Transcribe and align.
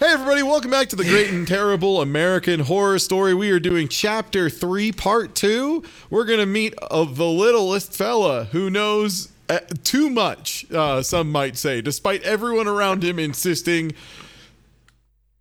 Hey, 0.00 0.14
everybody, 0.14 0.42
welcome 0.42 0.70
back 0.70 0.88
to 0.88 0.96
the 0.96 1.04
Great 1.04 1.28
and 1.28 1.46
Terrible 1.46 2.00
American 2.00 2.60
Horror 2.60 2.98
Story. 2.98 3.34
We 3.34 3.50
are 3.50 3.60
doing 3.60 3.86
Chapter 3.86 4.48
3, 4.48 4.92
Part 4.92 5.34
2. 5.34 5.84
We're 6.08 6.24
going 6.24 6.38
to 6.38 6.46
meet 6.46 6.72
uh, 6.80 7.04
the 7.04 7.26
littlest 7.26 7.92
fella 7.92 8.44
who 8.44 8.70
knows 8.70 9.30
uh, 9.50 9.58
too 9.84 10.08
much, 10.08 10.64
uh, 10.72 11.02
some 11.02 11.30
might 11.30 11.58
say, 11.58 11.82
despite 11.82 12.22
everyone 12.22 12.66
around 12.66 13.04
him 13.04 13.18
insisting 13.18 13.92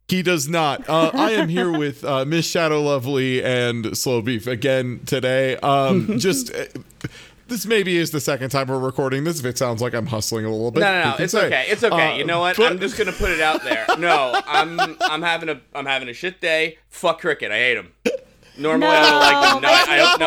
he 0.10 0.22
does 0.22 0.50
not. 0.50 0.90
Uh, 0.90 1.12
I 1.14 1.32
am 1.32 1.48
here 1.48 1.72
with 1.80 2.04
uh, 2.04 2.26
Miss 2.26 2.46
Shadow 2.46 2.82
Lovely 2.82 3.42
and 3.42 3.98
Slow 3.98 4.22
Beef 4.22 4.46
again 4.46 5.00
today. 5.06 5.56
Um, 5.56 6.20
just. 6.20 6.52
This 7.50 7.66
maybe 7.66 7.98
is 7.98 8.12
the 8.12 8.20
second 8.20 8.50
time 8.50 8.68
we're 8.68 8.80
recording 8.80 9.24
this. 9.24 9.40
If 9.40 9.46
it 9.46 9.58
sounds 9.58 9.82
like 9.82 9.94
I'm 9.94 10.06
hustling 10.06 10.46
a 10.46 10.50
little 10.52 10.72
bit, 10.72 10.82
No, 10.82 11.02
no, 11.04 11.10
no. 11.10 11.16
It's 11.24 11.34
say. 11.34 11.48
okay. 11.48 11.66
It's 11.68 11.84
okay. 11.84 12.14
Uh, 12.14 12.18
you 12.18 12.24
know 12.24 12.40
what? 12.40 12.56
but- 12.58 12.72
I'm 12.72 12.80
just 12.80 12.98
gonna 12.98 13.12
put 13.12 13.32
it 13.32 13.42
out 13.42 13.64
there. 13.64 13.86
No, 13.98 14.40
I'm 14.48 14.80
I'm 15.02 15.22
having 15.22 15.50
a 15.50 15.60
I'm 15.74 15.86
having 15.86 16.10
a 16.10 16.14
shit 16.14 16.40
day. 16.40 16.78
Fuck 16.90 17.22
cricket. 17.22 17.52
I 17.52 17.58
hate 17.58 17.78
him. 17.78 17.94
Normally 18.60 18.88
I 18.88 19.10
don't 19.10 19.20
like 19.20 19.56
him. 19.56 19.62
No, 19.62 19.70
I, 19.70 19.86
I 19.90 20.00
hope 20.00 20.20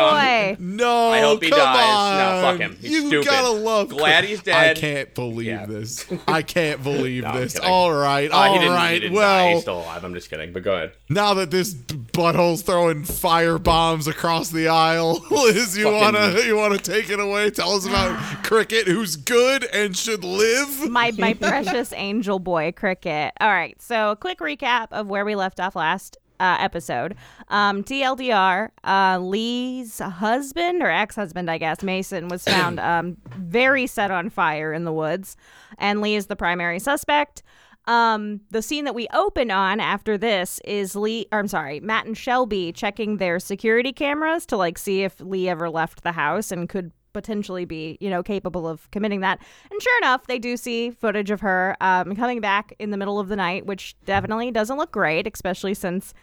no. 0.59 0.75
No, 0.85 1.09
I 1.11 1.19
hope 1.21 1.43
he 1.43 1.49
come 1.49 1.59
dies. 1.59 2.41
No, 2.43 2.51
fuck 2.51 2.59
him. 2.59 2.77
He's 2.81 2.91
you 2.91 3.07
stupid. 3.07 3.25
gotta 3.27 3.49
love. 3.51 3.89
Glad 3.89 4.23
he's 4.23 4.41
dead. 4.41 4.77
I 4.77 4.79
can't 4.79 5.13
believe 5.13 5.45
Yeah. 5.47 5.65
this. 5.65 6.05
I 6.27 6.41
can't 6.41 6.83
believe 6.83 7.23
No, 7.23 7.39
this. 7.39 7.53
kidding. 7.53 7.69
All 7.69 7.93
right, 7.93 8.31
Uh, 8.31 8.35
all 8.35 8.53
he 8.53 8.59
didn't, 8.59 8.73
right. 8.73 8.93
He 8.93 8.99
didn't 9.01 9.13
die. 9.15 9.19
well, 9.45 9.49
He's 9.53 9.61
still 9.61 9.79
alive. 9.79 10.03
I'm 10.03 10.13
just 10.13 10.29
kidding. 10.29 10.51
But 10.53 10.63
go 10.63 10.73
ahead. 10.75 10.93
now 11.09 11.33
that 11.35 11.51
this 11.51 11.73
butthole's 11.73 12.61
throwing 12.61 13.03
fire 13.03 13.57
bombs 13.57 14.07
across 14.07 14.49
the 14.49 14.67
aisle, 14.67 15.23
Liz, 15.31 15.77
you 15.77 15.85
Fucking- 15.85 15.99
wanna 15.99 16.41
you 16.41 16.55
wanna 16.55 16.77
take 16.77 17.09
it 17.09 17.19
away? 17.19 17.49
Tell 17.51 17.71
us 17.73 17.85
about 17.85 18.17
Cricket, 18.43 18.87
who's 18.87 19.15
good 19.15 19.63
and 19.73 19.95
should 19.95 20.23
live. 20.23 20.89
my 20.89 21.11
my 21.17 21.33
precious 21.39 21.93
angel 21.93 22.39
boy 22.39 22.71
cricket. 22.75 23.33
All 23.39 23.49
right, 23.49 23.79
so 23.81 24.11
a 24.11 24.15
quick 24.15 24.39
recap 24.39 24.87
of 24.91 25.07
where 25.07 25.25
we 25.25 25.35
left 25.35 25.59
off 25.59 25.75
last 25.75 26.17
uh, 26.39 26.57
episode. 26.59 27.15
Um, 27.49 27.83
TLDR, 27.83 28.69
uh, 28.83 29.19
Lee's 29.19 29.99
husband 29.99 30.81
or 30.81 30.89
ex-husband, 30.89 31.49
I 31.49 31.57
guess, 31.57 31.83
Mason 31.83 32.27
was 32.27 32.43
found 32.47 32.79
um, 32.79 33.17
very 33.37 33.87
set 33.87 34.11
on 34.11 34.29
fire 34.29 34.73
in 34.73 34.83
the 34.83 34.93
woods, 34.93 35.35
and 35.77 36.01
Lee 36.01 36.15
is 36.15 36.27
the 36.27 36.35
primary 36.35 36.79
suspect. 36.79 37.43
Um, 37.85 38.39
the 38.49 38.61
scene 38.61 38.85
that 38.85 38.95
we 38.95 39.07
open 39.13 39.51
on 39.51 39.79
after 39.79 40.17
this 40.17 40.59
is 40.63 40.95
Lee, 40.95 41.27
or 41.31 41.39
I'm 41.39 41.47
sorry, 41.47 41.81
Matt 41.81 42.05
and 42.05 42.17
Shelby 42.17 42.71
checking 42.71 43.17
their 43.17 43.39
security 43.39 43.91
cameras 43.91 44.45
to 44.47 44.57
like 44.57 44.77
see 44.77 45.03
if 45.03 45.19
Lee 45.19 45.49
ever 45.49 45.69
left 45.69 46.03
the 46.03 46.13
house 46.13 46.51
and 46.51 46.69
could 46.69 46.91
potentially 47.13 47.65
be, 47.65 47.97
you 48.01 48.09
know, 48.09 48.21
capable 48.23 48.67
of 48.67 48.89
committing 48.91 49.21
that. 49.21 49.39
And 49.71 49.81
sure 49.81 49.97
enough, 49.99 50.27
they 50.27 50.39
do 50.39 50.57
see 50.57 50.89
footage 50.91 51.31
of 51.31 51.41
her 51.41 51.77
um, 51.79 52.15
coming 52.15 52.41
back 52.41 52.73
in 52.79 52.89
the 52.91 52.97
middle 52.97 53.19
of 53.19 53.29
the 53.29 53.35
night, 53.35 53.65
which 53.65 53.95
definitely 54.05 54.51
doesn't 54.51 54.77
look 54.77 54.91
great, 54.91 55.27
especially 55.31 55.73
since 55.73 56.13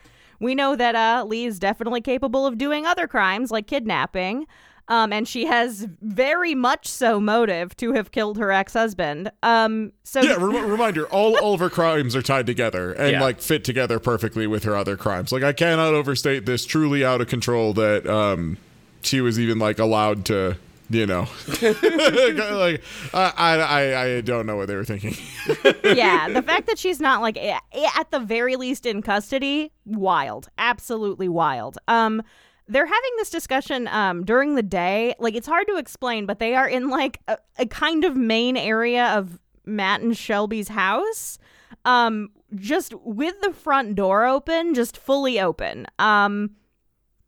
we 0.40 0.54
know 0.54 0.74
that 0.76 0.94
uh, 0.94 1.24
Lee 1.26 1.46
is 1.46 1.58
definitely 1.58 2.00
capable 2.00 2.46
of 2.46 2.58
doing 2.58 2.86
other 2.86 3.06
crimes 3.06 3.50
like 3.50 3.66
kidnapping. 3.66 4.46
Um, 4.88 5.12
and 5.12 5.28
she 5.28 5.46
has 5.46 5.86
very 6.02 6.56
much 6.56 6.88
so 6.88 7.20
motive 7.20 7.76
to 7.76 7.92
have 7.92 8.10
killed 8.10 8.38
her 8.38 8.50
ex-husband. 8.50 9.30
Um, 9.44 9.92
so 10.02 10.20
Yeah, 10.20 10.32
rem- 10.34 10.68
reminder: 10.68 11.06
all 11.06 11.38
all 11.38 11.54
of 11.54 11.60
her 11.60 11.70
crimes 11.70 12.16
are 12.16 12.22
tied 12.22 12.44
together 12.46 12.90
and 12.94 13.12
Yeah. 13.12 13.20
like 13.22 13.40
fit 13.40 13.62
together 13.62 14.00
perfectly 14.00 14.48
with 14.48 14.64
her 14.64 14.74
other 14.74 14.96
crimes. 14.96 15.30
Like 15.30 15.44
I 15.44 15.52
cannot 15.52 15.94
overstate 15.94 16.44
this 16.44 16.66
truly 16.66 17.04
out 17.04 17.20
of 17.20 17.28
control 17.28 17.72
that 17.74 18.04
um 18.08 18.56
she 19.02 19.20
was 19.20 19.38
even 19.38 19.60
like 19.60 19.78
allowed 19.78 20.24
to. 20.24 20.56
You 20.90 21.06
know, 21.06 21.28
like 21.62 22.82
I, 23.14 23.32
I 23.36 24.02
I 24.02 24.20
don't 24.22 24.44
know 24.44 24.56
what 24.56 24.66
they 24.66 24.74
were 24.74 24.84
thinking. 24.84 25.14
yeah, 25.84 26.28
the 26.32 26.42
fact 26.42 26.66
that 26.66 26.80
she's 26.80 26.98
not 26.98 27.22
like 27.22 27.38
at 27.38 28.10
the 28.10 28.18
very 28.18 28.56
least 28.56 28.86
in 28.86 29.00
custody, 29.00 29.70
wild, 29.84 30.48
absolutely 30.58 31.28
wild. 31.28 31.78
Um, 31.86 32.22
they're 32.66 32.86
having 32.86 33.10
this 33.18 33.30
discussion 33.30 33.86
um 33.86 34.24
during 34.24 34.56
the 34.56 34.64
day. 34.64 35.14
Like 35.20 35.36
it's 35.36 35.46
hard 35.46 35.68
to 35.68 35.76
explain, 35.76 36.26
but 36.26 36.40
they 36.40 36.56
are 36.56 36.68
in 36.68 36.90
like 36.90 37.20
a, 37.28 37.38
a 37.56 37.66
kind 37.66 38.02
of 38.02 38.16
main 38.16 38.56
area 38.56 39.16
of 39.16 39.38
Matt 39.64 40.00
and 40.00 40.16
Shelby's 40.16 40.68
house. 40.68 41.38
Um, 41.84 42.30
just 42.56 42.94
with 43.04 43.40
the 43.42 43.52
front 43.52 43.94
door 43.94 44.26
open, 44.26 44.74
just 44.74 44.96
fully 44.96 45.38
open. 45.38 45.86
Um, 46.00 46.56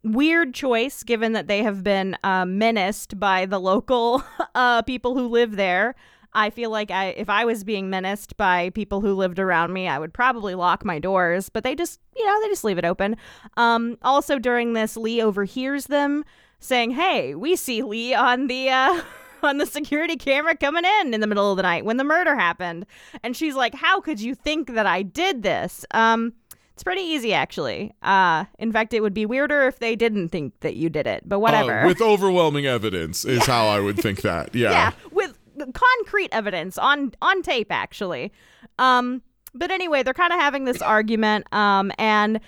weird 0.05 0.55
choice 0.55 1.03
given 1.03 1.33
that 1.33 1.47
they 1.47 1.63
have 1.63 1.83
been 1.83 2.17
uh, 2.25 2.45
menaced 2.45 3.19
by 3.19 3.47
the 3.47 3.59
local 3.61 4.23
uh, 4.55 4.83
people 4.83 5.15
who 5.15 5.29
live 5.29 5.57
there. 5.57 5.95
I 6.35 6.51
feel 6.51 6.71
like 6.71 6.91
I, 6.91 7.09
if 7.09 7.29
I 7.29 7.45
was 7.45 7.63
being 7.63 7.91
menaced 7.91 8.37
by 8.37 8.71
people 8.71 9.03
who 9.03 9.15
lived 9.15 9.39
around 9.39 9.73
me, 9.73 9.87
I 9.87 9.99
would 9.99 10.15
probably 10.15 10.55
lock 10.55 10.85
my 10.85 10.99
doors. 10.99 11.51
But 11.51 11.63
they 11.63 11.75
just, 11.75 12.01
you 12.17 12.25
know, 12.25 12.41
they 12.41 12.49
just 12.49 12.65
leave 12.65 12.79
it 12.79 12.85
open. 12.85 13.17
Um, 13.57 13.99
also, 14.03 14.39
during 14.39 14.73
this, 14.73 14.97
Lee 14.97 15.21
overhears 15.21 15.87
them 15.87 16.25
saying, 16.59 16.93
"Hey, 16.93 17.35
we 17.35 17.57
see 17.57 17.83
Lee 17.83 18.15
on 18.15 18.47
the." 18.47 18.71
Uh, 18.71 19.03
On 19.45 19.59
the 19.59 19.67
security 19.67 20.15
camera 20.15 20.57
coming 20.57 20.85
in 21.01 21.13
in 21.13 21.21
the 21.21 21.27
middle 21.27 21.51
of 21.51 21.57
the 21.57 21.65
night 21.65 21.85
when 21.85 21.97
the 21.97 22.05
murder 22.05 22.37
happened. 22.37 22.87
And 23.25 23.37
she's 23.37 23.57
like, 23.57 23.75
How 23.75 24.01
could 24.01 24.21
you 24.21 24.37
think 24.37 24.73
that 24.75 24.87
I 24.87 25.03
did 25.03 25.43
this? 25.43 25.85
Um, 25.91 26.35
it's 26.83 26.85
pretty 26.85 27.03
easy, 27.03 27.33
actually. 27.33 27.95
Uh, 28.03 28.45
in 28.59 28.73
fact, 28.73 28.93
it 28.93 29.03
would 29.03 29.15
be 29.15 29.25
weirder 29.25 29.69
if 29.69 29.79
they 29.79 29.95
didn't 29.95 30.31
think 30.31 30.53
that 30.61 30.75
you 30.75 30.91
did 30.91 31.07
it, 31.07 31.23
but 31.25 31.39
whatever. 31.39 31.83
Uh, 31.83 31.87
with 31.87 32.03
overwhelming 32.03 32.67
evidence 32.67 33.25
is 33.25 33.47
how 33.47 33.69
I 33.69 33.79
would 33.79 33.97
think 33.97 34.23
that. 34.23 34.53
Yeah. 34.63 34.71
yeah, 34.71 34.93
with 35.13 35.39
concrete 35.75 36.29
evidence 36.33 36.77
on 36.79 37.13
on 37.23 37.43
tape, 37.43 37.71
actually. 37.71 38.33
Um, 38.81 39.23
but 39.55 39.71
anyway, 39.71 40.03
they're 40.03 40.13
kind 40.13 40.33
of 40.33 40.41
having 40.41 40.65
this 40.65 40.83
argument, 40.83 41.47
um, 41.55 41.93
and 41.99 42.41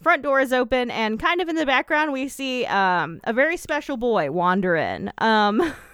front 0.00 0.22
door 0.22 0.40
is 0.40 0.54
open, 0.54 0.90
and 0.90 1.20
kind 1.20 1.42
of 1.42 1.48
in 1.50 1.56
the 1.56 1.66
background, 1.66 2.12
we 2.12 2.28
see 2.28 2.64
um, 2.66 3.20
a 3.24 3.34
very 3.34 3.58
special 3.58 3.98
boy 3.98 4.30
wander 4.30 4.74
in. 4.74 5.12
Um, 5.18 5.72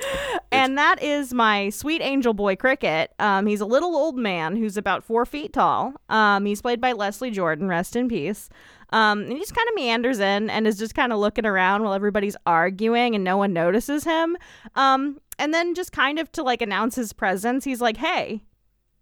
and 0.52 0.76
that 0.78 1.02
is 1.02 1.34
my 1.34 1.68
sweet 1.70 2.00
angel 2.02 2.34
boy 2.34 2.56
cricket 2.56 3.12
um, 3.18 3.46
he's 3.46 3.60
a 3.60 3.66
little 3.66 3.94
old 3.96 4.16
man 4.16 4.56
who's 4.56 4.76
about 4.76 5.04
four 5.04 5.24
feet 5.26 5.52
tall 5.52 5.94
um, 6.08 6.44
he's 6.44 6.62
played 6.62 6.80
by 6.80 6.92
leslie 6.92 7.30
jordan 7.30 7.68
rest 7.68 7.96
in 7.96 8.08
peace 8.08 8.48
um, 8.90 9.20
and 9.22 9.32
he 9.32 9.38
just 9.38 9.54
kind 9.54 9.68
of 9.68 9.74
meanders 9.74 10.18
in 10.18 10.48
and 10.48 10.66
is 10.66 10.78
just 10.78 10.94
kind 10.94 11.12
of 11.12 11.18
looking 11.18 11.44
around 11.44 11.82
while 11.82 11.92
everybody's 11.92 12.36
arguing 12.46 13.14
and 13.14 13.22
no 13.22 13.36
one 13.36 13.52
notices 13.52 14.04
him 14.04 14.36
um, 14.74 15.20
and 15.38 15.52
then 15.52 15.74
just 15.74 15.92
kind 15.92 16.18
of 16.18 16.30
to 16.32 16.42
like 16.42 16.62
announce 16.62 16.94
his 16.94 17.12
presence 17.12 17.64
he's 17.64 17.80
like 17.80 17.96
hey 17.96 18.40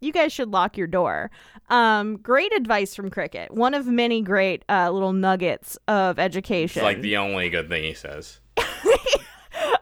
you 0.00 0.12
guys 0.12 0.32
should 0.32 0.50
lock 0.50 0.76
your 0.76 0.86
door. 0.86 1.30
Um, 1.68 2.18
great 2.18 2.52
advice 2.54 2.94
from 2.94 3.10
Cricket. 3.10 3.50
One 3.52 3.74
of 3.74 3.86
many 3.86 4.22
great 4.22 4.64
uh, 4.68 4.90
little 4.90 5.12
nuggets 5.12 5.78
of 5.88 6.18
education. 6.18 6.80
It's 6.80 6.84
like 6.84 7.00
the 7.00 7.16
only 7.16 7.48
good 7.48 7.68
thing 7.68 7.84
he 7.84 7.94
says. 7.94 8.40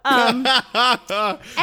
um, 0.05 0.43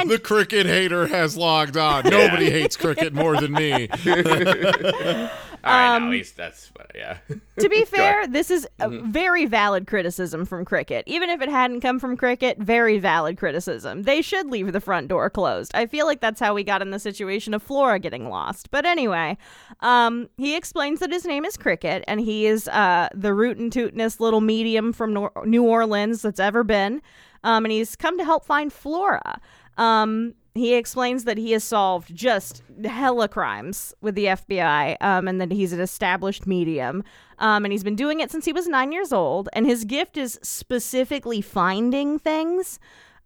the 0.08 0.20
cricket 0.22 0.66
hater 0.66 1.08
has 1.08 1.38
logged 1.38 1.78
on. 1.78 2.06
Nobody 2.06 2.50
hates 2.50 2.76
cricket 2.76 3.14
more 3.14 3.36
than 3.40 3.52
me. 3.52 3.90
All 5.64 5.72
right, 5.72 5.96
Um, 5.96 6.06
no, 6.06 6.12
he's 6.12 6.32
that's 6.32 6.72
yeah. 6.96 7.18
to 7.60 7.70
be 7.70 7.86
fair, 7.86 8.26
this 8.28 8.50
is 8.50 8.68
a 8.80 8.90
very 8.90 9.46
valid 9.46 9.86
criticism 9.86 10.46
from 10.46 10.66
Cricket. 10.66 11.04
Even 11.06 11.30
if 11.30 11.40
it 11.40 11.50
hadn't 11.50 11.82
come 11.82 12.00
from 12.00 12.18
Cricket, 12.18 12.58
very 12.58 12.98
valid 12.98 13.38
criticism. 13.38 14.02
They 14.04 14.24
should 14.24 14.48
leave 14.48 14.74
the 14.74 14.82
front 14.82 15.08
door 15.08 15.30
closed. 15.30 15.72
I 15.76 15.86
feel 15.86 16.08
like 16.08 16.20
that's 16.20 16.40
how 16.40 16.56
we 16.56 16.64
got 16.64 16.82
in 16.82 16.90
the 16.90 17.00
situation 17.00 17.54
of 17.54 17.62
Flora 17.62 18.00
getting 18.00 18.28
lost. 18.28 18.72
But 18.72 18.86
anyway, 18.86 19.38
um, 19.82 20.30
he 20.38 20.56
explains 20.56 21.00
that 21.00 21.12
his 21.12 21.26
name 21.26 21.46
is 21.46 21.58
Cricket 21.58 22.04
and 22.08 22.20
he 22.20 22.48
is 22.48 22.68
uh, 22.68 23.10
the 23.14 23.34
root 23.34 23.58
and 23.58 23.72
tootinest 23.72 24.20
little 24.20 24.42
medium 24.42 24.92
from 24.94 25.14
Nor- 25.14 25.44
New 25.46 25.64
Orleans 25.64 26.24
that's 26.24 26.40
ever 26.40 26.64
been. 26.64 27.04
Um, 27.44 27.66
and 27.66 27.72
he's 27.72 27.96
come 27.96 28.18
to 28.18 28.24
help 28.24 28.46
find 28.46 28.72
Flora. 28.72 29.40
Um, 29.78 30.36
he 30.54 30.74
explains 30.74 31.24
that 31.24 31.38
he 31.38 31.52
has 31.52 31.64
solved 31.64 32.14
just 32.14 32.62
hella 32.84 33.30
crimes 33.30 33.94
with 34.02 34.16
the 34.16 34.26
FBI 34.26 34.98
um, 35.00 35.28
and 35.28 35.40
that 35.40 35.52
he's 35.52 35.72
an 35.72 35.80
established 35.80 36.46
medium. 36.46 37.04
Um, 37.40 37.64
and 37.64 37.72
he's 37.72 37.84
been 37.84 37.96
doing 37.96 38.20
it 38.20 38.32
since 38.32 38.46
he 38.46 38.52
was 38.52 38.68
nine 38.68 38.92
years 38.92 39.14
old. 39.14 39.48
And 39.54 39.66
his 39.66 39.86
gift 39.86 40.18
is 40.18 40.40
specifically 40.44 41.42
finding 41.42 42.20
things. 42.20 42.80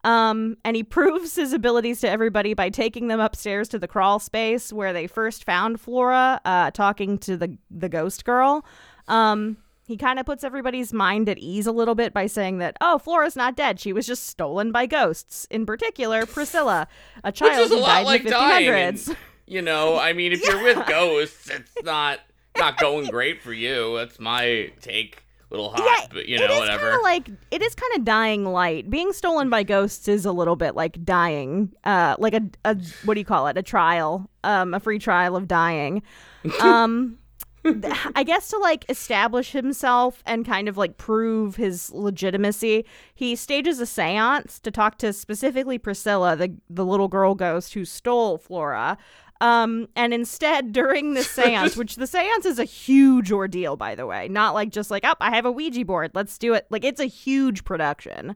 Um, 0.04 0.58
and 0.64 0.76
he 0.76 0.84
proves 0.98 1.36
his 1.36 1.52
abilities 1.52 2.00
to 2.02 2.10
everybody 2.10 2.54
by 2.54 2.70
taking 2.70 3.08
them 3.08 3.20
upstairs 3.20 3.68
to 3.70 3.80
the 3.80 3.88
crawl 3.88 4.20
space 4.20 4.72
where 4.72 4.94
they 4.94 5.08
first 5.08 5.44
found 5.44 5.82
Flora, 5.82 6.40
uh, 6.46 6.72
talking 6.72 7.18
to 7.20 7.36
the 7.36 7.58
the 7.72 7.90
ghost 7.90 8.24
girl. 8.24 8.64
Um, 9.08 9.58
he 9.86 9.98
kind 9.98 10.20
of 10.20 10.26
puts 10.26 10.44
everybody's 10.44 10.92
mind 10.92 11.30
at 11.30 11.38
ease 11.38 11.68
a 11.68 11.72
little 11.72 11.96
bit 11.96 12.14
by 12.14 12.26
saying 12.28 12.58
that, 12.58 12.76
oh, 12.82 12.98
Flora's 12.98 13.36
not 13.36 13.56
dead. 13.56 13.80
She 13.80 13.94
was 13.94 14.08
just 14.08 14.26
stolen 14.28 14.72
by 14.72 14.88
ghosts. 14.88 15.46
In 15.52 15.66
particular, 15.66 16.26
Priscilla, 16.26 16.88
a 17.24 17.32
child 17.32 17.58
Which 17.58 17.66
is 17.66 17.72
a 17.72 17.76
who 17.76 17.82
lot 17.82 17.88
died 17.88 18.06
like 18.06 18.20
in 18.22 18.26
the 18.26 18.32
dying. 18.32 18.70
1500s. 18.70 19.08
and, 19.10 19.18
you 19.46 19.62
know, 19.62 19.98
I 20.00 20.14
mean, 20.14 20.32
if 20.32 20.42
you're 20.44 20.64
with 20.64 20.86
ghosts, 20.88 21.50
it's 21.50 21.72
not 21.84 22.20
not 22.58 22.80
going 22.80 23.08
great 23.10 23.42
for 23.42 23.54
you. 23.54 23.96
That's 23.98 24.20
my 24.20 24.72
take. 24.82 25.22
Little 25.52 25.70
hot, 25.70 25.86
yeah, 25.86 26.08
but 26.12 26.28
you 26.28 26.40
know, 26.40 26.52
is 26.52 26.60
whatever. 26.60 26.98
Like 27.04 27.30
it 27.52 27.62
is 27.62 27.76
kind 27.76 27.94
of 27.98 28.04
dying 28.04 28.46
light. 28.46 28.90
Being 28.90 29.14
stolen 29.14 29.52
by 29.52 29.62
ghosts 29.62 30.08
is 30.08 30.26
a 30.26 30.32
little 30.32 30.56
bit 30.56 30.76
like 30.76 31.06
dying, 31.06 31.72
uh, 31.84 32.16
like 32.18 32.34
a, 32.34 32.42
a 32.66 32.76
what 33.04 33.14
do 33.14 33.20
you 33.20 33.26
call 33.26 33.46
it? 33.48 33.56
A 33.56 33.62
trial, 33.62 34.28
um, 34.44 34.74
a 34.74 34.80
free 34.80 34.98
trial 34.98 35.36
of 35.36 35.48
dying. 35.48 36.02
Um, 36.62 37.20
I 38.16 38.24
guess 38.24 38.50
to 38.50 38.58
like 38.58 38.86
establish 38.90 39.52
himself 39.52 40.22
and 40.26 40.46
kind 40.46 40.68
of 40.68 40.78
like 40.78 40.98
prove 40.98 41.56
his 41.56 41.92
legitimacy, 41.92 42.86
he 43.14 43.36
stages 43.36 43.80
a 43.80 43.86
séance 43.86 44.62
to 44.62 44.72
talk 44.72 44.98
to 45.00 45.14
specifically 45.14 45.78
Priscilla, 45.78 46.36
the 46.36 46.56
the 46.70 46.86
little 46.86 47.08
girl 47.08 47.36
ghost 47.36 47.74
who 47.74 47.86
stole 47.86 48.38
Flora. 48.38 48.98
Um, 49.42 49.90
and 49.96 50.14
instead, 50.14 50.72
during 50.72 51.14
the 51.14 51.24
seance, 51.24 51.76
which 51.76 51.96
the 51.96 52.08
seance 52.08 52.46
is 52.46 52.60
a 52.60 52.64
huge 52.64 53.32
ordeal, 53.32 53.76
by 53.76 53.96
the 53.96 54.06
way, 54.06 54.28
not 54.28 54.54
like 54.54 54.70
just 54.70 54.92
like, 54.92 55.04
oh, 55.06 55.16
I 55.20 55.36
have 55.36 55.46
a 55.46 55.52
Ouija 55.52 55.86
board, 55.86 56.12
let's 56.14 56.38
do 56.38 56.54
it. 56.54 56.68
Like, 56.70 56.84
it's 56.84 57.02
a 57.02 57.06
huge 57.06 57.64
production. 57.64 58.36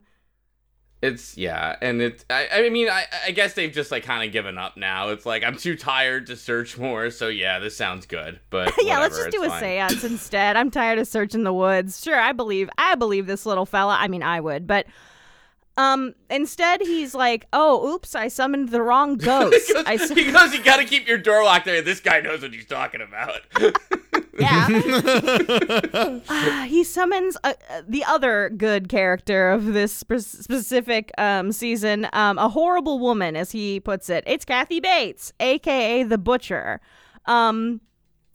It's 1.01 1.37
yeah, 1.37 1.77
and 1.81 2.01
it's 2.01 2.25
I, 2.29 2.47
I 2.51 2.69
mean 2.69 2.89
I 2.89 3.05
I 3.27 3.31
guess 3.31 3.53
they've 3.53 3.71
just 3.71 3.89
like 3.89 4.03
kind 4.03 4.27
of 4.27 4.33
given 4.33 4.57
up 4.57 4.75
now. 4.75 5.09
It's 5.09 5.25
like 5.25 5.43
I'm 5.43 5.55
too 5.55 5.77
tired 5.77 6.27
to 6.27 6.35
search 6.35 6.77
more, 6.77 7.09
so 7.09 7.29
yeah, 7.29 7.59
this 7.59 7.77
sounds 7.77 8.05
good. 8.05 8.39
But 8.49 8.73
yeah, 8.81 8.99
let's 8.99 9.17
just 9.17 9.31
do 9.31 9.43
a 9.43 9.49
fine. 9.49 9.61
seance 9.61 10.03
instead. 10.03 10.57
I'm 10.57 10.69
tired 10.69 10.99
of 10.99 11.07
searching 11.07 11.43
the 11.43 11.53
woods. 11.53 12.03
Sure, 12.03 12.19
I 12.19 12.33
believe 12.33 12.69
I 12.77 12.95
believe 12.95 13.27
this 13.27 13.45
little 13.45 13.65
fella. 13.65 13.95
I 13.97 14.09
mean, 14.09 14.23
I 14.23 14.41
would, 14.41 14.67
but 14.67 14.87
um, 15.77 16.13
instead 16.29 16.81
he's 16.81 17.15
like, 17.15 17.45
"Oh, 17.53 17.93
oops, 17.93 18.15
I 18.15 18.27
summoned 18.27 18.69
the 18.69 18.81
wrong 18.81 19.15
ghost." 19.17 19.67
He 19.67 19.75
I 19.85 19.97
goes, 19.97 20.09
he 20.09 20.31
goes, 20.31 20.53
you 20.53 20.63
gotta 20.63 20.85
keep 20.85 21.07
your 21.07 21.17
door 21.17 21.43
locked 21.43 21.65
there. 21.65 21.81
This 21.81 21.99
guy 21.99 22.21
knows 22.21 22.41
what 22.41 22.53
he's 22.53 22.65
talking 22.65 23.01
about. 23.01 23.41
yeah. 24.39 24.67
Ah, 26.29 26.65
he 26.67 26.83
summons 26.83 27.37
uh, 27.43 27.53
uh, 27.69 27.81
the 27.87 28.03
other 28.03 28.49
good 28.49 28.89
character 28.89 29.51
of 29.51 29.65
this 29.65 29.93
spe- 29.93 30.19
specific 30.19 31.11
um, 31.17 31.51
season, 31.51 32.07
um, 32.13 32.37
a 32.37 32.49
horrible 32.49 32.99
woman, 32.99 33.35
as 33.35 33.51
he 33.51 33.79
puts 33.79 34.09
it. 34.09 34.23
It's 34.27 34.45
Kathy 34.45 34.79
Bates, 34.79 35.33
aka 35.39 36.03
the 36.03 36.17
Butcher. 36.17 36.81
Um, 37.25 37.81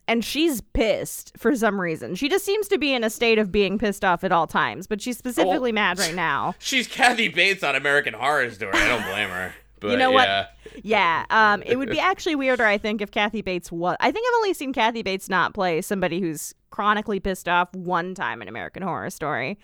and 0.07 0.25
she's 0.25 0.61
pissed 0.61 1.33
for 1.37 1.55
some 1.57 1.81
reason. 1.81 2.15
She 2.15 2.29
just 2.29 2.45
seems 2.45 2.69
to 2.69 2.79
be 2.79 2.93
in 2.93 3.05
a 3.05 3.11
state 3.11 3.39
of 3.39 3.51
being 3.51 3.79
pissed 3.79 4.05
off 4.05 4.25
at 4.25 4.33
all 4.33 4.47
times, 4.47 4.87
but 4.87 5.01
she's 5.01 5.17
specifically 5.17 5.73
mad 5.73 5.99
right 5.99 6.15
now. 6.15 6.55
She's 6.59 6.87
Kathy 6.87 7.29
Bates 7.29 7.63
on 7.63 7.75
American 7.75 8.15
Horror 8.15 8.51
Story. 8.51 8.73
I 8.75 8.89
don't 8.89 9.05
blame 9.05 9.29
her. 9.31 9.55
But 9.81 9.91
You 9.91 9.97
know 9.99 10.13
what? 10.13 10.27
yeah. 10.29 10.47
Yeah, 10.83 11.27
um, 11.29 11.63
it 11.67 11.77
would 11.77 11.91
be 11.91 11.99
actually 12.01 12.37
weirder, 12.37 12.65
I 12.65 12.79
think, 12.79 13.03
if 13.03 13.11
Kathy 13.11 13.43
Bates 13.43 13.71
was. 13.71 13.97
I 14.01 14.11
think 14.13 14.27
I've 14.27 14.37
only 14.37 14.55
seen 14.55 14.73
Kathy 14.73 15.03
Bates 15.03 15.29
not 15.29 15.53
play 15.53 15.83
somebody 15.83 16.21
who's 16.21 16.55
chronically 16.71 17.21
pissed 17.21 17.49
off 17.49 17.71
one 17.75 18.15
time 18.15 18.41
in 18.41 18.49
American 18.49 18.83
Horror 18.83 19.11
Story. 19.11 19.59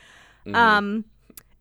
Um, 0.53 1.07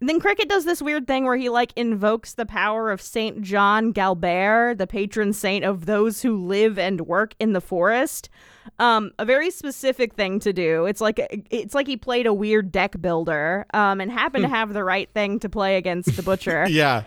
and 0.02 0.10
then 0.10 0.20
Cricket 0.20 0.50
does 0.50 0.66
this 0.66 0.82
weird 0.82 1.08
thing 1.08 1.26
where 1.26 1.38
he 1.38 1.48
like 1.50 1.72
invokes 1.76 2.34
the 2.34 2.46
power 2.46 2.92
of 2.92 3.02
Saint 3.02 3.42
John 3.42 3.94
Gualbert, 3.94 4.78
the 4.78 4.88
patron 4.88 5.32
saint 5.34 5.64
of 5.64 5.86
those 5.86 6.22
who 6.22 6.46
live 6.46 6.78
and 6.80 7.02
work 7.02 7.36
in 7.40 7.54
the 7.54 7.62
forest. 7.62 8.30
Um, 8.78 9.12
a 9.18 9.26
very 9.26 9.52
specific 9.52 10.14
thing 10.14 10.40
to 10.42 10.54
do. 10.54 10.86
It's 10.86 11.02
like 11.02 11.20
it's 11.50 11.74
like 11.74 11.88
he 11.88 11.98
played 11.98 12.26
a 12.28 12.34
weird 12.34 12.72
deck 12.72 13.00
builder, 13.02 13.66
um, 13.74 14.02
and 14.02 14.12
happened 14.12 14.44
to 14.44 14.50
have 14.50 14.74
the 14.74 14.84
right 14.84 15.10
thing 15.14 15.40
to 15.40 15.50
play 15.50 15.78
against 15.78 16.16
the 16.16 16.24
butcher. 16.24 16.68
Yeah, 16.80 17.04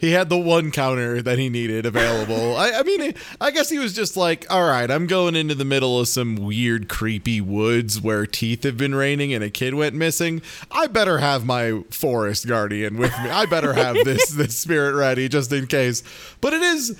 he 0.00 0.12
had 0.12 0.28
the 0.28 0.38
one 0.38 0.70
counter 0.70 1.22
that 1.22 1.38
he 1.38 1.48
needed 1.48 1.86
available. 1.86 2.56
I, 2.56 2.72
I 2.72 2.82
mean, 2.82 3.14
I 3.40 3.50
guess 3.50 3.70
he 3.70 3.78
was 3.78 3.92
just 3.92 4.16
like, 4.16 4.46
all 4.50 4.64
right, 4.68 4.90
I'm 4.90 5.06
going 5.06 5.34
into 5.34 5.54
the 5.54 5.64
middle 5.64 5.98
of 5.98 6.08
some 6.08 6.36
weird, 6.36 6.88
creepy 6.88 7.40
woods 7.40 8.00
where 8.00 8.26
teeth 8.26 8.62
have 8.64 8.76
been 8.76 8.94
raining 8.94 9.32
and 9.32 9.42
a 9.42 9.50
kid 9.50 9.74
went 9.74 9.94
missing. 9.94 10.42
I 10.70 10.86
better 10.86 11.18
have 11.18 11.44
my 11.44 11.82
forest 11.90 12.46
guardian 12.46 12.98
with 12.98 13.12
me. 13.22 13.30
I 13.30 13.46
better 13.46 13.72
have 13.72 13.96
this 14.04 14.28
this 14.30 14.56
spirit 14.56 14.94
ready 14.94 15.28
just 15.28 15.52
in 15.52 15.66
case. 15.66 16.02
But 16.40 16.52
it 16.52 16.62
is 16.62 16.98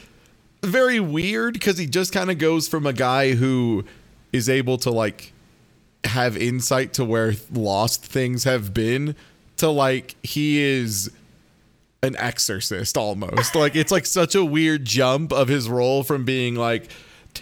very 0.63 1.01
weird 1.01 1.55
because 1.55 1.79
he 1.79 1.87
just 1.87 2.13
kind 2.13 2.31
of 2.31 2.39
goes 2.39 2.67
from 2.67 2.87
a 2.87 2.93
guy 2.93 3.35
who 3.35 3.85
is 4.33 4.49
able 4.49 4.79
to 4.79 4.91
like 4.91 5.33
have 6.05 6.37
insight 6.37 6.93
to 6.95 7.05
where 7.05 7.35
lost 7.53 8.05
things 8.05 8.45
have 8.45 8.73
been 8.73 9.15
to 9.57 9.69
like 9.69 10.15
he 10.23 10.63
is 10.63 11.11
an 12.03 12.17
exorcist 12.17 12.97
almost. 12.97 13.55
like 13.55 13.75
it's 13.75 13.91
like 13.91 14.07
such 14.07 14.35
a 14.35 14.45
weird 14.45 14.85
jump 14.85 15.33
of 15.33 15.49
his 15.49 15.69
role 15.69 16.03
from 16.03 16.25
being 16.25 16.55
like 16.55 16.91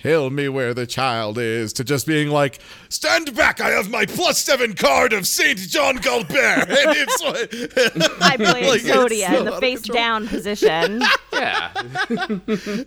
tell 0.02 0.28
me 0.30 0.48
where 0.48 0.74
the 0.74 0.86
child 0.86 1.38
is 1.38 1.72
to 1.74 1.84
just 1.84 2.06
being 2.06 2.28
like 2.30 2.58
stand 2.88 3.34
back 3.34 3.60
I 3.60 3.70
have 3.70 3.90
my 3.90 4.04
plus 4.06 4.38
7 4.42 4.74
card 4.74 5.12
of 5.12 5.26
Saint 5.26 5.58
John 5.58 5.98
Gualbert 5.98 6.68
and 6.68 6.96
it's 6.96 7.22
like 7.22 8.20
I 8.20 8.36
play 8.36 8.68
Like, 8.68 8.80
it's 8.80 8.88
Zodia 8.88 9.28
so 9.28 9.38
in 9.38 9.44
the 9.44 9.58
face 9.60 9.82
down 9.82 10.26
position. 10.28 11.02
Yeah. 11.34 11.72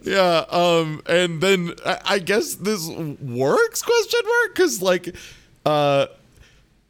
yeah 0.04 0.46
um 0.50 1.02
and 1.06 1.42
then 1.42 1.74
I, 1.86 2.00
I 2.06 2.20
guess 2.20 2.56
this 2.56 2.88
works 2.88 3.82
question 3.82 4.22
mark 4.26 4.56
because 4.56 4.82
like 4.82 5.16
uh 5.66 6.08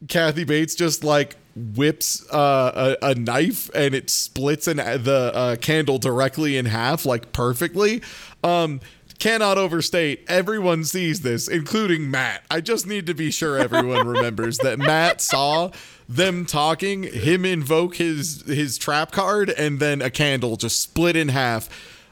kathy 0.08 0.44
bates 0.44 0.76
just 0.76 1.02
like 1.02 1.36
whips 1.74 2.24
uh, 2.32 2.96
a, 3.02 3.06
a 3.08 3.14
knife 3.16 3.68
and 3.74 3.92
it 3.92 4.08
splits 4.10 4.68
an, 4.68 4.76
the 4.76 5.32
uh, 5.34 5.56
candle 5.56 5.98
directly 5.98 6.56
in 6.56 6.66
half 6.66 7.04
like 7.04 7.32
perfectly 7.32 8.00
um 8.44 8.80
cannot 9.18 9.58
overstate 9.58 10.24
everyone 10.28 10.84
sees 10.84 11.22
this 11.22 11.48
including 11.48 12.10
matt 12.10 12.42
i 12.50 12.60
just 12.60 12.86
need 12.86 13.06
to 13.06 13.14
be 13.14 13.30
sure 13.30 13.58
everyone 13.58 14.06
remembers 14.16 14.58
that 14.58 14.78
matt 14.78 15.20
saw 15.20 15.70
them 16.08 16.46
talking 16.46 17.02
him 17.02 17.44
invoke 17.44 17.96
his 17.96 18.42
his 18.46 18.78
trap 18.78 19.10
card 19.10 19.50
and 19.50 19.80
then 19.80 20.00
a 20.00 20.10
candle 20.10 20.56
just 20.56 20.80
split 20.80 21.16
in 21.16 21.28
half 21.28 21.68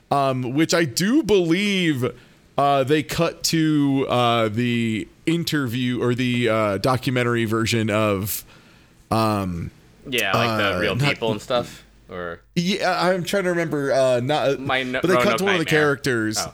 um, 0.09 0.53
which 0.55 0.73
I 0.73 0.85
do 0.85 1.25
believe 1.25 2.05
uh, 2.57 2.85
they 2.85 3.03
cut 3.03 3.43
to 3.45 4.07
uh, 4.09 4.49
the 4.49 5.09
interview 5.27 6.01
or 6.01 6.15
the 6.15 6.49
uh, 6.49 6.79
documentary 6.79 7.45
version 7.45 7.91
of. 7.91 8.45
Um, 9.11 9.73
Yeah, 10.09 10.33
like 10.33 10.59
the 10.59 10.77
Uh, 10.77 10.79
real 10.79 10.95
not- 10.95 11.09
people 11.09 11.33
and 11.33 11.43
stuff. 11.43 11.83
Or 12.09 12.41
yeah, 12.55 12.97
I'm 13.05 13.25
trying 13.25 13.43
to 13.45 13.51
remember. 13.51 13.93
Uh, 13.93 14.21
not, 14.21 14.61
My 14.61 14.85
no- 14.85 15.01
but 15.01 15.09
they 15.09 15.17
cut 15.17 15.39
to 15.39 15.45
one 15.45 15.55
of 15.55 15.59
the 15.59 15.65
characters. 15.65 16.39
Oh. 16.39 16.53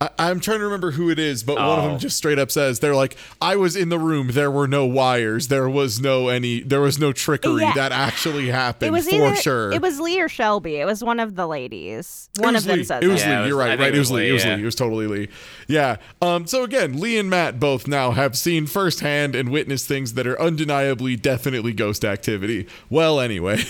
I, 0.00 0.08
I'm 0.18 0.40
trying 0.40 0.58
to 0.60 0.64
remember 0.64 0.92
who 0.92 1.10
it 1.10 1.18
is, 1.18 1.42
but 1.42 1.56
one 1.56 1.64
of 1.78 1.84
Oh. 1.84 1.88
them 1.88 1.98
just 1.98 2.16
straight 2.16 2.38
up 2.38 2.50
says 2.50 2.78
they're 2.80 2.94
like, 2.94 3.16
"I 3.40 3.56
was 3.56 3.76
in 3.76 3.90
the 3.90 3.98
room. 3.98 4.28
There 4.32 4.50
were 4.50 4.66
no 4.66 4.86
wires. 4.86 5.48
There 5.48 5.68
was 5.68 6.00
no 6.00 6.28
any. 6.28 6.60
There 6.60 6.80
was 6.80 6.98
no 6.98 7.12
trickery 7.12 7.62
Yeah. 7.62 7.74
that 7.74 7.92
actually 7.92 8.48
happened 8.48 8.88
It 8.88 8.92
was 8.92 9.08
for 9.08 9.14
either 9.16 9.36
sure." 9.36 9.72
it 9.72 9.82
was 9.82 10.00
Lee 10.00 10.20
or 10.20 10.28
Shelby. 10.28 10.76
It 10.76 10.86
was 10.86 11.04
one 11.04 11.20
of 11.20 11.34
the 11.36 11.46
ladies. 11.46 12.30
One 12.38 12.54
was 12.54 12.64
of 12.64 12.68
them 12.68 12.78
Lee. 12.78 12.84
says 12.84 13.02
it 13.02 13.08
was 13.08 13.22
it. 13.22 13.26
Lee. 13.26 13.32
it 13.34 13.38
was- 13.40 13.48
You're 13.48 13.58
right. 13.58 13.78
Right. 13.78 13.88
it 13.88 13.94
It 13.94 13.98
was 13.98 14.10
was 14.10 14.10
Lee. 14.12 14.20
Lee, 14.22 14.28
It 14.28 14.32
was 14.32 14.44
yeah. 14.44 14.54
Lee. 14.56 14.62
It 14.62 14.64
was 14.64 14.74
totally 14.74 15.06
Lee. 15.06 15.28
Yeah. 15.68 15.96
Um. 16.22 16.46
So 16.46 16.64
again, 16.64 16.98
Lee 16.98 17.18
and 17.18 17.28
Matt 17.28 17.60
both 17.60 17.86
now 17.86 18.12
have 18.12 18.38
seen 18.38 18.66
firsthand 18.66 19.34
and 19.34 19.50
witnessed 19.50 19.86
things 19.86 20.14
that 20.14 20.26
are 20.26 20.40
undeniably, 20.40 21.16
definitely 21.16 21.72
ghost 21.74 22.04
activity. 22.06 22.66
Well, 22.88 23.20
anyway. 23.20 23.64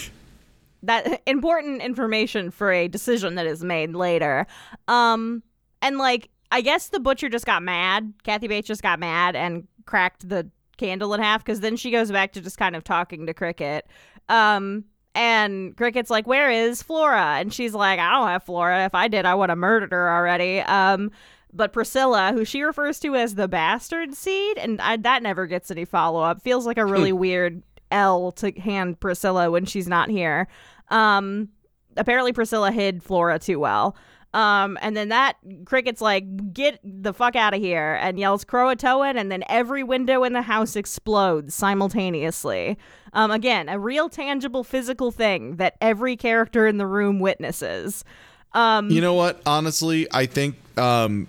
that 0.83 1.21
important 1.27 1.83
information 1.83 2.51
for 2.51 2.73
a 2.73 2.89
decision 2.89 3.35
that 3.35 3.47
is 3.47 3.63
made 3.65 3.95
later. 3.95 4.47
Um, 4.89 5.43
and 5.83 5.99
like, 5.99 6.31
I 6.53 6.61
guess 6.61 6.89
the 6.89 7.01
butcher 7.01 7.29
just 7.29 7.47
got 7.47 7.63
mad. 7.63 8.13
Kathy 8.25 8.49
Bates 8.49 8.67
just 8.67 8.83
got 8.83 8.99
mad 8.99 9.37
and 9.37 9.67
cracked 9.87 10.29
the 10.29 10.51
candle 10.77 11.15
in 11.15 11.21
half 11.21 11.45
because 11.45 11.61
then 11.61 11.77
she 11.77 11.91
goes 11.91 12.11
back 12.11 12.33
to 12.33 12.41
just 12.41 12.59
kind 12.59 12.75
of 12.75 12.85
talking 12.85 13.27
to 13.27 13.35
Cricket. 13.35 13.87
Um, 14.29 14.85
and 15.15 15.77
Cricket's 15.77 16.11
like, 16.11 16.27
"Where 16.27 16.51
is 16.51 16.83
Flora?" 16.83 17.39
And 17.39 17.53
she's 17.53 17.75
like, 17.75 17.99
"I 17.99 18.13
don't 18.13 18.29
have 18.29 18.45
Flora. 18.45 18.85
If 18.85 18.95
I 18.95 19.09
did, 19.09 19.27
I 19.27 19.35
would 19.35 19.51
have 19.51 19.59
murdered 19.59 19.93
her 19.93 20.11
already." 20.11 20.61
Um, 20.61 21.11
but 21.53 21.73
Priscilla, 21.73 22.33
who 22.33 22.45
she 22.45 22.63
refers 22.63 23.01
to 23.01 23.17
as 23.17 23.35
the 23.35 23.49
bastard 23.49 24.15
seed, 24.15 24.57
and 24.59 24.81
I, 24.81 24.97
that 24.99 25.23
never 25.23 25.47
gets 25.47 25.71
any 25.71 25.85
follow 25.85 26.21
up, 26.21 26.43
feels 26.43 26.65
like 26.65 26.79
a 26.79 26.87
really 26.87 27.13
weird 27.13 27.63
L 27.91 28.31
to 28.33 28.53
hand 28.53 29.01
Priscilla 29.01 29.51
when 29.51 29.65
she's 29.65 29.89
not 29.89 30.09
here. 30.11 30.47
Um, 30.89 31.49
apparently 31.97 32.33
Priscilla 32.33 32.71
hid 32.71 33.03
Flora 33.03 33.39
too 33.39 33.59
well. 33.59 33.97
Um, 34.33 34.79
and 34.81 34.97
then 34.97 35.09
that 35.09 35.37
Cricket's 35.65 36.01
like, 36.01 36.53
get 36.53 36.79
the 36.85 37.13
fuck 37.13 37.35
out 37.35 37.53
of 37.53 37.61
here, 37.61 37.99
and 38.01 38.19
yells 38.19 38.45
Croatoan, 38.45 39.19
and 39.19 39.31
then 39.31 39.43
every 39.49 39.83
window 39.83 40.23
in 40.23 40.33
the 40.35 40.43
house 40.43 40.77
explodes 40.77 41.55
simultaneously. 41.55 42.79
Um, 43.13 43.33
again, 43.33 43.69
a 43.69 43.79
real 43.79 44.09
tangible 44.09 44.63
physical 44.63 45.11
thing 45.11 45.57
that 45.57 45.77
every 45.81 46.17
character 46.17 46.67
in 46.69 46.79
the 46.79 46.87
room 46.87 47.19
witnesses. 47.19 48.05
Um, 48.53 48.89
You 48.91 49.01
know 49.01 49.15
what? 49.15 49.43
Honestly, 49.47 50.07
I 50.13 50.27
think 50.27 50.57
um, 50.79 51.27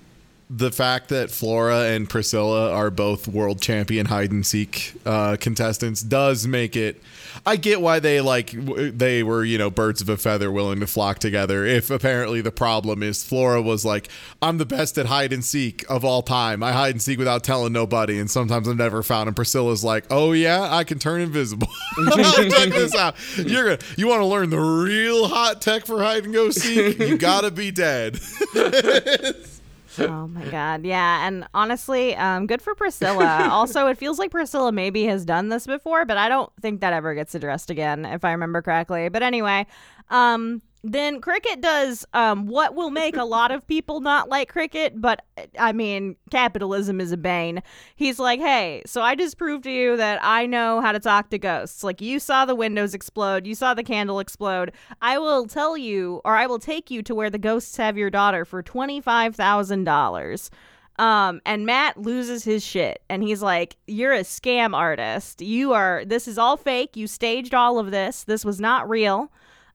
the 0.53 0.69
fact 0.69 1.07
that 1.09 1.31
Flora 1.31 1.85
and 1.91 2.09
Priscilla 2.09 2.73
are 2.73 2.89
both 2.89 3.25
world 3.25 3.61
champion 3.61 4.07
hide 4.07 4.31
and 4.31 4.45
seek 4.45 4.93
uh, 5.05 5.37
contestants 5.39 6.01
does 6.01 6.45
make 6.45 6.75
it. 6.75 7.01
I 7.45 7.55
get 7.55 7.79
why 7.79 7.99
they 7.99 8.19
like 8.19 8.51
w- 8.51 8.91
they 8.91 9.23
were 9.23 9.45
you 9.45 9.57
know 9.57 9.69
birds 9.69 10.01
of 10.01 10.09
a 10.09 10.17
feather 10.17 10.51
willing 10.51 10.81
to 10.81 10.87
flock 10.87 11.19
together. 11.19 11.65
If 11.65 11.89
apparently 11.89 12.41
the 12.41 12.51
problem 12.51 13.01
is 13.01 13.23
Flora 13.23 13.61
was 13.61 13.85
like 13.85 14.09
I'm 14.41 14.57
the 14.57 14.65
best 14.65 14.97
at 14.97 15.05
hide 15.05 15.31
and 15.31 15.43
seek 15.43 15.89
of 15.89 16.03
all 16.03 16.21
time. 16.21 16.63
I 16.63 16.73
hide 16.73 16.95
and 16.95 17.01
seek 17.01 17.17
without 17.17 17.45
telling 17.45 17.71
nobody, 17.71 18.19
and 18.19 18.29
sometimes 18.29 18.67
I'm 18.67 18.75
never 18.75 19.03
found. 19.03 19.27
And 19.27 19.35
Priscilla's 19.35 19.85
like, 19.85 20.03
oh 20.09 20.33
yeah, 20.33 20.67
I 20.69 20.83
can 20.83 20.99
turn 20.99 21.21
invisible. 21.21 21.69
Check 22.13 22.71
this 22.71 22.93
out. 22.93 23.15
You're 23.37 23.63
gonna 23.63 23.91
you 23.95 24.09
want 24.09 24.19
to 24.19 24.25
learn 24.25 24.49
the 24.49 24.59
real 24.59 25.29
hot 25.29 25.61
tech 25.61 25.85
for 25.85 26.03
hide 26.03 26.25
and 26.25 26.33
go 26.33 26.49
seek? 26.51 26.99
You 26.99 27.17
gotta 27.17 27.51
be 27.51 27.71
dead. 27.71 28.19
oh 29.99 30.27
my 30.27 30.45
god, 30.45 30.85
yeah. 30.85 31.27
And 31.27 31.47
honestly, 31.53 32.15
um, 32.15 32.47
good 32.47 32.61
for 32.61 32.75
Priscilla. 32.75 33.47
also, 33.51 33.87
it 33.87 33.97
feels 33.97 34.19
like 34.19 34.31
Priscilla 34.31 34.71
maybe 34.71 35.05
has 35.05 35.25
done 35.25 35.49
this 35.49 35.65
before, 35.67 36.05
but 36.05 36.17
I 36.17 36.29
don't 36.29 36.51
think 36.61 36.81
that 36.81 36.93
ever 36.93 37.13
gets 37.13 37.35
addressed 37.35 37.69
again, 37.69 38.05
if 38.05 38.23
I 38.23 38.31
remember 38.31 38.61
correctly. 38.61 39.09
But 39.09 39.23
anyway, 39.23 39.65
um, 40.09 40.61
then 40.83 41.21
Cricket 41.21 41.61
does 41.61 42.05
um, 42.13 42.47
what 42.47 42.73
will 42.73 42.89
make 42.89 43.15
a 43.15 43.23
lot 43.23 43.51
of 43.51 43.67
people 43.67 44.01
not 44.01 44.29
like 44.29 44.49
Cricket, 44.49 44.99
but 44.99 45.23
I 45.59 45.73
mean, 45.73 46.15
capitalism 46.31 46.99
is 46.99 47.11
a 47.11 47.17
bane. 47.17 47.61
He's 47.95 48.17
like, 48.17 48.39
hey, 48.39 48.81
so 48.87 49.01
I 49.01 49.13
just 49.13 49.37
proved 49.37 49.63
to 49.65 49.71
you 49.71 49.95
that 49.97 50.19
I 50.23 50.47
know 50.47 50.81
how 50.81 50.91
to 50.91 50.99
talk 50.99 51.29
to 51.29 51.37
ghosts. 51.37 51.83
Like, 51.83 52.01
you 52.01 52.19
saw 52.19 52.45
the 52.45 52.55
windows 52.55 52.95
explode, 52.95 53.45
you 53.45 53.53
saw 53.53 53.75
the 53.75 53.83
candle 53.83 54.19
explode. 54.19 54.71
I 55.01 55.19
will 55.19 55.45
tell 55.45 55.77
you, 55.77 56.21
or 56.25 56.35
I 56.35 56.47
will 56.47 56.59
take 56.59 56.89
you 56.89 57.03
to 57.03 57.13
where 57.13 57.29
the 57.29 57.37
ghosts 57.37 57.77
have 57.77 57.97
your 57.97 58.09
daughter 58.09 58.43
for 58.43 58.63
$25,000. 58.63 60.49
Um, 60.97 61.41
and 61.45 61.65
Matt 61.65 61.97
loses 61.97 62.43
his 62.43 62.63
shit 62.63 63.01
and 63.09 63.23
he's 63.23 63.41
like, 63.41 63.77
You're 63.87 64.13
a 64.13 64.19
scam 64.21 64.75
artist. 64.75 65.41
You 65.41 65.73
are, 65.73 66.03
this 66.05 66.27
is 66.27 66.37
all 66.37 66.57
fake. 66.57 66.95
You 66.95 67.07
staged 67.07 67.55
all 67.55 67.79
of 67.79 67.91
this. 67.91 68.23
This 68.23 68.45
was 68.45 68.59
not 68.59 68.87
real. 68.89 69.31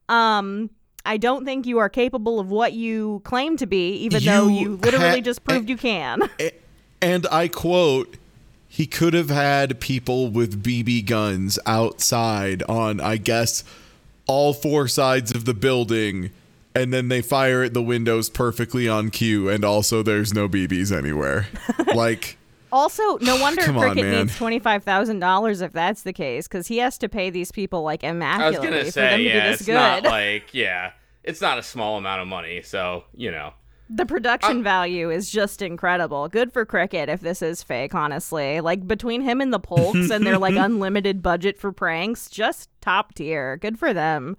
Um, 0.09 0.69
I 1.07 1.15
don't 1.17 1.45
think 1.45 1.65
you 1.65 1.77
are 1.79 1.87
capable 1.89 2.39
of 2.39 2.49
what 2.49 2.73
you 2.73 3.21
claim 3.23 3.55
to 3.57 3.65
be, 3.65 3.93
even 3.99 4.21
You 4.21 4.29
though 4.29 4.47
you 4.49 4.75
literally 4.75 5.19
ha- 5.19 5.21
just 5.21 5.43
proved 5.45 5.69
you 5.69 5.77
can. 5.77 6.29
And 7.01 7.25
I 7.31 7.47
quote, 7.47 8.17
he 8.67 8.85
could 8.85 9.13
have 9.13 9.29
had 9.29 9.79
people 9.79 10.29
with 10.29 10.61
BB 10.61 11.05
guns 11.05 11.57
outside 11.65 12.61
on, 12.63 12.99
I 12.99 13.17
guess, 13.17 13.63
all 14.27 14.53
four 14.53 14.87
sides 14.89 15.31
of 15.31 15.45
the 15.45 15.53
building, 15.53 16.31
and 16.75 16.93
then 16.93 17.07
they 17.07 17.21
fire 17.21 17.63
at 17.63 17.73
the 17.73 17.81
windows 17.81 18.29
perfectly 18.29 18.89
on 18.89 19.09
cue, 19.09 19.47
and 19.47 19.63
also 19.63 20.03
there's 20.03 20.33
no 20.33 20.49
BBs 20.49 20.95
anywhere. 20.95 21.47
like, 21.95 22.37
also, 22.71 23.17
no 23.19 23.35
wonder 23.41 23.61
Come 23.63 23.77
on, 23.77 23.83
Cricket 23.83 24.05
man. 24.05 24.25
needs 24.25 24.35
twenty 24.37 24.59
five 24.59 24.83
thousand 24.83 25.19
dollars 25.19 25.61
if 25.61 25.71
that's 25.73 26.03
the 26.03 26.13
case, 26.13 26.47
because 26.47 26.67
he 26.67 26.77
has 26.77 26.97
to 26.99 27.09
pay 27.09 27.29
these 27.29 27.51
people 27.51 27.83
like 27.83 28.03
I 28.03 28.07
was 28.07 28.15
immaculately 28.15 28.67
gonna 28.67 28.77
for 28.79 28.83
them 28.83 28.91
say, 28.91 29.17
to 29.17 29.23
yeah, 29.23 29.33
do 29.33 29.49
this 29.51 29.59
it's 29.61 29.65
good. 29.67 29.73
not 29.73 30.03
like, 30.05 30.53
yeah, 30.53 30.91
it's 31.23 31.41
not 31.41 31.57
a 31.57 31.63
small 31.63 31.97
amount 31.97 32.21
of 32.21 32.27
money. 32.27 32.61
So 32.61 33.03
you 33.13 33.31
know, 33.31 33.53
the 33.89 34.05
production 34.05 34.63
value 34.63 35.09
is 35.09 35.29
just 35.29 35.61
incredible. 35.61 36.27
Good 36.27 36.51
for 36.51 36.65
Cricket 36.65 37.09
if 37.09 37.21
this 37.21 37.41
is 37.41 37.63
fake, 37.63 37.95
honestly. 37.95 38.59
Like 38.59 38.87
between 38.87 39.21
him 39.21 39.39
and 39.41 39.53
the 39.53 39.59
Polks 39.59 40.09
and 40.09 40.25
their 40.25 40.37
like 40.37 40.55
unlimited 40.57 41.21
budget 41.21 41.57
for 41.57 41.71
pranks, 41.71 42.29
just 42.29 42.69
top 42.81 43.13
tier. 43.13 43.57
Good 43.57 43.79
for 43.79 43.93
them. 43.93 44.35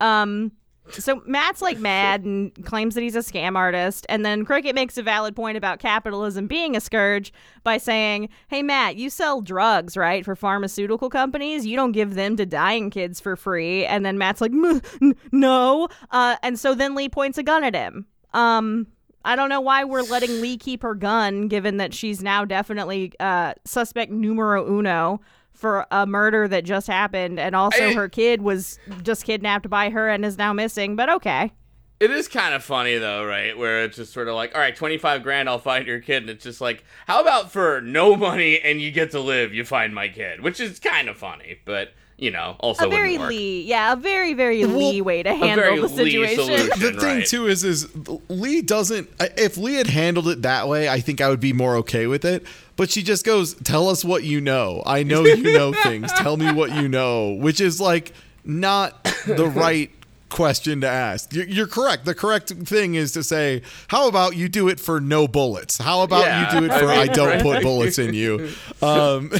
Um 0.00 0.52
so 0.92 1.22
Matt's 1.26 1.62
like 1.62 1.78
mad 1.78 2.24
and 2.24 2.52
claims 2.64 2.94
that 2.94 3.02
he's 3.02 3.16
a 3.16 3.20
scam 3.20 3.56
artist, 3.56 4.06
and 4.08 4.24
then 4.24 4.44
Cricket 4.44 4.74
makes 4.74 4.96
a 4.96 5.02
valid 5.02 5.34
point 5.36 5.56
about 5.56 5.78
capitalism 5.78 6.46
being 6.46 6.76
a 6.76 6.80
scourge 6.80 7.32
by 7.64 7.78
saying, 7.78 8.28
"Hey 8.48 8.62
Matt, 8.62 8.96
you 8.96 9.10
sell 9.10 9.40
drugs, 9.40 9.96
right, 9.96 10.24
for 10.24 10.36
pharmaceutical 10.36 11.10
companies? 11.10 11.66
You 11.66 11.76
don't 11.76 11.92
give 11.92 12.14
them 12.14 12.36
to 12.36 12.46
dying 12.46 12.90
kids 12.90 13.20
for 13.20 13.36
free." 13.36 13.84
And 13.86 14.04
then 14.04 14.18
Matt's 14.18 14.40
like, 14.40 14.52
"Mm, 14.52 15.14
"No," 15.32 15.88
uh, 16.10 16.36
and 16.42 16.58
so 16.58 16.74
then 16.74 16.94
Lee 16.94 17.08
points 17.08 17.38
a 17.38 17.42
gun 17.42 17.64
at 17.64 17.74
him. 17.74 18.06
Um, 18.34 18.86
I 19.24 19.36
don't 19.36 19.48
know 19.48 19.60
why 19.60 19.84
we're 19.84 20.02
letting 20.02 20.40
Lee 20.40 20.56
keep 20.56 20.82
her 20.82 20.94
gun, 20.94 21.48
given 21.48 21.76
that 21.78 21.92
she's 21.92 22.22
now 22.22 22.44
definitely 22.44 23.12
uh, 23.20 23.54
suspect 23.64 24.10
numero 24.12 24.66
uno 24.66 25.20
for 25.58 25.86
a 25.90 26.06
murder 26.06 26.46
that 26.48 26.64
just 26.64 26.86
happened, 26.86 27.40
and 27.40 27.54
also 27.56 27.88
I- 27.88 27.94
her 27.94 28.08
kid 28.08 28.42
was 28.42 28.78
just 29.02 29.24
kidnapped 29.24 29.68
by 29.68 29.90
her 29.90 30.08
and 30.08 30.24
is 30.24 30.38
now 30.38 30.52
missing. 30.52 30.94
But 30.96 31.10
okay, 31.10 31.52
it 32.00 32.10
is 32.12 32.28
kind 32.28 32.54
of 32.54 32.62
funny 32.62 32.96
though, 32.96 33.24
right? 33.24 33.58
Where 33.58 33.82
it's 33.82 33.96
just 33.96 34.12
sort 34.12 34.28
of 34.28 34.34
like, 34.36 34.54
all 34.54 34.60
right, 34.60 34.74
twenty 34.76 34.98
five 34.98 35.22
grand, 35.24 35.48
I'll 35.48 35.58
find 35.58 35.86
your 35.86 36.00
kid, 36.00 36.22
and 36.22 36.30
it's 36.30 36.44
just 36.44 36.60
like, 36.60 36.84
how 37.06 37.20
about 37.20 37.50
for 37.50 37.80
no 37.80 38.14
money 38.16 38.60
and 38.60 38.80
you 38.80 38.90
get 38.92 39.10
to 39.10 39.20
live, 39.20 39.52
you 39.52 39.64
find 39.64 39.94
my 39.94 40.08
kid, 40.08 40.40
which 40.40 40.60
is 40.60 40.78
kind 40.78 41.08
of 41.08 41.16
funny, 41.16 41.58
but 41.64 41.92
you 42.18 42.32
know, 42.32 42.56
also 42.58 42.88
a 42.88 42.90
very 42.90 43.16
work. 43.16 43.30
Lee, 43.30 43.62
yeah, 43.62 43.92
a 43.92 43.96
very 43.96 44.34
very 44.34 44.64
Lee 44.64 45.00
way 45.00 45.22
to 45.22 45.32
handle 45.32 45.64
very 45.64 45.80
the 45.80 45.86
Lee 45.86 46.10
situation. 46.10 46.44
solution. 46.44 46.80
the 46.80 47.00
thing 47.00 47.16
right. 47.18 47.26
too 47.26 47.46
is 47.46 47.62
is 47.62 47.88
Lee 48.28 48.60
doesn't 48.60 49.08
if 49.20 49.56
Lee 49.56 49.74
had 49.74 49.86
handled 49.86 50.28
it 50.28 50.42
that 50.42 50.68
way 50.68 50.88
I 50.88 50.98
think 51.00 51.20
I 51.20 51.28
would 51.28 51.40
be 51.40 51.52
more 51.52 51.76
okay 51.76 52.08
with 52.08 52.24
it 52.24 52.44
but 52.74 52.90
she 52.90 53.04
just 53.04 53.24
goes 53.24 53.54
tell 53.54 53.88
us 53.88 54.04
what 54.04 54.24
you 54.24 54.40
know 54.40 54.82
I 54.84 55.04
know 55.04 55.24
you 55.24 55.52
know 55.52 55.72
things 55.84 56.12
tell 56.14 56.36
me 56.36 56.52
what 56.52 56.74
you 56.74 56.88
know 56.88 57.34
which 57.34 57.60
is 57.60 57.80
like 57.80 58.12
not 58.44 59.04
the 59.26 59.46
right 59.54 59.90
question 60.28 60.80
to 60.82 60.86
ask 60.88 61.32
you're, 61.32 61.46
you're 61.46 61.66
correct 61.66 62.04
the 62.04 62.14
correct 62.14 62.50
thing 62.50 62.94
is 62.94 63.12
to 63.12 63.22
say 63.22 63.62
how 63.88 64.08
about 64.08 64.36
you 64.36 64.48
do 64.48 64.68
it 64.68 64.78
for 64.78 65.00
no 65.00 65.26
bullets 65.26 65.78
how 65.78 66.02
about 66.02 66.24
Yeah, 66.24 66.54
you 66.54 66.60
do 66.60 66.66
it 66.66 66.78
for 66.78 66.86
I, 66.86 67.04
mean, 67.06 67.14
don't 67.14 67.28
right. 67.28 67.42
put 67.42 67.62
bullets 67.62 67.98
in 67.98 68.14
you 68.14 68.50
um 68.82 69.30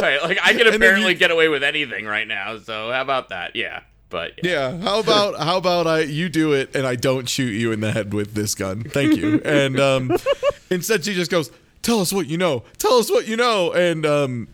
right? 0.00 0.22
Like 0.22 0.38
I 0.42 0.52
can 0.54 0.66
apparently 0.74 1.12
you- 1.12 1.18
get 1.18 1.30
away 1.30 1.48
with 1.48 1.62
anything 1.62 2.04
right 2.06 2.26
now, 2.26 2.58
so 2.58 2.90
how 2.90 3.02
about 3.02 3.28
that? 3.28 3.54
Yeah, 3.56 3.82
but 4.10 4.32
yeah. 4.42 4.70
Yeah. 4.72 4.78
How 4.78 4.98
about 5.00 5.38
how 5.38 5.56
about 5.58 5.86
I 5.86 6.00
you 6.00 6.28
do 6.28 6.52
it 6.52 6.74
and 6.74 6.86
I 6.86 6.96
don't 6.96 7.28
shoot 7.28 7.52
you 7.52 7.72
in 7.72 7.80
the 7.80 7.92
head 7.92 8.12
with 8.12 8.34
this 8.34 8.54
gun? 8.54 8.82
Thank 8.82 9.16
you. 9.16 9.40
And 9.44 9.78
um, 9.80 10.16
instead 10.70 11.04
she 11.04 11.14
just 11.14 11.30
goes, 11.30 11.50
"Tell 11.82 12.00
us 12.00 12.12
what 12.12 12.26
you 12.26 12.36
know. 12.36 12.64
Tell 12.78 12.94
us 12.94 13.10
what 13.10 13.26
you 13.28 13.36
know." 13.36 13.72
And 13.72 14.04
um, 14.06 14.48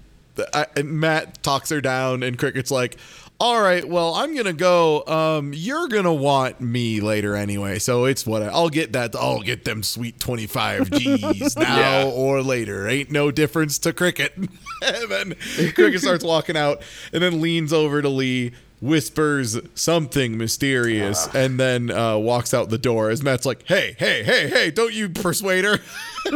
I, 0.54 0.66
and 0.76 1.00
Matt 1.00 1.42
talks 1.42 1.70
her 1.70 1.80
down, 1.80 2.22
and 2.22 2.38
Cricket's 2.38 2.70
like. 2.70 2.96
All 3.40 3.62
right, 3.62 3.88
well, 3.88 4.14
I'm 4.16 4.34
gonna 4.34 4.52
go. 4.52 5.06
Um, 5.06 5.52
you're 5.54 5.86
gonna 5.86 6.12
want 6.12 6.60
me 6.60 7.00
later 7.00 7.36
anyway, 7.36 7.78
so 7.78 8.04
it's 8.04 8.26
what 8.26 8.42
I'll 8.42 8.68
get 8.68 8.94
that. 8.94 9.14
I'll 9.14 9.42
get 9.42 9.64
them 9.64 9.84
sweet 9.84 10.18
25 10.18 10.90
G's 10.98 11.56
now 11.56 11.76
Yeah. 12.00 12.10
or 12.12 12.42
later. 12.42 12.88
Ain't 12.88 13.12
no 13.12 13.30
difference 13.30 13.78
to 13.78 13.92
Cricket. 13.92 14.32
and 14.36 15.08
then 15.08 15.34
Cricket 15.76 16.00
starts 16.00 16.24
walking 16.24 16.56
out, 16.56 16.82
and 17.12 17.22
then 17.22 17.40
leans 17.40 17.72
over 17.72 18.02
to 18.02 18.08
Lee, 18.08 18.54
whispers 18.80 19.58
something 19.74 20.38
mysterious, 20.38 21.28
and 21.34 21.58
then 21.58 21.90
uh, 21.90 22.16
walks 22.16 22.54
out 22.54 22.70
the 22.70 22.78
door. 22.78 23.10
As 23.10 23.22
Matt's 23.22 23.46
like, 23.46 23.66
"Hey, 23.66 23.96
hey, 23.98 24.22
hey, 24.22 24.48
hey! 24.48 24.70
Don't 24.70 24.92
you 24.92 25.08
persuade 25.08 25.64
her." 25.64 25.78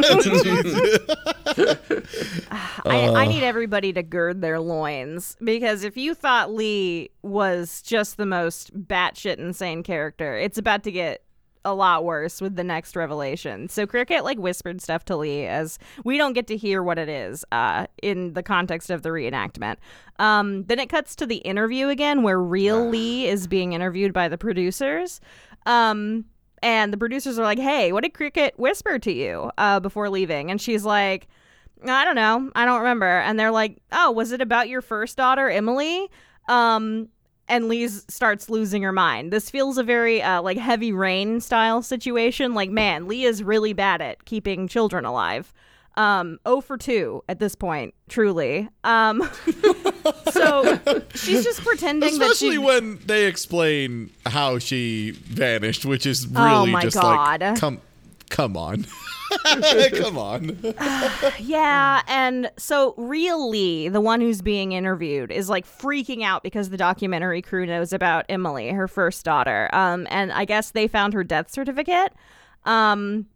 I, 2.85 3.09
I 3.15 3.27
need 3.27 3.43
everybody 3.43 3.93
to 3.93 4.03
gird 4.03 4.41
their 4.41 4.59
loins 4.59 5.37
because 5.43 5.83
if 5.83 5.97
you 5.97 6.15
thought 6.15 6.51
Lee 6.51 7.11
was 7.21 7.81
just 7.81 8.17
the 8.17 8.25
most 8.25 8.77
batshit 8.87 9.37
insane 9.37 9.83
character, 9.83 10.35
it's 10.35 10.57
about 10.57 10.83
to 10.83 10.91
get 10.91 11.22
a 11.65 11.73
lot 11.73 12.03
worse 12.03 12.41
with 12.41 12.55
the 12.55 12.63
next 12.63 12.95
revelation. 12.95 13.69
So 13.69 13.87
Cricket 13.87 14.23
like 14.23 14.37
whispered 14.37 14.81
stuff 14.81 15.05
to 15.05 15.15
Lee 15.17 15.45
as 15.45 15.79
we 16.03 16.17
don't 16.17 16.33
get 16.33 16.47
to 16.47 16.57
hear 16.57 16.83
what 16.83 16.97
it 16.97 17.09
is 17.09 17.45
uh, 17.51 17.87
in 18.01 18.33
the 18.33 18.43
context 18.43 18.89
of 18.89 19.01
the 19.01 19.09
reenactment. 19.09 19.77
Um, 20.19 20.63
then 20.65 20.79
it 20.79 20.89
cuts 20.89 21.15
to 21.17 21.25
the 21.25 21.37
interview 21.37 21.87
again 21.87 22.23
where 22.23 22.39
real 22.39 22.87
Lee 22.87 23.27
is 23.27 23.47
being 23.47 23.73
interviewed 23.73 24.13
by 24.13 24.27
the 24.27 24.37
producers. 24.37 25.21
Um, 25.65 26.25
and 26.61 26.93
the 26.93 26.97
producers 26.97 27.37
are 27.37 27.43
like, 27.43 27.59
"Hey, 27.59 27.91
what 27.91 28.03
did 28.03 28.13
Cricket 28.13 28.57
whisper 28.57 28.97
to 28.99 29.11
you 29.11 29.51
uh, 29.57 29.79
before 29.79 30.09
leaving?" 30.09 30.49
And 30.49 30.61
she's 30.61 30.85
like, 30.85 31.27
I 31.85 32.05
don't 32.05 32.15
know. 32.15 32.49
I 32.55 32.65
don't 32.65 32.79
remember. 32.79 33.05
And 33.05 33.39
they're 33.39 33.51
like, 33.51 33.77
"Oh, 33.91 34.11
was 34.11 34.31
it 34.31 34.41
about 34.41 34.69
your 34.69 34.81
first 34.81 35.17
daughter, 35.17 35.49
Emily?" 35.49 36.09
Um, 36.47 37.09
and 37.53 37.69
Lee 37.69 37.87
starts 37.87 38.49
losing 38.49 38.81
her 38.81 38.91
mind. 38.91 39.31
This 39.31 39.51
feels 39.51 39.77
a 39.77 39.83
very 39.83 40.23
uh, 40.23 40.41
like 40.41 40.57
heavy 40.57 40.91
rain 40.91 41.39
style 41.39 41.83
situation. 41.83 42.55
Like, 42.55 42.71
man, 42.71 43.07
Lee 43.07 43.25
is 43.25 43.43
really 43.43 43.73
bad 43.73 44.01
at 44.01 44.25
keeping 44.25 44.67
children 44.67 45.05
alive. 45.05 45.53
Um, 45.95 46.39
0 46.47 46.61
for 46.61 46.75
2 46.75 47.23
at 47.29 47.37
this 47.37 47.53
point, 47.53 47.93
truly. 48.09 48.67
Um, 48.83 49.21
so 50.31 50.79
she's 51.13 51.43
just 51.43 51.61
pretending 51.61 52.17
that 52.17 52.31
Especially 52.31 52.53
she. 52.53 52.57
when 52.57 52.97
they 53.05 53.27
explain 53.27 54.09
how 54.25 54.57
she 54.57 55.11
vanished, 55.11 55.85
which 55.85 56.07
is 56.07 56.25
really 56.27 56.49
Oh 56.49 56.65
my 56.65 56.81
just 56.81 56.99
God. 56.99 57.41
like, 57.41 57.59
come, 57.59 57.79
come 58.33 58.57
on, 58.57 58.85
come 59.95 60.17
on. 60.17 60.57
Yeah, 61.39 62.01
and 62.07 62.51
so 62.57 62.93
really 62.97 63.89
the 63.89 64.01
one 64.01 64.21
who's 64.21 64.41
being 64.41 64.71
interviewed, 64.71 65.31
is 65.31 65.49
like 65.49 65.65
freaking 65.65 66.23
out 66.23 66.43
because 66.43 66.69
the 66.69 66.77
documentary 66.77 67.41
crew 67.41 67.65
knows 67.65 67.93
about 67.93 68.25
Emily, 68.29 68.69
her 68.69 68.87
first 68.87 69.23
daughter. 69.23 69.69
Um, 69.73 70.07
and 70.09 70.31
I 70.31 70.45
guess 70.45 70.71
they 70.71 70.87
found 70.87 71.13
her 71.13 71.23
death 71.23 71.51
certificate. 71.51 72.13
Um, 72.65 73.27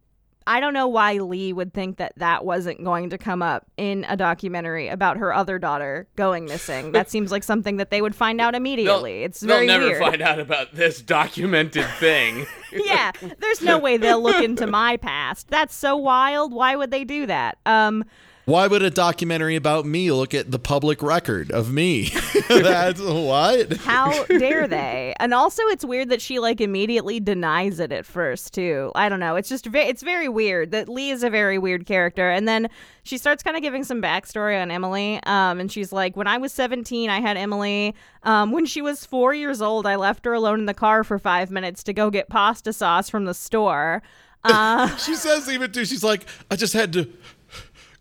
I 0.48 0.60
don't 0.60 0.72
know 0.72 0.88
why 0.88 1.12
Lee 1.18 1.52
would 1.52 1.74
think 1.74 1.98
that 1.98 2.14
that 2.16 2.42
wasn't 2.42 2.82
going 2.82 3.10
to 3.10 3.18
come 3.18 3.42
up 3.42 3.66
in 3.76 4.06
a 4.08 4.16
documentary 4.16 4.88
about 4.88 5.18
her 5.18 5.32
other 5.34 5.58
daughter 5.58 6.08
going 6.16 6.46
missing. 6.46 6.92
that 6.92 7.10
seems 7.12 7.30
like 7.30 7.44
something 7.44 7.76
that 7.76 7.90
they 7.90 8.00
would 8.00 8.14
find 8.14 8.40
out 8.40 8.52
They'll, 8.52 8.62
immediately. 8.62 9.24
it's 9.24 9.40
they'll 9.40 9.66
never 9.66 9.84
weird. 9.84 10.00
find 10.00 10.22
out 10.22 10.40
about 10.40 10.74
this 10.74 11.02
documented 11.02 11.84
thing. 11.98 12.46
yeah, 12.72 13.12
there's 13.40 13.60
no 13.60 13.78
way 13.78 13.98
they'll 13.98 14.22
look 14.22 14.42
into 14.42 14.66
my 14.66 14.96
past. 14.96 15.48
That's 15.48 15.74
so 15.74 15.96
wild. 15.96 16.54
Why 16.54 16.76
would 16.76 16.90
they 16.90 17.04
do 17.04 17.26
that? 17.26 17.58
Um, 17.66 18.06
Why 18.48 18.66
would 18.66 18.82
a 18.82 18.88
documentary 18.88 19.56
about 19.56 19.84
me 19.84 20.10
look 20.10 20.32
at 20.32 20.50
the 20.50 20.58
public 20.58 21.02
record 21.02 21.50
of 21.50 21.70
me? 21.70 22.04
That's 22.48 22.98
what? 22.98 23.74
How 23.76 24.24
dare 24.24 24.66
they? 24.66 25.12
And 25.20 25.34
also, 25.34 25.60
it's 25.64 25.84
weird 25.84 26.08
that 26.08 26.22
she 26.22 26.38
like 26.38 26.62
immediately 26.62 27.20
denies 27.20 27.78
it 27.78 27.92
at 27.92 28.06
first 28.06 28.54
too. 28.54 28.90
I 28.94 29.10
don't 29.10 29.20
know. 29.20 29.36
It's 29.36 29.50
just 29.50 29.66
ve- 29.66 29.80
it's 29.80 30.02
very 30.02 30.30
weird 30.30 30.70
that 30.70 30.88
Lee 30.88 31.10
is 31.10 31.22
a 31.22 31.28
very 31.28 31.58
weird 31.58 31.84
character. 31.84 32.30
And 32.30 32.48
then 32.48 32.70
she 33.02 33.18
starts 33.18 33.42
kind 33.42 33.54
of 33.54 33.62
giving 33.62 33.84
some 33.84 34.00
backstory 34.00 34.58
on 34.58 34.70
Emily. 34.70 35.20
Um, 35.24 35.60
and 35.60 35.70
she's 35.70 35.92
like, 35.92 36.16
when 36.16 36.26
I 36.26 36.38
was 36.38 36.50
17, 36.52 37.10
I 37.10 37.20
had 37.20 37.36
Emily. 37.36 37.94
Um, 38.22 38.50
when 38.50 38.64
she 38.64 38.80
was 38.80 39.04
four 39.04 39.34
years 39.34 39.60
old, 39.60 39.86
I 39.86 39.96
left 39.96 40.24
her 40.24 40.32
alone 40.32 40.60
in 40.60 40.64
the 40.64 40.72
car 40.72 41.04
for 41.04 41.18
five 41.18 41.50
minutes 41.50 41.82
to 41.82 41.92
go 41.92 42.08
get 42.08 42.30
pasta 42.30 42.72
sauce 42.72 43.10
from 43.10 43.26
the 43.26 43.34
store. 43.34 44.02
Uh, 44.44 44.96
She 44.98 45.16
says 45.16 45.50
even 45.50 45.72
too, 45.72 45.84
she's 45.84 46.04
like, 46.04 46.24
I 46.48 46.54
just 46.54 46.72
had 46.72 46.92
to 46.92 47.08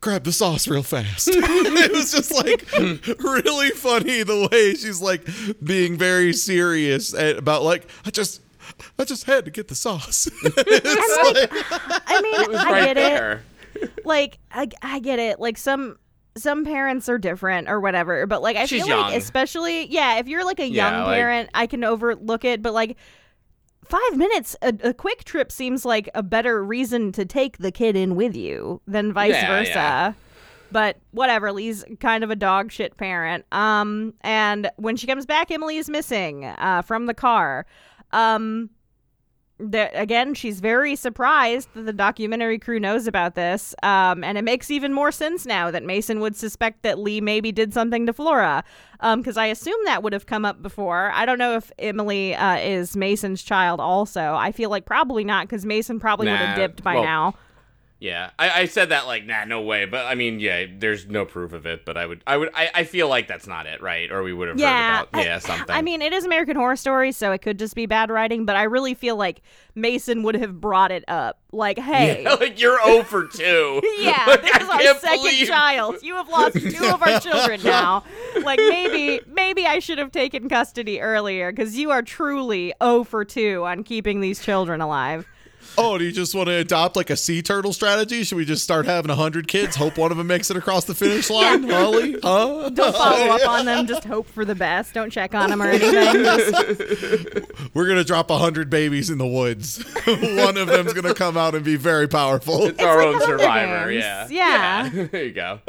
grab 0.02 0.24
the 0.24 0.32
sauce 0.32 0.68
real 0.68 0.84
fast. 0.84 1.28
it 1.32 1.92
was 1.92 2.12
just 2.12 2.34
like 2.34 2.66
really 3.20 3.70
funny 3.72 4.24
the 4.24 4.48
way 4.52 4.76
she's 4.76 5.02
like 5.02 5.28
being 5.64 5.98
very 5.98 6.34
serious 6.34 7.14
and 7.14 7.38
about 7.38 7.64
like, 7.64 7.88
I 8.06 8.12
just 8.12 8.42
I 9.00 9.06
just 9.06 9.24
had 9.26 9.46
to 9.46 9.52
get 9.52 9.68
the 9.70 9.76
sauce. 9.76 10.28
It's 10.44 11.52
like- 11.52 12.02
I 12.08 12.22
mean, 12.22 12.42
It 12.42 12.50
was 12.50 12.60
I 12.60 12.72
right 12.72 12.96
get 12.96 13.42
it. 13.78 13.92
like 14.06 14.40
I, 14.52 14.68
I 14.82 15.00
get 15.00 15.20
it 15.20 15.40
like 15.40 15.58
some 15.58 15.98
some 16.36 16.66
parents 16.66 17.10
are 17.10 17.18
different 17.18 17.68
or 17.68 17.80
whatever 17.80 18.28
but 18.28 18.44
like 18.44 18.56
i 18.56 18.66
She's 18.66 18.86
feel 18.86 18.96
like 18.96 19.16
especially 19.16 19.88
yeah 19.88 20.18
if 20.20 20.28
you're 20.28 20.46
like 20.46 20.60
a 20.60 20.68
Yeah, 20.68 20.92
young 20.92 21.08
like- 21.08 21.16
parent 21.18 21.50
i 21.56 21.66
can 21.66 21.84
overlook 21.84 22.46
it 22.46 22.62
but 22.62 22.74
like 22.74 22.96
five 23.90 24.18
minutes 24.18 24.56
a, 24.62 24.74
a 24.84 24.94
quick 24.94 25.24
trip 25.24 25.52
seems 25.52 25.86
like 25.86 26.10
a 26.16 26.24
better 26.24 26.64
reason 26.64 27.12
to 27.14 27.26
take 27.26 27.58
the 27.58 27.72
kid 27.72 27.96
in 27.96 28.16
with 28.16 28.36
you 28.36 28.82
than 28.88 29.14
vice 29.14 29.32
Yeah, 29.34 29.48
versa. 29.48 29.72
Yeah. 29.74 30.14
but 30.72 30.98
whatever 31.12 31.52
lee's 31.52 31.86
kind 32.00 32.24
of 32.24 32.30
a 32.32 32.36
dog 32.36 32.72
shit 32.72 32.98
parent. 32.98 33.46
Um 33.52 34.14
and 34.22 34.70
when 34.78 34.96
she 34.98 35.08
comes 35.08 35.26
back 35.26 35.50
emily 35.52 35.78
is 35.78 35.90
missing 35.90 36.46
uh 36.46 36.82
from 36.82 37.06
the 37.06 37.14
car. 37.14 37.66
Um 38.12 38.70
that 39.60 39.92
again 39.96 40.34
she's 40.34 40.60
very 40.60 40.96
surprised 40.96 41.68
that 41.74 41.84
the 41.84 41.94
documentary 41.94 42.60
crew 42.60 42.80
knows 42.80 43.08
about 43.08 43.34
this 43.36 43.74
um, 43.82 44.24
and 44.24 44.38
it 44.38 44.44
makes 44.44 44.70
even 44.70 44.94
more 44.94 45.12
sense 45.12 45.46
now 45.46 45.72
that 45.72 45.84
mason 45.84 46.20
would 46.20 46.36
suspect 46.36 46.84
that 46.84 47.00
lee 47.00 47.20
maybe 47.20 47.52
did 47.52 47.74
something 47.74 48.06
to 48.06 48.14
flora 48.14 48.64
because 49.16 49.36
i 49.36 49.48
assume 49.48 49.80
that 49.86 50.04
would 50.04 50.14
have 50.14 50.26
come 50.26 50.46
up 50.46 50.62
before. 50.62 51.12
I 51.14 51.26
don't 51.26 51.40
know 51.40 51.56
if 51.56 51.72
emily 51.80 52.36
uh, 52.36 52.58
is 52.58 52.96
mason's 52.96 53.42
child 53.42 53.80
also. 53.80 54.34
I 54.36 54.52
feel 54.52 54.70
like 54.70 54.86
probably 54.86 55.24
not 55.24 55.48
because 55.48 55.66
mason 55.66 56.00
probably 56.00 56.28
would 56.28 56.38
have 56.38 56.56
dipped 56.56 56.84
by 56.84 56.96
well, 56.96 57.04
now 57.04 57.36
Yeah, 58.00 58.30
I, 58.38 58.62
I 58.62 58.66
said 58.66 58.90
that 58.90 59.08
like, 59.08 59.26
nah, 59.26 59.46
no 59.46 59.62
way. 59.64 59.86
But 59.86 60.06
I 60.06 60.14
mean, 60.14 60.40
yeah, 60.40 60.66
there's 60.72 61.08
no 61.08 61.26
proof 61.26 61.52
of 61.52 61.66
it. 61.66 61.84
But 61.84 61.98
I 61.98 62.06
would, 62.06 62.22
I 62.28 62.38
would, 62.38 62.50
I, 62.54 62.70
I 62.76 62.84
feel 62.84 63.10
like 63.10 63.28
that's 63.28 63.48
not 63.48 63.66
it, 63.66 63.82
right? 63.82 64.12
Or 64.12 64.22
we 64.22 64.34
would 64.34 64.50
have 64.50 64.60
yeah, 64.60 65.00
heard 65.00 65.08
about, 65.10 65.26
yeah, 65.26 65.40
something. 65.40 65.76
I 65.76 65.82
mean, 65.82 66.04
it 66.04 66.14
is 66.14 66.24
American 66.24 66.56
Horror 66.56 66.76
Story, 66.76 67.12
so 67.12 67.32
it 67.32 67.42
could 67.42 67.58
just 67.58 67.74
be 67.74 67.88
bad 67.88 68.12
writing. 68.12 68.46
But 68.46 68.56
I 68.56 68.64
really 68.64 68.94
feel 68.94 69.16
like 69.16 69.42
Mason 69.74 70.22
would 70.22 70.36
have 70.36 70.62
brought 70.62 70.92
it 70.92 71.06
up, 71.08 71.40
like, 71.52 71.80
"Hey, 71.80 72.22
yeah, 72.22 72.34
like 72.40 72.62
you're 72.62 72.78
0 72.86 73.04
for 73.04 73.26
two. 73.26 73.82
Yeah, 73.98 74.26
Like, 74.28 74.42
this 74.44 74.56
is 74.62 74.70
our 74.70 74.82
second 75.00 75.18
believe- 75.24 75.48
child. 75.48 75.96
You 76.04 76.16
have 76.18 76.30
lost 76.30 76.54
two 76.54 76.86
of 76.86 77.02
our 77.02 77.20
children 77.20 77.62
now. 77.64 78.04
Like 78.44 78.60
maybe, 78.60 79.22
maybe 79.26 79.66
I 79.66 79.80
should 79.80 79.98
have 79.98 80.12
taken 80.12 80.48
custody 80.50 81.02
earlier 81.02 81.52
because 81.52 81.76
you 81.76 81.90
are 81.90 82.04
truly 82.04 82.74
0 82.84 83.06
for 83.06 83.26
2 83.26 83.66
on 83.66 83.84
keeping 83.84 84.22
these 84.22 84.40
children 84.40 84.82
alive. 84.82 85.26
Oh, 85.78 85.98
do 85.98 86.04
you 86.06 86.12
just 86.12 86.34
want 86.36 86.48
to 86.48 86.54
adopt 86.56 86.96
like 86.96 87.10
a 87.10 87.18
sea 87.18 87.42
turtle 87.42 87.74
strategy? 87.74 88.24
Should 88.24 88.38
we 88.38 88.46
just 88.46 88.64
start 88.64 88.86
having 88.86 89.16
hundred 89.16 89.48
kids? 89.48 89.76
Hope 89.76 89.98
one 89.98 90.12
of 90.12 90.18
them 90.18 90.28
makes 90.28 90.50
it 90.52 90.58
across 90.58 90.86
the 90.86 90.96
finish 90.96 91.30
line, 91.32 91.70
Holly? 91.70 92.14
Huh? 92.24 92.70
Don't 92.70 92.96
follow 92.96 93.26
up 93.36 93.48
on 93.48 93.66
them. 93.66 93.88
Just 93.88 94.04
hope 94.06 94.28
for 94.28 94.46
the 94.46 94.56
best. 94.56 94.94
Don't 94.94 95.10
check 95.12 95.34
on 95.36 95.50
them 95.50 95.62
or 95.62 95.68
anything. 95.68 96.24
Just- 96.24 97.52
We're 97.74 97.88
gonna 97.88 98.04
drop 98.04 98.30
hundred 98.32 98.70
babies 98.70 99.10
in 99.10 99.18
the 99.18 99.28
woods. 99.28 99.84
One 100.06 100.58
of 100.58 100.68
them's 100.68 100.94
gonna 100.94 101.14
come 101.14 101.38
out 101.38 101.56
and 101.56 101.64
be 101.64 101.76
very 101.76 102.08
powerful. 102.08 102.66
It's 102.66 102.82
our 102.82 102.98
like 102.98 103.16
own 103.16 103.22
survivor. 103.28 103.92
Yeah. 103.92 104.28
Yeah. 104.30 104.90
Yeah. 104.94 105.06
there 105.12 105.24
you 105.26 105.32
go. 105.34 105.60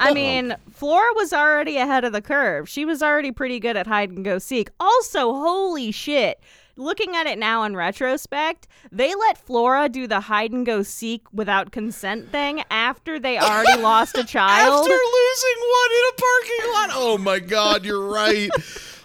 I 0.00 0.12
mean, 0.12 0.54
Flora 0.72 1.12
was 1.14 1.32
already 1.32 1.76
ahead 1.76 2.04
of 2.04 2.12
the 2.12 2.22
curve. 2.22 2.68
She 2.68 2.84
was 2.84 3.02
already 3.02 3.30
pretty 3.32 3.60
good 3.60 3.76
at 3.76 3.86
hide 3.86 4.10
and 4.10 4.24
go 4.24 4.38
seek. 4.38 4.70
Also, 4.80 5.32
holy 5.34 5.92
shit. 5.92 6.40
Looking 6.76 7.14
at 7.14 7.26
it 7.26 7.38
now 7.38 7.64
in 7.64 7.76
retrospect, 7.76 8.66
they 8.90 9.14
let 9.14 9.36
Flora 9.36 9.88
do 9.90 10.06
the 10.06 10.20
hide 10.20 10.52
and 10.52 10.64
go 10.64 10.82
seek 10.82 11.22
without 11.32 11.70
consent 11.70 12.32
thing 12.32 12.62
after 12.70 13.18
they 13.20 13.38
already 13.38 13.80
lost 13.82 14.16
a 14.16 14.24
child. 14.26 14.80
After 14.80 14.90
losing 14.90 15.60
one 15.60 15.90
in 15.92 16.02
a 16.08 16.14
parking 16.16 16.72
lot. 16.72 16.90
Oh 16.94 17.18
my 17.18 17.38
god, 17.40 17.84
you're 17.84 18.06
right. 18.06 18.50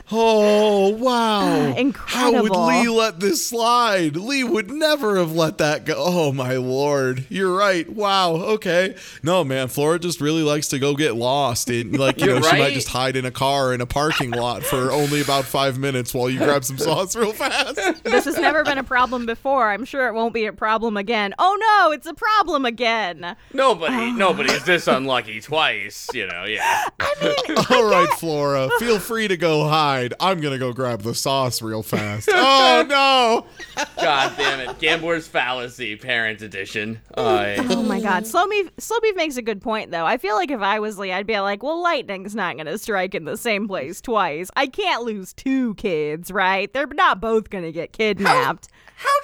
Oh 0.09 0.89
wow! 0.89 1.75
How 2.05 2.41
would 2.41 2.55
Lee 2.55 2.87
let 2.87 3.19
this 3.19 3.45
slide? 3.45 4.15
Lee 4.15 4.43
would 4.43 4.71
never 4.71 5.17
have 5.17 5.33
let 5.33 5.57
that 5.57 5.85
go. 5.85 5.95
Oh 5.97 6.31
my 6.31 6.55
lord, 6.55 7.25
you're 7.29 7.53
right. 7.53 7.89
Wow. 7.89 8.35
Okay. 8.35 8.95
No 9.21 9.43
man, 9.43 9.67
Flora 9.67 9.99
just 9.99 10.21
really 10.21 10.43
likes 10.43 10.69
to 10.69 10.79
go 10.79 10.95
get 10.95 11.15
lost, 11.15 11.69
and 11.69 11.97
like 11.97 12.19
you 12.21 12.25
You're 12.27 12.39
know, 12.39 12.49
she 12.49 12.57
might 12.57 12.73
just 12.73 12.87
hide 12.87 13.17
in 13.17 13.25
a 13.25 13.31
car 13.31 13.73
in 13.73 13.81
a 13.81 13.85
parking 13.85 14.31
lot 14.31 14.63
for 14.63 14.93
only 14.93 15.19
about 15.21 15.43
five 15.43 15.77
minutes 15.77 16.13
while 16.13 16.29
you 16.29 16.39
grab 16.39 16.63
some 16.63 16.77
sauce 16.77 17.13
real 17.13 17.33
fast. 17.33 17.75
this 18.03 18.23
has 18.25 18.37
never 18.37 18.63
been 18.63 18.77
a 18.77 18.83
problem 18.83 19.25
before. 19.25 19.71
I'm 19.71 19.83
sure 19.83 20.07
it 20.07 20.13
won't 20.13 20.33
be 20.33 20.45
a 20.45 20.53
problem 20.53 20.95
again. 20.95 21.33
Oh 21.37 21.57
no, 21.59 21.91
it's 21.91 22.07
a 22.07 22.13
problem 22.13 22.65
again. 22.65 23.35
Nobody, 23.51 24.11
nobody's 24.13 24.63
this 24.63 24.87
unlucky 24.87 25.41
twice. 25.41 26.07
You 26.13 26.27
know. 26.27 26.45
Yeah. 26.45 26.85
I 26.99 27.13
mean, 27.21 27.57
All 27.71 27.89
right, 27.89 28.09
Flora, 28.17 28.69
feel 28.79 28.99
free 28.99 29.27
to 29.27 29.35
go 29.35 29.67
hide. 29.97 30.13
I'm 30.19 30.39
gonna 30.41 30.57
go 30.57 30.73
grab 30.73 31.01
the 31.01 31.13
sauce 31.15 31.61
real 31.61 31.83
fast. 31.83 32.29
Oh 32.31 32.85
no! 33.77 33.85
God 34.01 34.33
damn 34.37 34.59
it. 34.69 34.79
Gambler's 34.79 35.27
fallacy, 35.27 35.95
parent 35.95 36.41
edition. 36.41 36.99
Uh, 37.15 37.55
Oh 37.69 37.83
my 37.83 37.99
god. 37.99 38.25
Slow 38.27 38.45
me 38.45 38.65
Slow 38.77 38.99
Beef 39.01 39.15
makes 39.15 39.37
a 39.37 39.41
good 39.41 39.61
point 39.61 39.91
though. 39.91 40.05
I 40.05 40.17
feel 40.17 40.35
like 40.35 40.51
if 40.51 40.61
I 40.61 40.79
was 40.79 40.97
Lee, 40.97 41.11
I'd 41.11 41.27
be 41.27 41.39
like, 41.39 41.63
well, 41.63 41.81
lightning's 41.81 42.35
not 42.35 42.57
gonna 42.57 42.77
strike 42.77 43.15
in 43.15 43.25
the 43.25 43.37
same 43.37 43.67
place 43.67 44.01
twice. 44.01 44.49
I 44.55 44.67
can't 44.67 45.03
lose 45.03 45.33
two 45.33 45.73
kids, 45.75 46.31
right? 46.31 46.71
They're 46.71 46.87
not 46.87 47.19
both 47.19 47.49
gonna 47.49 47.71
get 47.71 47.93
kidnapped. 47.93 48.67
How 48.71 48.77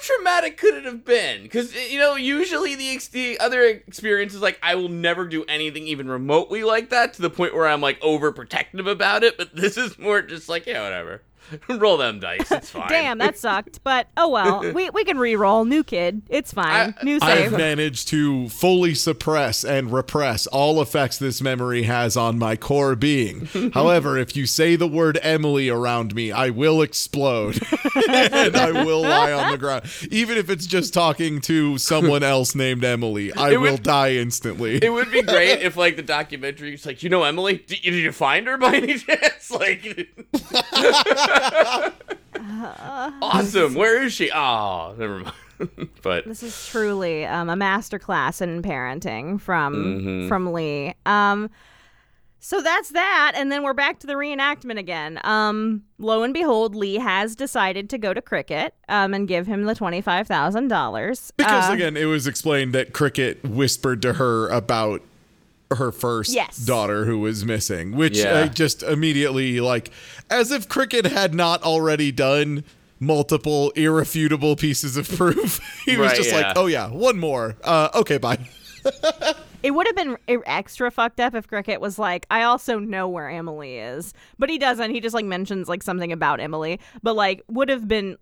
traumatic 0.04 0.56
could 0.56 0.74
it 0.74 0.84
have 0.84 1.04
been? 1.04 1.42
Because 1.42 1.74
you 1.90 1.98
know, 1.98 2.14
usually 2.14 2.74
the 2.74 2.90
ex- 2.90 3.08
the 3.08 3.38
other 3.40 3.62
experience 3.62 4.34
is 4.34 4.40
like 4.40 4.58
I 4.62 4.74
will 4.74 4.88
never 4.88 5.26
do 5.26 5.44
anything 5.44 5.86
even 5.86 6.08
remotely 6.08 6.62
like 6.62 6.90
that 6.90 7.14
to 7.14 7.22
the 7.22 7.30
point 7.30 7.54
where 7.54 7.66
I'm 7.66 7.80
like 7.80 8.00
overprotective 8.00 8.88
about 8.88 9.24
it. 9.24 9.36
But 9.36 9.56
this 9.56 9.76
is 9.76 9.98
more 9.98 10.22
just 10.22 10.48
like 10.48 10.66
yeah, 10.66 10.82
whatever. 10.82 11.22
Roll 11.68 11.96
them 11.96 12.20
dice. 12.20 12.50
It's 12.50 12.70
fine. 12.70 12.88
Damn, 12.88 13.18
that 13.18 13.38
sucked. 13.38 13.80
But 13.84 14.06
oh 14.16 14.28
well. 14.28 14.72
We 14.72 14.90
we 14.90 15.04
can 15.04 15.18
re-roll. 15.18 15.64
New 15.64 15.84
kid. 15.84 16.22
It's 16.28 16.52
fine. 16.52 16.94
I- 16.98 17.04
New 17.04 17.18
I've 17.22 17.52
managed 17.52 18.08
to 18.08 18.48
fully 18.48 18.94
suppress 18.94 19.64
and 19.64 19.92
repress 19.92 20.46
all 20.46 20.80
effects 20.82 21.18
this 21.18 21.40
memory 21.40 21.82
has 21.84 22.16
on 22.16 22.38
my 22.38 22.56
core 22.56 22.94
being. 22.96 23.46
However, 23.74 24.16
if 24.18 24.36
you 24.36 24.46
say 24.46 24.76
the 24.76 24.86
word 24.88 25.18
Emily 25.22 25.68
around 25.68 26.14
me, 26.14 26.32
I 26.32 26.50
will 26.50 26.82
explode 26.82 27.60
and 28.08 28.56
I 28.56 28.70
will 28.84 29.02
lie 29.02 29.32
on 29.32 29.50
the 29.52 29.58
ground. 29.58 29.84
Even 30.10 30.36
if 30.38 30.50
it's 30.50 30.66
just 30.66 30.92
talking 30.94 31.40
to 31.42 31.78
someone 31.78 32.22
else 32.22 32.54
named 32.54 32.84
Emily, 32.84 33.32
I 33.34 33.52
It 33.52 33.60
will 33.60 33.72
would- 33.72 33.82
die 33.82 34.12
instantly. 34.14 34.76
It 34.82 34.92
would 34.92 35.10
be 35.10 35.22
great 35.22 35.60
if 35.62 35.76
like 35.76 35.96
the 35.96 36.02
documentary 36.02 36.72
was 36.72 36.86
like, 36.86 37.02
you 37.02 37.08
know, 37.10 37.22
Emily, 37.22 37.58
did, 37.58 37.82
did 37.82 37.94
you 37.94 38.12
find 38.12 38.46
her 38.46 38.56
by 38.58 38.76
any 38.76 38.98
chance? 38.98 39.50
Like, 39.50 40.08
awesome. 43.22 43.74
Where 43.74 44.02
is 44.02 44.12
she? 44.12 44.30
Oh, 44.32 44.94
never 44.98 45.20
mind. 45.20 45.34
but 46.02 46.24
This 46.26 46.42
is 46.42 46.66
truly 46.68 47.24
um, 47.24 47.48
a 47.48 47.54
masterclass 47.54 48.42
in 48.42 48.62
parenting 48.62 49.40
from 49.40 49.74
Mm-hmm. 49.74 50.28
from 50.28 50.52
Lee. 50.52 50.94
Um, 51.06 51.50
so 52.40 52.60
that's 52.60 52.90
that, 52.90 53.32
and 53.36 53.50
then 53.50 53.62
we're 53.62 53.72
back 53.72 54.00
to 54.00 54.06
the 54.06 54.12
reenactment 54.14 54.76
again. 54.78 55.18
Um, 55.24 55.84
lo 55.98 56.22
and 56.24 56.34
behold, 56.34 56.74
Lee 56.74 56.96
has 56.96 57.34
decided 57.34 57.88
to 57.90 57.96
go 57.96 58.12
to 58.12 58.20
Cricket 58.20 58.74
um, 58.90 59.14
and 59.14 59.26
give 59.26 59.46
him 59.46 59.64
the 59.64 59.74
twenty 59.74 60.02
five 60.02 60.26
thousand 60.26 60.68
dollars. 60.68 61.32
Because 61.38 61.70
again, 61.72 61.96
it 61.96 62.04
was 62.04 62.26
explained 62.26 62.74
that 62.74 62.92
Cricket 62.92 63.42
whispered 63.44 64.02
to 64.02 64.14
her 64.14 64.48
about 64.48 65.00
her 65.76 65.92
first 65.92 66.32
Yes. 66.32 66.56
daughter 66.58 67.04
who 67.04 67.18
was 67.18 67.44
missing, 67.44 67.92
which 67.96 68.18
Yeah. 68.18 68.30
uh, 68.32 68.46
just 68.48 68.82
immediately 68.82 69.60
like 69.60 69.90
as 70.30 70.50
if 70.50 70.68
Cricket 70.68 71.06
had 71.06 71.34
not 71.34 71.62
already 71.62 72.12
done 72.12 72.64
multiple 73.00 73.70
irrefutable 73.76 74.56
pieces 74.56 74.96
of 74.96 75.08
proof. 75.08 75.60
he 75.84 75.96
was 75.96 76.12
just 76.14 76.30
yeah. 76.30 76.36
like, 76.48 76.56
"Oh 76.56 76.66
yeah, 76.66 76.88
one 76.88 77.18
more. 77.18 77.56
Uh, 77.62 77.88
okay, 77.94 78.18
bye." 78.18 78.38
It 79.64 79.70
would 79.70 79.86
have 79.86 79.96
been 79.96 80.18
extra 80.44 80.90
fucked 80.90 81.20
up 81.20 81.34
if 81.34 81.48
Cricket 81.48 81.80
was 81.80 81.98
like, 81.98 82.26
I 82.30 82.42
also 82.42 82.78
know 82.78 83.08
where 83.08 83.30
Emily 83.30 83.78
is. 83.78 84.12
But 84.38 84.50
he 84.50 84.58
doesn't. 84.58 84.90
He 84.90 85.00
just 85.00 85.14
like 85.14 85.24
mentions 85.24 85.70
like 85.70 85.82
something 85.82 86.12
about 86.12 86.38
Emily. 86.38 86.78
But 87.02 87.16
like 87.16 87.42
would 87.48 87.70
have 87.70 87.88
been 87.88 88.18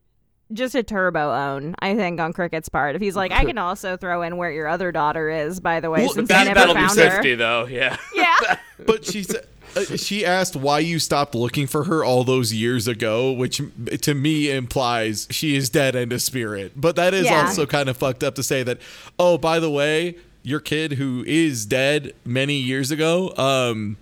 just 0.52 0.74
a 0.74 0.82
turbo 0.82 1.32
own, 1.32 1.74
I 1.80 1.94
think, 1.96 2.20
on 2.20 2.32
Cricket's 2.32 2.68
part. 2.68 2.94
If 2.96 3.02
he's 3.02 3.16
like, 3.16 3.32
I 3.32 3.44
can 3.44 3.58
also 3.58 3.96
throw 3.96 4.22
in 4.22 4.36
where 4.36 4.50
your 4.52 4.68
other 4.68 4.92
daughter 4.92 5.28
is, 5.30 5.60
by 5.60 5.80
the 5.80 5.90
way, 5.90 6.00
Well, 6.04 6.14
since 6.14 6.28
that- 6.28 6.40
I 6.42 6.44
never 6.44 6.54
That'll 6.60 6.74
be 6.74 6.80
found 6.80 6.98
her. 6.98 7.10
fifty 7.10 7.34
though. 7.34 7.66
Yeah. 7.66 7.96
Yeah. 8.14 8.56
But 8.86 9.04
she 9.04 9.22
said. 9.22 9.46
Uh, 9.74 9.96
she 9.96 10.22
asked 10.26 10.54
why 10.54 10.80
you 10.80 10.98
stopped 10.98 11.34
looking 11.34 11.66
for 11.66 11.84
her 11.84 12.04
all 12.04 12.24
those 12.24 12.52
years 12.52 12.86
ago, 12.86 13.32
which 13.32 13.60
to 14.02 14.12
me 14.14 14.50
implies 14.50 15.26
she 15.30 15.56
is 15.56 15.70
dead 15.70 15.96
and 15.96 16.12
a 16.12 16.18
spirit. 16.18 16.72
But 16.76 16.96
that 16.96 17.14
is 17.14 17.24
Yeah. 17.24 17.46
also 17.46 17.64
kind 17.64 17.88
of 17.88 17.96
fucked 17.96 18.22
up 18.22 18.34
to 18.34 18.42
say 18.42 18.62
that, 18.64 18.78
oh, 19.18 19.38
by 19.38 19.58
the 19.60 19.70
way, 19.70 20.16
your 20.42 20.60
kid 20.60 20.92
who 20.94 21.24
is 21.26 21.64
dead 21.64 22.12
many 22.24 22.56
years 22.56 22.90
ago, 22.90 23.32
um, 23.38 23.96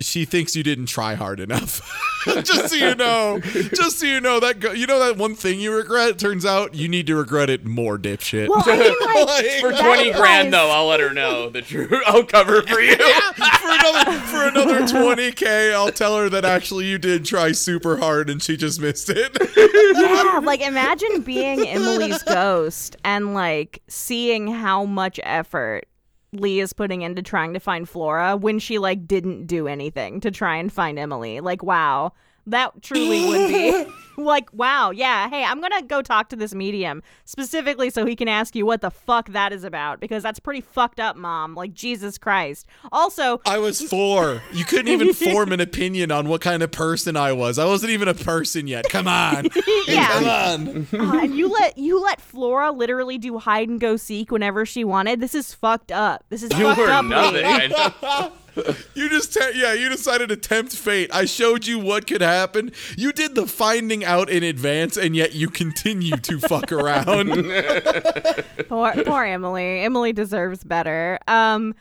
she 0.00 0.24
thinks 0.24 0.54
you 0.54 0.62
didn't 0.62 0.86
try 0.86 1.14
hard 1.14 1.40
enough. 1.40 1.80
just 2.42 2.68
so 2.70 2.74
you 2.74 2.94
know, 2.94 3.38
just 3.40 4.00
so 4.00 4.06
you 4.06 4.20
know 4.20 4.40
that 4.40 4.60
go- 4.60 4.72
you 4.72 4.86
know 4.86 4.98
that 4.98 5.16
one 5.16 5.34
thing 5.34 5.60
you 5.60 5.72
regret. 5.74 6.18
Turns 6.18 6.44
out 6.44 6.74
you 6.74 6.88
need 6.88 7.06
to 7.06 7.16
regret 7.16 7.48
it 7.50 7.64
more, 7.64 7.98
dipshit. 7.98 8.48
Well, 8.48 8.62
I 8.66 8.78
mean, 8.78 9.26
like, 9.26 9.60
For 9.60 9.72
twenty 9.82 10.12
grand 10.12 10.52
though, 10.52 10.70
I'll 10.70 10.86
let 10.86 11.00
her 11.00 11.12
know 11.12 11.48
the 11.50 11.62
truth. 11.62 11.92
I'll 12.06 12.24
cover 12.24 12.62
for 12.62 12.80
you. 12.80 12.96
for 12.96 13.72
another 13.72 14.20
for 14.20 14.48
another 14.48 14.80
20k 14.82 15.72
i'll 15.74 15.90
tell 15.92 16.16
her 16.16 16.28
that 16.28 16.44
actually 16.44 16.86
you 16.86 16.98
did 16.98 17.24
try 17.24 17.52
super 17.52 17.96
hard 17.96 18.30
and 18.30 18.42
she 18.42 18.56
just 18.56 18.80
missed 18.80 19.08
it 19.10 19.36
yeah, 19.56 20.40
like 20.42 20.60
imagine 20.60 21.20
being 21.22 21.66
Emily's 21.66 22.22
ghost 22.22 22.96
and 23.04 23.34
like 23.34 23.82
seeing 23.88 24.46
how 24.48 24.84
much 24.84 25.18
effort 25.22 25.86
Lee 26.32 26.60
is 26.60 26.72
putting 26.72 27.02
into 27.02 27.22
trying 27.22 27.54
to 27.54 27.60
find 27.60 27.88
Flora 27.88 28.36
when 28.36 28.58
she 28.58 28.78
like 28.78 29.06
didn't 29.06 29.46
do 29.46 29.68
anything 29.68 30.20
to 30.20 30.30
try 30.30 30.56
and 30.56 30.72
find 30.72 30.98
Emily. 30.98 31.40
Like, 31.40 31.62
wow. 31.62 32.12
That 32.46 32.80
truly 32.82 33.26
would 33.26 33.48
be 33.48 33.86
like, 34.16 34.48
wow, 34.52 34.90
yeah. 34.90 35.28
Hey, 35.28 35.42
I'm 35.44 35.60
gonna 35.60 35.82
go 35.82 36.00
talk 36.00 36.28
to 36.30 36.36
this 36.36 36.54
medium 36.54 37.02
specifically 37.24 37.90
so 37.90 38.06
he 38.06 38.14
can 38.16 38.28
ask 38.28 38.54
you 38.54 38.64
what 38.64 38.80
the 38.80 38.90
fuck 38.90 39.30
that 39.30 39.52
is 39.52 39.64
about 39.64 39.98
because 40.00 40.22
that's 40.22 40.38
pretty 40.38 40.60
fucked 40.60 41.00
up, 41.00 41.16
mom. 41.16 41.54
Like, 41.54 41.74
Jesus 41.74 42.16
Christ. 42.18 42.66
Also, 42.92 43.40
i 43.46 43.58
was 43.58 43.80
four 43.82 44.42
you 44.52 44.64
couldn't 44.64 44.88
even 44.88 45.12
form 45.32 45.52
an 45.52 45.60
opinion 45.60 46.10
on 46.12 46.28
what 46.28 46.40
kind 46.40 46.62
of 46.62 46.70
person 46.70 47.16
i 47.16 47.32
was 47.32 47.58
i 47.58 47.64
wasn't 47.64 47.90
even 47.90 48.08
a 48.08 48.14
person 48.14 48.66
yet 48.66 48.84
come 48.88 49.06
on 49.08 49.46
yeah. 49.86 50.08
come 50.08 50.24
on 50.24 50.86
Uh, 50.92 51.18
and 51.22 51.34
you 51.36 51.48
let 51.48 51.76
you 51.76 52.00
let 52.02 52.20
Flora 52.20 52.70
literally 52.72 53.18
do 53.18 53.38
hide 53.38 53.68
and 53.68 53.80
go 53.80 53.96
seek 53.96 54.30
whenever 54.30 54.64
she 54.64 54.84
wanted. 54.84 55.20
This 55.20 55.34
is 55.34 55.52
fucked 55.52 55.90
up. 55.92 56.24
This 56.28 56.42
is 56.42 56.50
You 56.58 56.66
fucked 56.66 56.78
were 56.78 56.90
up. 56.90 57.04
nothing. 57.04 58.32
Lee. 58.56 58.62
I 58.66 58.70
know. 58.70 58.76
you 58.94 59.08
just 59.10 59.32
te- 59.34 59.52
yeah 59.58 59.72
you 59.74 59.88
decided 59.88 60.28
to 60.30 60.36
tempt 60.36 60.74
fate 60.74 61.10
i 61.12 61.24
showed 61.24 61.66
you 61.66 61.78
what 61.78 62.06
could 62.06 62.20
happen 62.22 62.72
you 62.96 63.12
did 63.12 63.34
the 63.34 63.46
finding 63.46 64.04
out 64.04 64.30
in 64.30 64.42
advance 64.42 64.96
and 64.96 65.14
yet 65.14 65.34
you 65.34 65.48
continue 65.48 66.16
to 66.16 66.38
fuck 66.40 66.72
around 66.72 67.28
Poor, 68.68 68.92
poor 69.04 69.24
Emily. 69.24 69.80
Emily 69.80 70.12
deserves 70.12 70.64
better. 70.64 71.18
Um, 71.28 71.74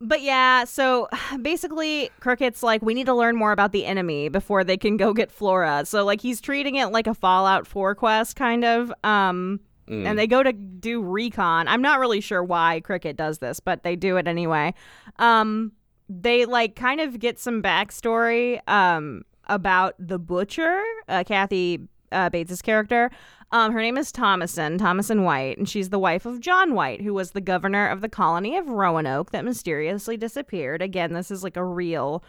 but 0.00 0.22
yeah, 0.22 0.64
so 0.64 1.08
basically, 1.42 2.10
Cricket's 2.20 2.62
like, 2.62 2.82
we 2.82 2.94
need 2.94 3.06
to 3.06 3.14
learn 3.14 3.36
more 3.36 3.52
about 3.52 3.72
the 3.72 3.84
enemy 3.84 4.28
before 4.28 4.62
they 4.64 4.76
can 4.76 4.96
go 4.96 5.12
get 5.12 5.30
Flora. 5.32 5.84
So 5.84 6.04
like, 6.04 6.20
he's 6.20 6.40
treating 6.40 6.76
it 6.76 6.86
like 6.88 7.06
a 7.06 7.14
Fallout 7.14 7.66
4 7.66 7.94
quest, 7.96 8.36
kind 8.36 8.64
of. 8.64 8.92
Um, 9.04 9.60
and 9.90 10.18
they 10.18 10.26
go 10.26 10.42
to 10.42 10.52
do 10.52 11.02
recon. 11.02 11.66
I'm 11.66 11.80
not 11.80 11.98
really 11.98 12.20
sure 12.20 12.44
why 12.44 12.80
Cricket 12.80 13.16
does 13.16 13.38
this, 13.38 13.58
but 13.58 13.84
they 13.84 13.96
do 13.96 14.18
it 14.18 14.28
anyway. 14.28 14.74
Um, 15.18 15.72
they 16.08 16.44
like 16.44 16.74
kind 16.74 17.00
of 17.00 17.18
get 17.18 17.38
some 17.38 17.62
backstory 17.62 18.60
um, 18.68 19.24
about 19.46 19.94
the 19.98 20.18
butcher, 20.18 20.82
uh, 21.08 21.24
Kathy 21.24 21.80
uh, 22.12 22.30
Bates' 22.30 22.62
character. 22.62 23.10
Um, 23.50 23.72
her 23.72 23.80
name 23.80 23.96
is 23.96 24.12
Thomasin, 24.12 24.78
Thomasin 24.78 25.24
White, 25.24 25.56
and 25.56 25.68
she's 25.68 25.88
the 25.88 25.98
wife 25.98 26.26
of 26.26 26.40
John 26.40 26.74
White, 26.74 27.00
who 27.00 27.14
was 27.14 27.30
the 27.30 27.40
governor 27.40 27.88
of 27.88 28.02
the 28.02 28.08
colony 28.08 28.56
of 28.56 28.68
Roanoke 28.68 29.30
that 29.30 29.44
mysteriously 29.44 30.18
disappeared. 30.18 30.82
Again, 30.82 31.14
this 31.14 31.30
is 31.30 31.42
like 31.42 31.56
a 31.56 31.64
real 31.64 32.22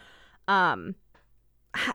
um 0.48 0.94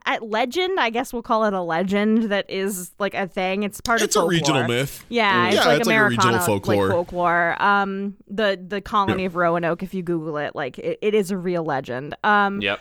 at 0.05 0.23
legend, 0.23 0.79
I 0.79 0.89
guess 0.89 1.11
we'll 1.11 1.21
call 1.21 1.45
it 1.45 1.53
a 1.53 1.61
legend 1.61 2.23
that 2.31 2.49
is 2.49 2.91
like 2.99 3.13
a 3.13 3.27
thing. 3.27 3.63
It's 3.63 3.81
part 3.81 4.01
it's 4.01 4.15
of 4.15 4.23
a 4.23 4.27
regional 4.27 4.67
myth 4.67 5.03
Yeah, 5.09 5.47
it's 5.47 5.55
Yeah, 5.55 5.65
like 5.65 5.79
it's 5.81 5.87
like 5.87 5.97
a 5.97 6.05
regional 6.05 6.39
folklore. 6.39 6.87
like 6.87 6.91
folklore. 6.91 7.61
Um, 7.61 8.15
the 8.27 8.59
the 8.67 8.79
colony 8.81 9.25
of 9.25 9.35
Roanoke, 9.35 9.83
if 9.83 9.93
you 9.93 10.01
Google 10.03 10.37
it, 10.37 10.55
like 10.55 10.79
it, 10.79 10.99
it 11.01 11.13
is 11.13 11.31
a 11.31 11.37
real 11.37 11.63
legend. 11.63 12.15
Um, 12.23 12.61
Yep. 12.61 12.79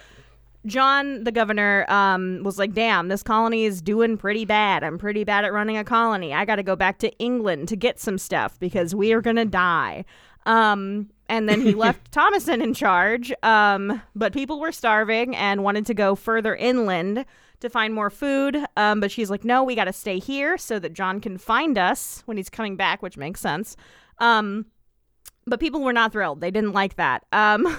John, 0.67 1.25
the 1.25 1.33
governor, 1.33 1.85
um, 1.91 2.43
was 2.43 2.59
like, 2.59 2.73
"Damn, 2.73 3.09
this 3.09 3.23
colony 3.23 3.67
is 3.67 3.83
doing 3.83 4.17
pretty 4.17 4.47
bad. 4.47 4.83
I'm 4.83 4.97
pretty 4.97 5.23
bad 5.23 5.45
at 5.45 5.53
running 5.53 5.77
a 5.77 5.85
colony. 5.85 6.33
I 6.33 6.47
got 6.47 6.57
to 6.57 6.63
go 6.63 6.75
back 6.75 6.97
to 7.01 7.11
England 7.19 7.69
to 7.69 7.77
get 7.77 8.01
some 8.01 8.17
stuff 8.17 8.59
because 8.59 8.95
we 8.95 9.13
are 9.13 9.21
gonna 9.21 9.45
die." 9.45 10.07
Um, 10.47 11.11
and 11.29 11.49
then 11.49 11.61
he 11.61 11.75
left 11.75 12.11
Thomasin 12.13 12.63
in 12.63 12.75
charge. 12.75 13.33
Um, 13.43 14.03
but 14.15 14.33
people 14.33 14.61
were 14.61 14.73
starving 14.73 15.35
and 15.37 15.65
wanted 15.65 15.87
to 15.87 15.95
go 15.95 16.15
further 16.15 16.55
inland 16.55 17.25
to 17.61 17.71
find 17.71 17.95
more 17.95 18.11
food. 18.11 18.59
Um, 18.77 19.01
but 19.01 19.11
she's 19.11 19.31
like, 19.31 19.45
"No, 19.45 19.63
we 19.63 19.75
got 19.75 19.85
to 19.85 19.93
stay 19.93 20.19
here 20.19 20.59
so 20.59 20.79
that 20.79 20.93
John 20.93 21.21
can 21.21 21.39
find 21.39 21.79
us 21.79 22.23
when 22.27 22.37
he's 22.37 22.51
coming 22.51 22.77
back," 22.77 23.03
which 23.03 23.17
makes 23.17 23.41
sense. 23.41 23.77
Um, 24.19 24.67
but 25.47 25.61
people 25.61 25.83
were 25.83 25.93
not 25.93 26.13
thrilled. 26.13 26.41
They 26.41 26.51
didn't 26.51 26.73
like 26.73 26.97
that. 26.97 27.25
Um, 27.33 27.77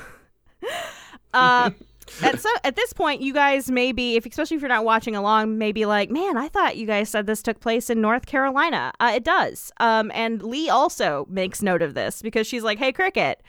uh, 1.34 1.71
at 2.21 2.39
so 2.39 2.49
at 2.63 2.75
this 2.75 2.93
point, 2.93 3.21
you 3.21 3.33
guys 3.33 3.69
may 3.69 3.91
be, 3.91 4.15
if 4.15 4.25
especially 4.25 4.55
if 4.55 4.61
you're 4.61 4.69
not 4.69 4.85
watching 4.85 5.15
along, 5.15 5.57
maybe 5.57 5.85
like, 5.85 6.09
man, 6.09 6.37
I 6.37 6.47
thought 6.47 6.77
you 6.77 6.85
guys 6.85 7.09
said 7.09 7.25
this 7.25 7.41
took 7.41 7.59
place 7.59 7.89
in 7.89 8.01
North 8.01 8.25
Carolina. 8.25 8.91
Uh, 8.99 9.13
it 9.15 9.23
does. 9.23 9.71
Um, 9.79 10.11
and 10.13 10.41
Lee 10.41 10.69
also 10.69 11.25
makes 11.29 11.61
note 11.61 11.81
of 11.81 11.93
this 11.93 12.21
because 12.21 12.47
she's 12.47 12.63
like, 12.63 12.77
hey, 12.77 12.91
Cricket, 12.91 13.41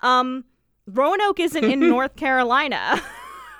um, 0.00 0.44
Roanoke 0.86 1.40
isn't 1.40 1.64
in 1.64 1.80
North 1.88 2.16
Carolina. 2.16 3.00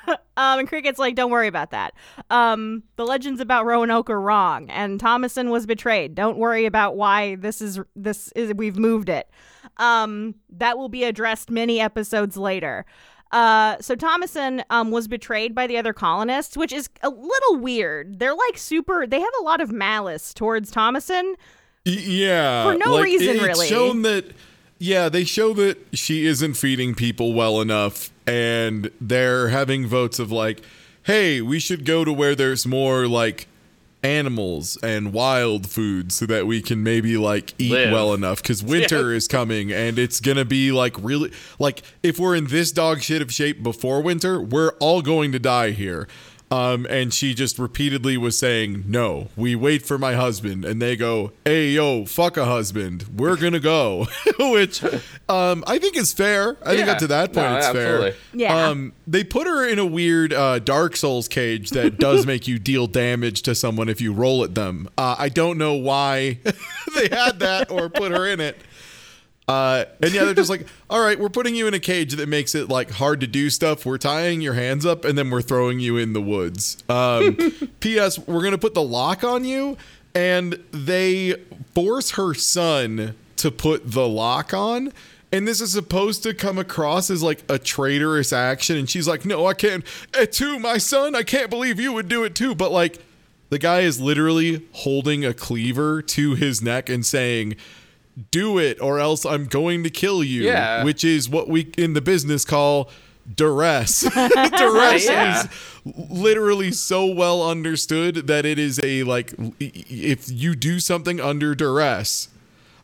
um, 0.08 0.58
and 0.58 0.68
Cricket's 0.68 0.98
like, 0.98 1.14
don't 1.14 1.30
worry 1.30 1.48
about 1.48 1.70
that. 1.70 1.94
Um, 2.30 2.82
the 2.96 3.06
legends 3.06 3.40
about 3.40 3.64
Roanoke 3.64 4.10
are 4.10 4.20
wrong, 4.20 4.68
and 4.70 5.00
Thomasin 5.00 5.50
was 5.50 5.66
betrayed. 5.66 6.14
Don't 6.14 6.38
worry 6.38 6.66
about 6.66 6.96
why 6.96 7.36
this 7.36 7.60
is 7.62 7.80
this 7.96 8.32
is 8.32 8.52
we've 8.54 8.78
moved 8.78 9.08
it. 9.08 9.30
Um, 9.78 10.34
that 10.50 10.76
will 10.76 10.88
be 10.88 11.04
addressed 11.04 11.50
many 11.50 11.80
episodes 11.80 12.36
later. 12.36 12.84
Uh, 13.32 13.76
so 13.80 13.96
Thomasin 13.96 14.62
um, 14.70 14.90
was 14.90 15.08
betrayed 15.08 15.54
by 15.54 15.66
the 15.66 15.78
other 15.78 15.92
colonists, 15.92 16.56
which 16.56 16.72
is 16.72 16.88
a 17.02 17.08
little 17.08 17.56
weird. 17.56 18.18
They're 18.18 18.34
like 18.34 18.58
super. 18.58 19.06
They 19.06 19.20
have 19.20 19.32
a 19.40 19.42
lot 19.42 19.60
of 19.60 19.72
malice 19.72 20.34
towards 20.34 20.70
Thomasin. 20.70 21.34
Yeah. 21.84 22.64
For 22.70 22.76
no 22.78 22.94
like, 22.94 23.04
reason, 23.04 23.28
it- 23.28 23.36
it's 23.36 23.44
really. 23.44 23.68
shown 23.68 24.02
that 24.02 24.26
yeah, 24.78 25.08
they 25.08 25.22
show 25.24 25.52
that 25.54 25.78
she 25.92 26.26
isn't 26.26 26.54
feeding 26.54 26.94
people 26.96 27.34
well 27.34 27.60
enough 27.60 28.10
and 28.26 28.90
they're 29.00 29.48
having 29.48 29.86
votes 29.86 30.18
of 30.18 30.32
like, 30.32 30.60
hey, 31.04 31.40
we 31.40 31.60
should 31.60 31.84
go 31.84 32.04
to 32.04 32.12
where 32.12 32.34
there's 32.34 32.66
more 32.66 33.06
like 33.06 33.46
animals 34.02 34.76
and 34.82 35.12
wild 35.12 35.68
food 35.68 36.12
so 36.12 36.26
that 36.26 36.46
we 36.46 36.60
can 36.60 36.82
maybe 36.82 37.16
like 37.16 37.54
eat 37.58 37.72
Live. 37.72 37.92
well 37.92 38.14
enough 38.14 38.42
cuz 38.42 38.62
winter 38.62 39.12
is 39.12 39.28
coming 39.28 39.72
and 39.72 39.98
it's 39.98 40.20
to 40.36 40.44
be 40.44 40.72
like 40.72 40.96
really 40.98 41.30
like 41.58 41.82
if 42.02 42.18
we're 42.18 42.34
in 42.34 42.46
this 42.46 42.72
dog 42.72 43.00
shit 43.02 43.22
of 43.22 43.32
shape 43.32 43.62
before 43.62 44.00
winter, 44.02 44.40
we're 44.40 44.72
all 44.80 45.02
going 45.02 45.32
to 45.32 45.38
die 45.38 45.70
here. 45.70 46.08
Um, 46.52 46.86
and 46.90 47.14
she 47.14 47.32
just 47.32 47.58
repeatedly 47.58 48.18
was 48.18 48.38
saying, 48.38 48.84
No, 48.86 49.28
we 49.36 49.54
wait 49.56 49.86
for 49.86 49.96
my 49.98 50.12
husband. 50.14 50.64
And 50.66 50.82
they 50.82 50.96
go, 50.96 51.32
Hey, 51.46 51.70
yo, 51.70 52.04
fuck 52.04 52.36
a 52.36 52.44
husband. 52.44 53.06
We're 53.16 53.36
going 53.36 53.54
to 53.54 53.60
go. 53.60 54.06
Which 54.38 54.84
um, 55.28 55.64
I 55.66 55.78
think 55.78 55.96
is 55.96 56.12
fair. 56.12 56.56
I 56.64 56.76
think 56.76 56.88
up 56.88 56.98
to 56.98 57.06
that 57.06 57.32
point, 57.32 57.46
No, 57.48 57.56
it's 57.56 57.66
absolutely. 57.66 58.10
fair. 58.12 58.20
Yeah. 58.34 58.66
Um, 58.68 58.92
they 59.06 59.24
put 59.24 59.46
her 59.46 59.66
in 59.66 59.78
a 59.78 59.86
weird 59.86 60.32
uh, 60.34 60.58
Dark 60.58 60.96
Souls 60.96 61.26
cage 61.26 61.70
that 61.70 61.98
does 61.98 62.26
make 62.26 62.46
you 62.46 62.58
deal 62.58 62.86
damage 62.86 63.42
to 63.42 63.54
someone 63.54 63.88
if 63.88 64.00
you 64.00 64.12
roll 64.12 64.44
at 64.44 64.54
them. 64.54 64.88
Uh, 64.98 65.16
I 65.18 65.30
don't 65.30 65.56
know 65.56 65.74
why 65.74 66.38
they 66.94 67.08
had 67.08 67.38
that 67.40 67.70
or 67.70 67.88
put 67.88 68.12
her 68.12 68.26
in 68.26 68.40
it. 68.40 68.58
Uh, 69.48 69.84
and 70.00 70.12
yeah, 70.12 70.24
they're 70.24 70.34
just 70.34 70.50
like, 70.50 70.66
all 70.90 71.00
right, 71.00 71.18
we're 71.18 71.28
putting 71.28 71.54
you 71.54 71.66
in 71.66 71.74
a 71.74 71.80
cage 71.80 72.14
that 72.14 72.28
makes 72.28 72.54
it 72.54 72.68
like 72.68 72.90
hard 72.90 73.20
to 73.20 73.26
do 73.26 73.50
stuff. 73.50 73.84
We're 73.84 73.98
tying 73.98 74.40
your 74.40 74.54
hands 74.54 74.86
up 74.86 75.04
and 75.04 75.18
then 75.18 75.30
we're 75.30 75.42
throwing 75.42 75.80
you 75.80 75.96
in 75.96 76.12
the 76.12 76.22
woods. 76.22 76.82
Um, 76.88 77.36
P.S. 77.80 78.18
We're 78.18 78.42
gonna 78.42 78.58
put 78.58 78.74
the 78.74 78.82
lock 78.82 79.24
on 79.24 79.44
you, 79.44 79.76
and 80.14 80.62
they 80.70 81.34
force 81.74 82.12
her 82.12 82.34
son 82.34 83.14
to 83.36 83.50
put 83.50 83.90
the 83.90 84.08
lock 84.08 84.54
on. 84.54 84.92
And 85.32 85.48
this 85.48 85.62
is 85.62 85.72
supposed 85.72 86.22
to 86.24 86.34
come 86.34 86.58
across 86.58 87.08
as 87.08 87.22
like 87.22 87.42
a 87.48 87.58
traitorous 87.58 88.34
action. 88.34 88.76
And 88.76 88.88
she's 88.88 89.08
like, 89.08 89.24
no, 89.24 89.46
I 89.46 89.54
can't. 89.54 89.82
Eh, 90.12 90.26
too, 90.26 90.58
my 90.58 90.76
son, 90.76 91.14
I 91.14 91.22
can't 91.22 91.48
believe 91.48 91.80
you 91.80 91.92
would 91.94 92.06
do 92.06 92.22
it 92.22 92.34
too. 92.34 92.54
But 92.54 92.70
like, 92.70 92.98
the 93.48 93.58
guy 93.58 93.80
is 93.80 93.98
literally 93.98 94.66
holding 94.72 95.24
a 95.24 95.32
cleaver 95.32 96.02
to 96.02 96.34
his 96.34 96.60
neck 96.60 96.90
and 96.90 97.04
saying, 97.04 97.56
do 98.30 98.58
it 98.58 98.80
or 98.80 98.98
else 98.98 99.24
I'm 99.24 99.46
going 99.46 99.82
to 99.84 99.90
kill 99.90 100.22
you. 100.22 100.42
Yeah. 100.42 100.84
Which 100.84 101.04
is 101.04 101.28
what 101.28 101.48
we 101.48 101.72
in 101.78 101.94
the 101.94 102.00
business 102.00 102.44
call 102.44 102.90
duress. 103.34 104.00
duress 104.56 105.06
Yeah. 105.06 105.42
is 105.42 105.48
literally 106.10 106.72
so 106.72 107.06
well 107.06 107.42
understood 107.48 108.26
that 108.26 108.44
it 108.44 108.58
is 108.58 108.78
a 108.82 109.02
like 109.04 109.32
if 109.60 110.30
you 110.30 110.54
do 110.54 110.78
something 110.80 111.20
under 111.20 111.54
duress, 111.54 112.28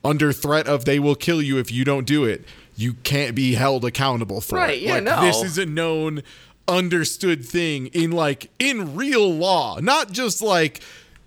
under 0.04 0.32
threat 0.32 0.66
of 0.66 0.84
they 0.84 0.98
will 0.98 1.14
kill 1.16 1.42
you 1.42 1.58
if 1.58 1.70
you 1.70 1.84
don't 1.84 2.06
do 2.06 2.24
it, 2.24 2.44
you 2.76 2.94
can't 2.94 3.34
be 3.34 3.54
held 3.54 3.84
accountable 3.84 4.40
for 4.40 4.56
Right, 4.56 4.78
it. 4.78 4.82
yeah, 4.82 4.94
like 4.94 5.02
no. 5.04 5.20
this 5.22 5.42
is 5.42 5.58
a 5.58 5.66
known 5.66 6.22
understood 6.66 7.44
thing 7.44 7.86
in 7.88 8.10
like 8.12 8.50
in 8.58 8.94
real 8.94 9.32
law, 9.32 9.78
not 9.80 10.12
just 10.12 10.40
like 10.42 10.80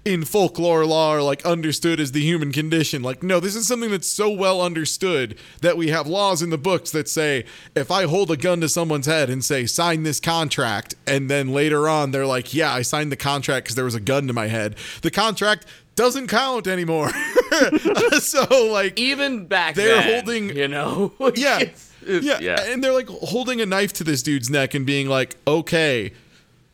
in 0.04 0.26
folklore 0.26 0.84
law 0.86 1.12
are 1.12 1.22
like 1.22 1.46
understood 1.46 2.00
as 2.00 2.12
the 2.12 2.22
human 2.22 2.52
condition. 2.52 3.04
Like, 3.04 3.22
no, 3.22 3.40
this 3.40 3.56
is 3.56 3.68
something 3.68 3.92
that's 3.92 4.08
so 4.08 4.30
well 4.32 4.60
understood 4.62 5.38
that 5.62 5.78
we 5.78 5.90
have 5.90 6.08
laws 6.08 6.42
in 6.42 6.50
the 6.50 6.58
books 6.58 6.90
that 6.92 7.08
say 7.08 7.46
if 7.76 7.92
I 7.92 8.06
hold 8.06 8.32
a 8.32 8.38
gun 8.38 8.62
to 8.62 8.70
someone's 8.70 9.06
head 9.06 9.30
and 9.30 9.46
say, 9.46 9.66
sign 9.68 10.02
this 10.04 10.20
contract, 10.20 10.96
and 11.06 11.30
then 11.30 11.50
later 11.54 11.88
on 11.88 12.10
they're 12.12 12.26
like, 12.26 12.54
yeah, 12.54 12.74
I 12.74 12.82
signed 12.82 13.12
the 13.12 13.16
contract 13.16 13.66
because 13.66 13.76
there 13.76 13.86
was 13.86 13.94
a 13.96 14.00
gun 14.00 14.26
to 14.28 14.34
my 14.34 14.48
head, 14.48 14.76
the 15.04 15.12
contract 15.12 15.68
doesn't 15.96 16.28
count 16.28 16.66
anymore. 16.68 17.12
so, 18.20 18.70
like, 18.72 18.98
Even 19.00 19.46
back 19.46 19.76
then, 19.76 19.86
They're 19.86 20.02
then, 20.02 20.14
holding- 20.14 20.56
you 20.58 20.68
know, 20.68 21.14
yeah. 21.36 21.60
It's- 21.60 21.92
it's- 22.04 22.24
yeah. 22.24 22.40
yeah. 22.40 22.72
And 22.72 22.84
they're 22.84 22.94
like 22.94 23.08
holding 23.10 23.62
a 23.62 23.66
knife 23.68 23.94
to 23.94 24.04
this 24.04 24.24
dude's 24.24 24.50
neck 24.50 24.74
and 24.74 24.86
being 24.86 25.08
like, 25.08 25.36
okay, 25.48 26.12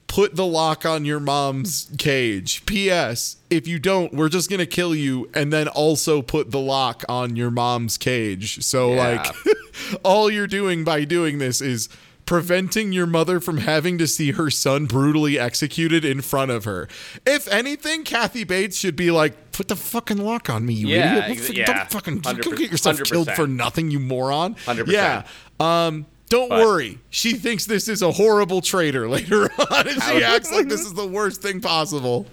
put 0.07 0.35
the 0.35 0.45
lock 0.45 0.85
on 0.85 1.03
your 1.05 1.19
mom's 1.19 1.91
cage. 1.97 2.65
P.S. 2.65 3.37
If 3.49 3.67
you 3.67 3.77
don't, 3.77 4.13
we're 4.13 4.29
just 4.29 4.49
going 4.49 4.59
to 4.59 4.65
kill 4.65 4.95
you 4.95 5.29
and 5.33 5.51
then 5.51 5.67
also 5.67 6.21
put 6.21 6.51
the 6.51 6.59
lock 6.59 7.03
on 7.09 7.35
your 7.35 7.51
mom's 7.51 7.97
cage. 7.97 8.63
So, 8.63 8.93
Yeah. 8.93 9.21
like, 9.23 9.35
all 10.03 10.29
you're 10.31 10.47
doing 10.47 10.83
by 10.83 11.03
doing 11.03 11.37
this 11.39 11.61
is 11.61 11.89
preventing 12.25 12.91
your 12.91 13.05
mother 13.05 13.39
from 13.39 13.59
having 13.59 13.97
to 13.97 14.05
see 14.07 14.31
her 14.31 14.49
son 14.49 14.85
brutally 14.85 15.39
executed 15.39 16.03
in 16.03 16.21
front 16.21 16.51
of 16.51 16.65
her. 16.65 16.87
If 17.25 17.47
anything, 17.47 18.03
Kathy 18.03 18.43
Bates 18.43 18.77
should 18.77 18.95
be 18.97 19.11
like, 19.11 19.51
put 19.53 19.67
the 19.69 19.75
fucking 19.77 20.17
lock 20.17 20.49
on 20.49 20.65
me, 20.65 20.73
you 20.73 20.87
Yeah, 20.87 21.25
idiot. 21.29 21.65
Don't 21.67 21.75
yeah. 21.75 21.85
fucking 21.85 22.19
don't 22.19 22.41
get 22.57 22.69
yourself 22.71 23.01
killed 23.03 23.27
100%. 23.29 23.35
for 23.35 23.47
nothing, 23.47 23.91
you 23.91 23.99
moron. 23.99 24.55
100%. 24.55 24.87
Yeah. 24.87 25.23
Um, 25.59 26.05
don't 26.29 26.49
But- 26.49 26.65
worry. 26.65 26.99
She 27.09 27.33
thinks 27.33 27.65
this 27.65 27.87
is 27.87 28.01
a 28.01 28.11
horrible 28.11 28.61
traitor 28.61 29.07
later 29.17 29.49
on, 29.71 29.87
and 29.87 30.01
she 30.03 30.23
acts 30.23 30.51
like 30.51 30.67
this 30.67 30.81
is 30.81 30.93
the 30.93 31.07
worst 31.07 31.41
thing 31.41 31.61
possible. 31.61 32.25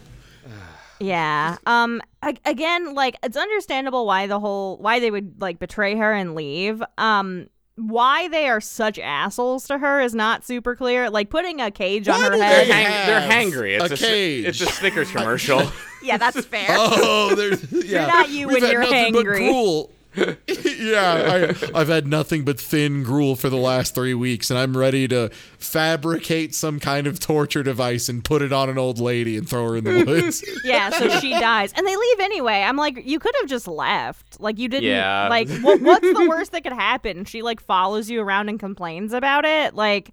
Yeah. 1.00 1.56
Um. 1.66 2.00
again, 2.44 2.94
like 2.94 3.16
it's 3.22 3.36
understandable 3.36 4.06
why 4.06 4.26
the 4.26 4.38
whole 4.40 4.76
why 4.78 5.00
they 5.00 5.10
would 5.10 5.40
like 5.40 5.58
betray 5.58 5.96
her 5.96 6.12
and 6.12 6.34
leave. 6.34 6.82
Um. 6.98 7.48
Why 7.76 8.28
they 8.28 8.46
are 8.48 8.60
such 8.60 9.00
assholes 9.00 9.66
to 9.66 9.78
her 9.78 10.00
is 10.00 10.14
not 10.14 10.44
super 10.44 10.76
clear. 10.76 11.10
Like 11.10 11.28
putting 11.28 11.60
a 11.60 11.72
cage 11.72 12.06
on 12.06 12.20
her 12.20 12.30
head. 12.40 12.66
they 12.66 12.70
They're, 12.70 13.20
hang- 13.20 13.50
they're 13.50 13.50
hangry. 13.66 13.80
It's 13.80 13.90
a 13.90 13.94
a, 13.94 14.08
cage. 14.08 14.46
It's 14.46 14.60
a 14.60 14.66
Snickers 14.66 15.10
commercial. 15.10 15.60
yeah, 16.02 16.16
that's 16.16 16.44
fair. 16.46 16.66
Oh, 16.70 17.34
there's 17.34 17.72
yeah. 17.72 18.06
not 18.06 18.28
you 18.30 18.46
We've 18.46 18.54
when 18.54 18.62
had 18.62 18.72
you're 18.72 18.80
nothing 18.82 19.12
but 19.12 19.26
hangry. 19.26 19.88
Gruel. 20.14 20.36
yeah, 20.78 21.54
I, 21.74 21.80
I've 21.80 21.88
had 21.88 22.06
nothing 22.06 22.44
but 22.44 22.58
thin 22.60 23.02
gruel 23.02 23.36
for 23.36 23.48
the 23.50 23.56
last 23.56 23.94
three 23.94 24.14
weeks, 24.14 24.50
and 24.50 24.58
I'm 24.58 24.76
ready 24.76 25.08
to 25.08 25.30
fabricate 25.58 26.54
some 26.54 26.78
kind 26.80 27.06
of 27.06 27.18
torture 27.20 27.62
device 27.62 28.08
and 28.08 28.24
put 28.24 28.42
it 28.42 28.52
on 28.52 28.68
an 28.70 28.78
old 28.78 28.98
lady 29.00 29.36
and 29.36 29.48
throw 29.48 29.68
her 29.70 29.76
in 29.76 29.84
the 29.84 30.04
woods. 30.06 30.44
yeah, 30.64 30.90
so 30.90 31.08
she 31.20 31.30
dies, 31.30 31.72
and 31.76 31.86
they 31.86 31.96
leave 31.96 32.20
anyway. 32.20 32.62
I'm 32.62 32.76
like, 32.76 33.04
you 33.04 33.18
could 33.18 33.34
have 33.40 33.48
just 33.50 33.66
left. 33.66 34.40
Like 34.40 34.58
you 34.58 34.68
didn't. 34.68 34.84
Yeah. 34.90 35.28
Like, 35.28 35.48
what, 35.60 35.80
what's 35.80 36.06
the 36.12 36.26
worst 36.28 36.52
that 36.52 36.62
could 36.62 36.72
happen? 36.72 37.24
She 37.24 37.42
like 37.42 37.60
follows 37.60 38.08
you 38.10 38.20
around 38.20 38.48
and 38.48 38.60
complains 38.60 39.12
about 39.12 39.44
it. 39.44 39.74
Like, 39.74 40.12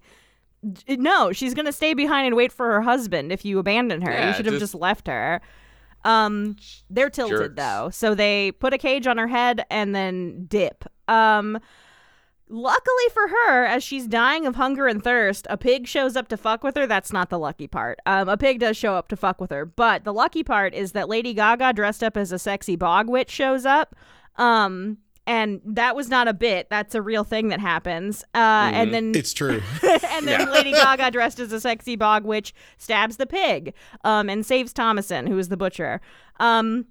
d- 0.72 0.96
no, 0.96 1.32
she's 1.32 1.54
gonna 1.54 1.72
stay 1.72 1.94
behind 1.94 2.26
and 2.26 2.36
wait 2.36 2.52
for 2.52 2.66
her 2.66 2.82
husband. 2.82 3.32
If 3.32 3.44
you 3.44 3.58
abandon 3.58 4.02
her, 4.02 4.26
you 4.28 4.32
should 4.34 4.46
have 4.46 4.54
just- 4.54 4.72
just 4.72 4.74
left 4.74 5.06
her. 5.06 5.40
Um, 6.04 6.56
they're 6.90 7.10
tilted 7.10 7.38
Jerks. 7.38 7.54
though, 7.56 7.90
so 7.90 8.14
they 8.14 8.52
put 8.52 8.72
a 8.74 8.78
cage 8.78 9.06
on 9.06 9.18
her 9.18 9.28
head 9.28 9.64
and 9.70 9.94
then 9.94 10.46
dip. 10.46 10.84
Um. 11.08 11.58
Luckily 12.54 13.04
for 13.14 13.28
her, 13.28 13.64
as 13.64 13.82
she's 13.82 14.06
dying 14.06 14.44
of 14.46 14.56
hunger 14.56 14.86
and 14.86 15.02
thirst, 15.02 15.46
a 15.48 15.56
pig 15.56 15.86
shows 15.86 16.16
up 16.16 16.28
to 16.28 16.36
fuck 16.36 16.62
with 16.62 16.76
her. 16.76 16.86
That's 16.86 17.10
not 17.10 17.30
the 17.30 17.38
lucky 17.38 17.66
part. 17.66 17.98
Um, 18.04 18.28
a 18.28 18.36
pig 18.36 18.60
does 18.60 18.76
show 18.76 18.94
up 18.94 19.08
to 19.08 19.16
fuck 19.16 19.40
with 19.40 19.50
her, 19.50 19.64
but 19.64 20.04
the 20.04 20.12
lucky 20.12 20.42
part 20.44 20.74
is 20.74 20.92
that 20.92 21.08
Lady 21.08 21.32
Gaga, 21.32 21.72
dressed 21.72 22.02
up 22.04 22.14
as 22.14 22.30
a 22.30 22.38
sexy 22.38 22.76
bog 22.76 23.08
witch, 23.08 23.30
shows 23.30 23.64
up. 23.64 23.96
Um, 24.36 24.98
and 25.26 25.60
that 25.64 25.94
was 25.94 26.08
not 26.08 26.26
a 26.26 26.34
bit. 26.34 26.68
That's 26.68 26.94
a 26.94 27.02
real 27.02 27.24
thing 27.24 27.48
that 27.48 27.60
happens. 27.60 28.24
Uh, 28.34 28.70
and 28.72 28.92
then 28.92 29.12
it's 29.14 29.32
true. 29.32 29.62
and 30.10 30.26
then 30.26 30.50
Lady 30.50 30.72
Gaga, 30.72 31.10
dressed 31.10 31.38
as 31.38 31.52
a 31.52 31.60
sexy 31.60 31.96
bog 31.96 32.24
witch, 32.24 32.52
stabs 32.78 33.18
the 33.18 33.26
pig 33.26 33.74
um, 34.04 34.28
and 34.28 34.44
saves 34.44 34.72
Thomasin, 34.72 35.28
who 35.28 35.38
is 35.38 35.48
the 35.48 35.56
butcher. 35.56 36.00
Um, 36.40 36.86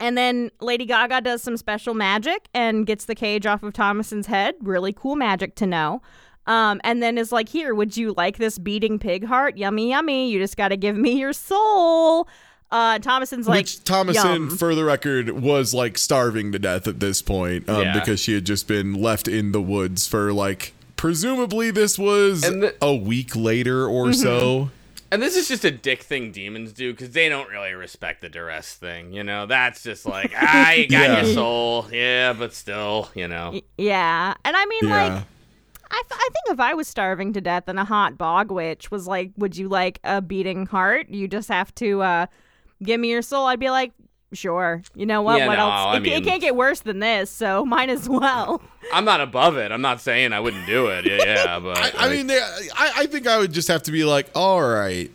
and 0.00 0.18
then 0.18 0.50
Lady 0.60 0.84
Gaga 0.84 1.20
does 1.20 1.42
some 1.42 1.56
special 1.56 1.94
magic 1.94 2.48
and 2.52 2.84
gets 2.84 3.04
the 3.04 3.14
cage 3.14 3.46
off 3.46 3.62
of 3.62 3.72
Thomasin's 3.72 4.26
head. 4.26 4.56
Really 4.60 4.92
cool 4.92 5.14
magic 5.14 5.54
to 5.56 5.66
know. 5.66 6.02
Um, 6.48 6.80
and 6.82 7.00
then 7.00 7.18
is 7.18 7.30
like, 7.30 7.48
Here, 7.48 7.72
would 7.72 7.96
you 7.96 8.12
like 8.16 8.38
this 8.38 8.58
beating 8.58 8.98
pig 8.98 9.24
heart? 9.24 9.56
Yummy, 9.56 9.90
yummy. 9.90 10.28
You 10.28 10.40
just 10.40 10.56
got 10.56 10.68
to 10.68 10.76
give 10.76 10.96
me 10.96 11.12
your 11.12 11.32
soul. 11.32 12.26
Uh, 12.72 12.98
Thomasin's 12.98 13.46
like, 13.46 13.58
Which 13.66 13.84
Thomasin, 13.84 14.14
"Yum." 14.48 14.56
for 14.56 14.74
the 14.74 14.82
record, 14.84 15.28
was 15.30 15.72
like 15.74 15.98
starving 15.98 16.50
to 16.52 16.58
death 16.58 16.88
at 16.88 16.98
this 17.00 17.20
point 17.22 17.68
um, 17.68 17.82
Yeah. 17.82 17.98
because 18.00 18.18
she 18.18 18.34
had 18.34 18.44
just 18.46 18.66
been 18.66 18.94
left 18.94 19.28
in 19.28 19.52
the 19.52 19.60
woods 19.60 20.08
for 20.08 20.32
like 20.32 20.72
presumably 20.96 21.70
this 21.70 21.98
was 21.98 22.42
And 22.44 22.62
the- 22.62 22.74
a 22.80 22.94
week 22.94 23.36
later 23.36 23.86
or 23.86 24.06
Mm-hmm. 24.06 24.12
so. 24.22 24.70
And 25.10 25.20
this 25.20 25.36
is 25.36 25.46
just 25.48 25.62
a 25.66 25.70
dick 25.70 26.02
thing 26.02 26.32
demons 26.32 26.72
do 26.72 26.92
because 26.92 27.10
they 27.10 27.28
don't 27.28 27.50
really 27.50 27.74
respect 27.74 28.22
the 28.22 28.30
duress 28.30 28.72
thing. 28.72 29.12
You 29.12 29.22
know, 29.22 29.44
that's 29.44 29.82
just 29.82 30.06
like, 30.06 30.32
ah, 30.40 30.70
you 30.72 30.88
got 30.88 31.00
Yeah. 31.10 31.22
your 31.24 31.34
soul. 31.34 31.86
Yeah, 31.92 32.32
but 32.32 32.54
still, 32.54 33.10
you 33.14 33.28
know. 33.28 33.50
Y- 33.52 33.62
Yeah. 33.76 34.32
And 34.46 34.56
I 34.56 34.64
mean, 34.64 34.88
like, 34.88 35.12
Yeah. 35.12 35.22
I, 35.90 36.02
th- 36.08 36.12
I 36.18 36.28
think 36.32 36.54
if 36.54 36.60
I 36.60 36.72
was 36.72 36.88
starving 36.88 37.34
to 37.34 37.42
death 37.42 37.64
and 37.66 37.78
a 37.78 37.84
hot 37.84 38.16
bog 38.16 38.50
witch 38.50 38.90
was 38.90 39.06
like, 39.06 39.32
would 39.36 39.54
you 39.58 39.68
like 39.68 39.98
a 40.04 40.22
beating 40.22 40.64
heart? 40.64 41.10
You 41.10 41.28
just 41.28 41.48
have 41.50 41.74
to 41.74 42.00
uh, 42.00 42.26
give 42.82 43.00
me 43.00 43.10
your 43.10 43.22
soul. 43.22 43.46
I'd 43.46 43.60
be 43.60 43.70
like, 43.70 43.92
sure. 44.32 44.82
You 44.94 45.06
know 45.06 45.22
what? 45.22 45.38
Yeah, 45.38 45.46
what 45.46 45.56
no, 45.56 45.62
else? 45.62 45.72
I 45.72 45.96
it, 45.96 46.04
ca- 46.04 46.16
it 46.16 46.24
can't 46.24 46.40
get 46.40 46.56
worse 46.56 46.80
than 46.80 46.98
this, 46.98 47.30
so 47.30 47.64
might 47.66 47.88
as 47.88 48.08
well. 48.08 48.62
I'm 48.92 49.04
not 49.04 49.20
above 49.20 49.56
it. 49.56 49.72
I'm 49.72 49.82
not 49.82 50.00
saying 50.00 50.32
I 50.32 50.40
wouldn't 50.40 50.66
do 50.66 50.88
it. 50.88 51.06
Yeah, 51.06 51.24
yeah 51.24 51.58
but 51.62 51.78
I, 51.78 52.06
I 52.06 52.08
mean, 52.08 52.26
they, 52.26 52.38
I, 52.38 52.92
I 52.98 53.06
think 53.06 53.26
I 53.26 53.38
would 53.38 53.52
just 53.52 53.68
have 53.68 53.82
to 53.84 53.92
be 53.92 54.04
like, 54.04 54.30
all 54.34 54.62
right, 54.62 55.10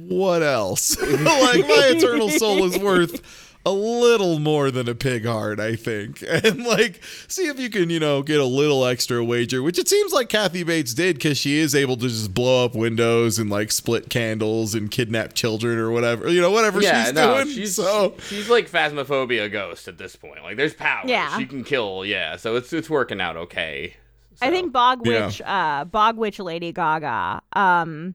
what 0.00 0.42
else? 0.42 1.00
like, 1.00 1.20
my 1.20 1.92
eternal 1.96 2.28
soul 2.28 2.64
is 2.64 2.78
worth 2.78 3.43
a 3.66 3.70
little 3.72 4.38
more 4.38 4.70
than 4.70 4.88
a 4.88 4.94
pig 4.94 5.24
heart, 5.24 5.58
I 5.60 5.74
think. 5.76 6.22
And, 6.44 6.64
like, 6.64 7.02
see 7.28 7.46
if 7.46 7.58
you 7.58 7.70
can, 7.70 7.88
you 7.90 7.98
know, 8.00 8.22
get 8.22 8.38
a 8.40 8.44
little 8.44 8.84
extra 8.84 9.24
wager, 9.24 9.62
which 9.62 9.78
it 9.78 9.88
seems 9.88 10.12
like 10.12 10.28
Kathy 10.28 10.62
Bates 10.62 10.92
did 10.92 11.16
because 11.16 11.38
she 11.38 11.58
is 11.58 11.74
able 11.74 11.96
to 11.96 12.08
just 12.08 12.34
blow 12.34 12.64
up 12.64 12.74
windows 12.74 13.38
and, 13.38 13.48
like, 13.48 13.72
split 13.72 14.10
candles 14.10 14.74
and 14.74 14.90
kidnap 14.90 15.32
children 15.32 15.78
or 15.78 15.90
whatever, 15.90 16.28
you 16.28 16.40
know, 16.40 16.50
whatever 16.50 16.82
yeah, 16.82 17.04
she's 17.04 17.14
no, 17.14 17.34
doing. 17.42 17.54
she's 17.54 17.74
so, 17.76 18.14
she's 18.28 18.50
like 18.50 18.68
phasmophobia 18.70 19.50
ghost 19.50 19.88
at 19.88 19.96
this 19.96 20.16
point. 20.16 20.42
Like, 20.42 20.56
there's 20.56 20.74
power. 20.74 21.04
Yeah. 21.06 21.36
she 21.38 21.46
can 21.46 21.64
kill. 21.64 22.04
Yeah, 22.04 22.36
so 22.36 22.56
it's 22.56 22.72
it's 22.72 22.90
working 22.90 23.20
out 23.20 23.36
okay. 23.36 23.94
I 24.42 24.50
think 24.50 24.72
Bog 24.72 25.06
Yeah. 25.06 25.26
Witch, 25.26 25.40
uh, 25.42 25.84
Bog 25.84 26.16
Witch 26.18 26.38
Lady 26.40 26.72
Gaga, 26.72 27.40
um, 27.54 28.14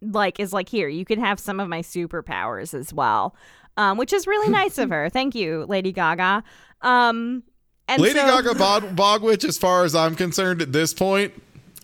like 0.00 0.40
is 0.40 0.52
like 0.52 0.68
here. 0.68 0.88
You 0.88 1.04
can 1.04 1.20
have 1.20 1.38
some 1.38 1.60
of 1.60 1.68
my 1.68 1.82
superpowers 1.82 2.74
as 2.74 2.92
well, 2.92 3.36
um, 3.76 3.98
which 3.98 4.12
is 4.12 4.26
really 4.26 4.48
nice 4.50 4.78
of 4.78 4.90
her. 4.96 5.08
Thank 5.10 5.34
you, 5.34 5.64
Lady 5.68 5.92
Gaga. 5.92 6.42
Um, 6.82 7.42
and 7.88 8.00
Lady 8.02 8.18
so- 8.18 8.26
Gaga 8.26 8.54
Bog- 8.54 8.96
Bogwitch, 8.96 9.44
as 9.44 9.58
far 9.58 9.84
as 9.84 9.94
I'm 9.94 10.14
concerned 10.14 10.62
at 10.62 10.72
this 10.72 10.94
point, 10.94 11.32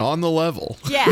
on 0.00 0.20
the 0.20 0.30
level. 0.30 0.76
Yeah. 0.88 1.04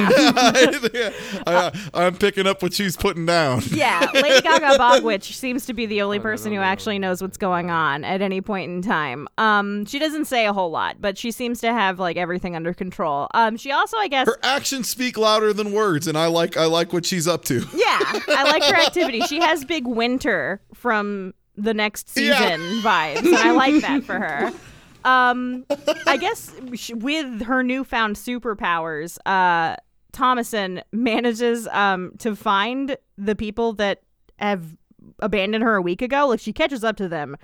I, 1.46 1.70
I'm 1.94 2.16
picking 2.16 2.46
up 2.46 2.62
what 2.62 2.72
she's 2.72 2.96
putting 2.96 3.26
down. 3.26 3.62
Yeah, 3.70 4.10
Lady 4.14 4.40
Gaga 4.42 4.66
Bogwitch 4.78 5.32
seems 5.34 5.66
to 5.66 5.74
be 5.74 5.86
the 5.86 6.02
only 6.02 6.18
person 6.18 6.52
who 6.52 6.60
actually 6.60 6.98
knows 6.98 7.22
what's 7.22 7.36
going 7.36 7.70
on 7.70 8.04
at 8.04 8.22
any 8.22 8.40
point 8.40 8.70
in 8.70 8.82
time. 8.82 9.28
Um, 9.38 9.84
she 9.86 9.98
doesn't 9.98 10.26
say 10.26 10.46
a 10.46 10.52
whole 10.52 10.70
lot, 10.70 11.00
but 11.00 11.16
she 11.18 11.30
seems 11.30 11.60
to 11.60 11.72
have 11.72 11.98
like 11.98 12.16
everything 12.16 12.56
under 12.56 12.72
control. 12.74 13.28
Um, 13.34 13.56
she 13.56 13.70
also, 13.72 13.96
I 13.98 14.08
guess, 14.08 14.26
Her 14.26 14.38
actions 14.42 14.88
speak 14.88 15.16
louder 15.18 15.52
than 15.52 15.72
words, 15.72 16.06
and 16.06 16.16
I 16.18 16.26
like 16.26 16.56
I 16.56 16.64
like 16.66 16.92
what 16.92 17.04
she's 17.06 17.26
up 17.28 17.44
to. 17.46 17.60
yeah, 17.74 17.98
I 18.28 18.44
like 18.50 18.62
her 18.64 18.80
activity. 18.80 19.20
She 19.22 19.40
has 19.40 19.64
big 19.64 19.86
winter 19.86 20.60
from 20.74 21.34
the 21.56 21.74
next 21.74 22.10
Yeah. 22.16 22.38
season 22.38 22.60
vibes, 22.82 23.18
and 23.26 23.36
I 23.36 23.50
like 23.52 23.80
that 23.82 24.04
for 24.04 24.14
her. 24.18 24.52
Um, 25.04 25.64
I 26.06 26.16
guess 26.16 26.52
with 26.90 27.42
her 27.42 27.62
newfound 27.62 28.16
superpowers, 28.16 29.18
uh, 29.26 29.76
Thomasin 30.12 30.82
manages 30.92 31.68
um 31.68 32.12
to 32.18 32.34
find 32.34 32.96
the 33.16 33.36
people 33.36 33.74
that 33.74 34.02
have 34.38 34.76
abandoned 35.20 35.64
her 35.64 35.76
a 35.76 35.82
week 35.82 36.02
ago. 36.02 36.28
Like 36.28 36.40
she 36.40 36.52
catches 36.52 36.84
up 36.84 36.96
to 36.96 37.08
them 37.08 37.36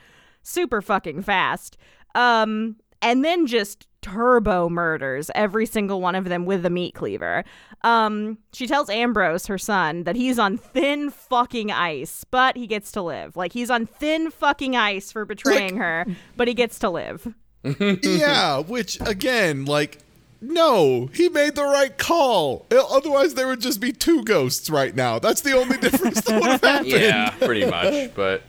super 0.43 0.83
fucking 0.83 1.23
fast. 1.23 1.77
Um, 2.14 2.77
and 3.03 3.25
then 3.25 3.47
just 3.47 3.87
turbo 4.03 4.69
murders 4.69 5.31
every 5.35 5.67
single 5.67 6.01
one 6.01 6.14
of 6.14 6.27
them 6.27 6.45
with 6.47 6.64
a 6.67 6.71
meat 6.71 6.95
cleaver. 6.95 7.45
Um, 7.83 8.38
she 8.53 8.67
tells 8.67 8.88
Ambrose, 8.90 9.47
her 9.47 9.59
son, 9.59 10.05
that 10.05 10.17
he's 10.17 10.38
on 10.38 10.57
thin 10.59 11.11
fucking 11.11 11.71
ice, 11.71 12.25
but 12.31 12.57
he 12.57 12.67
gets 12.67 12.93
to 12.93 13.03
live. 13.03 13.37
Like 13.37 13.53
he's 13.53 13.71
on 13.71 13.87
thin 13.87 14.31
fucking 14.31 14.77
ice 14.77 15.11
for 15.11 15.25
betraying 15.25 15.77
her, 15.77 16.07
but 16.37 16.49
he 16.49 16.55
gets 16.55 16.79
to 16.81 16.90
live. 16.90 17.35
Mm-hmm. 17.64 18.18
yeah, 18.20 18.59
which 18.59 18.98
again, 19.00 19.64
like, 19.64 19.98
no, 20.40 21.07
he 21.14 21.29
made 21.31 21.55
the 21.55 21.64
right 21.64 21.96
call. 21.96 22.66
Otherwise, 22.70 23.35
there 23.35 23.46
would 23.48 23.61
just 23.61 23.81
be 23.81 23.92
two 23.92 24.22
ghosts 24.24 24.68
right 24.68 24.94
now. 24.94 25.18
That's 25.18 25.40
the 25.40 25.53
only 25.53 25.79
difference 25.79 26.20
that 26.22 26.40
would 26.40 26.50
have 26.50 26.61
happened. 26.62 26.88
Yeah, 26.90 27.31
pretty 27.31 27.64
much. 27.64 28.14
But 28.14 28.42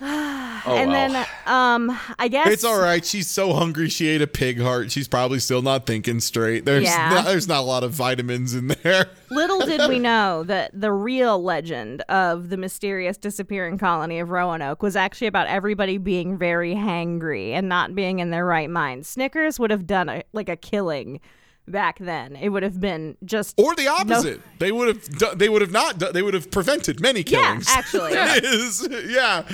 oh 0.00 0.62
and 0.66 0.90
well. 0.90 1.12
then, 1.12 1.26
um, 1.46 1.98
I 2.18 2.28
guess 2.28 2.48
It's 2.48 2.64
all 2.64 2.80
right. 2.80 3.04
She's 3.04 3.28
so 3.28 3.52
hungry 3.52 3.88
she 3.88 4.08
ate 4.08 4.22
a 4.22 4.26
pig 4.26 4.60
heart. 4.60 4.90
She's 4.90 5.08
probably 5.08 5.38
still 5.38 5.62
not 5.62 5.86
thinking 5.86 6.20
straight. 6.20 6.64
There's 6.64 6.84
Yeah. 6.84 7.10
not, 7.10 7.24
there's 7.26 7.48
not 7.48 7.58
a 7.60 7.66
lot 7.66 7.84
of 7.84 7.92
vitamins 7.92 8.54
in 8.54 8.68
there. 8.82 9.06
Little 9.30 9.60
did 9.60 9.88
we 9.88 9.98
know 10.00 10.42
that 10.44 10.70
the 10.78 10.92
real 10.92 11.42
legend 11.42 12.02
of 12.02 12.48
the 12.50 12.56
mysterious 12.56 13.16
disappearing 13.16 13.78
colony 13.78 14.18
of 14.18 14.30
Roanoke 14.30 14.82
was 14.82 14.96
actually 14.96 15.26
about 15.28 15.46
everybody 15.46 15.98
being 15.98 16.36
very 16.36 16.74
hangry 16.74 17.50
and 17.50 17.68
not 17.68 17.94
being 17.94 18.18
in 18.18 18.30
their 18.30 18.44
right 18.46 18.70
mind. 18.70 19.06
Snickers 19.06 19.58
would 19.60 19.70
have 19.70 19.86
done 19.86 20.08
a, 20.08 20.22
like 20.32 20.48
a 20.48 20.56
killing 20.56 21.20
back 21.66 21.98
then. 21.98 22.36
It 22.36 22.50
would 22.50 22.62
have 22.62 22.80
been 22.80 23.16
just 23.24 23.58
Or 23.60 23.74
the 23.74 23.88
opposite. 23.88 24.40
They 24.58 24.70
would 24.72 24.88
have. 24.88 25.18
do- 25.18 25.34
They 25.34 25.48
would 25.48 25.62
have 25.62 25.72
not. 25.72 25.98
do- 25.98 26.12
They 26.12 26.22
would 26.22 26.34
have 26.34 26.50
prevented 26.50 27.00
many 27.00 27.22
killings. 27.22 27.66
yeah, 27.68 27.82
killings. 27.82 28.14
actually. 28.14 28.38
It 28.38 28.44
is- 28.44 28.88
yeah. 29.10 29.42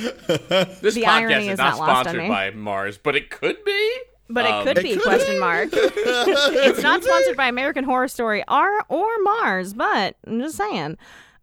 this 0.80 0.94
the 0.94 1.02
podcast 1.02 1.06
irony 1.08 1.46
is 1.48 1.52
is 1.54 1.58
not 1.58 1.78
not 1.78 2.04
sponsored 2.06 2.28
by 2.28 2.50
Mars, 2.50 2.98
but 2.98 3.16
it 3.16 3.30
could 3.30 3.64
be. 3.64 3.92
But 4.32 4.44
it 4.44 4.50
Um, 4.52 4.64
could 4.64 4.78
It 4.78 4.82
be 4.84 4.92
could 4.94 5.02
question 5.02 5.34
be. 5.34 5.40
mark. 5.40 5.68
it's 5.72 6.82
not 6.82 7.02
sponsored 7.02 7.36
by 7.36 7.48
American 7.48 7.84
Horror 7.84 8.06
Story 8.08 8.44
or 8.48 8.84
or 8.88 9.08
Mars, 9.22 9.74
but 9.74 10.16
I'm 10.26 10.40
just 10.40 10.56
saying. 10.56 10.96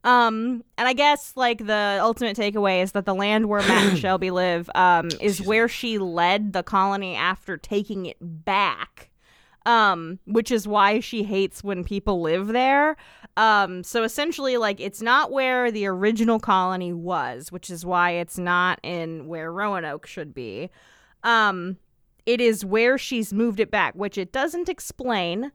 Um, 0.03 0.63
and 0.77 0.87
I 0.87 0.93
guess 0.93 1.33
like 1.35 1.65
the 1.65 1.99
ultimate 2.01 2.37
takeaway 2.37 2.81
is 2.81 2.93
that 2.93 3.05
the 3.05 3.13
land 3.15 3.47
where 3.49 3.59
Matt 3.61 3.87
and 3.89 3.97
Shelby 4.03 4.31
live 4.31 4.69
um, 4.73 5.09
is 5.19 5.41
where 5.41 5.67
she 5.67 5.97
led 5.97 6.53
the 6.53 6.63
colony 6.63 7.15
after 7.15 7.57
taking 7.57 8.05
it 8.05 8.15
back. 8.21 9.09
Um, 9.67 10.19
which 10.25 10.49
is 10.49 10.65
why 10.65 11.01
she 11.01 11.23
hates 11.23 11.61
when 11.61 11.83
people 11.83 12.21
live 12.21 12.47
there. 12.47 12.95
Um, 13.35 13.83
so 13.83 14.03
essentially, 14.03 14.55
like 14.55 14.79
it's 14.79 15.01
not 15.01 15.29
where 15.31 15.71
the 15.71 15.85
original 15.87 16.39
colony 16.39 16.93
was, 16.93 17.51
which 17.51 17.69
is 17.69 17.85
why 17.85 18.11
it's 18.11 18.37
not 18.37 18.79
in 18.81 19.27
where 19.27 19.51
Roanoke 19.51 20.07
should 20.07 20.33
be. 20.33 20.69
Um, 21.23 21.77
it 22.25 22.39
is 22.39 22.63
where 22.63 22.97
she's 22.97 23.33
moved 23.33 23.59
it 23.59 23.69
back, 23.69 23.93
which 23.93 24.17
it 24.17 24.31
doesn't 24.31 24.69
explain 24.69 25.51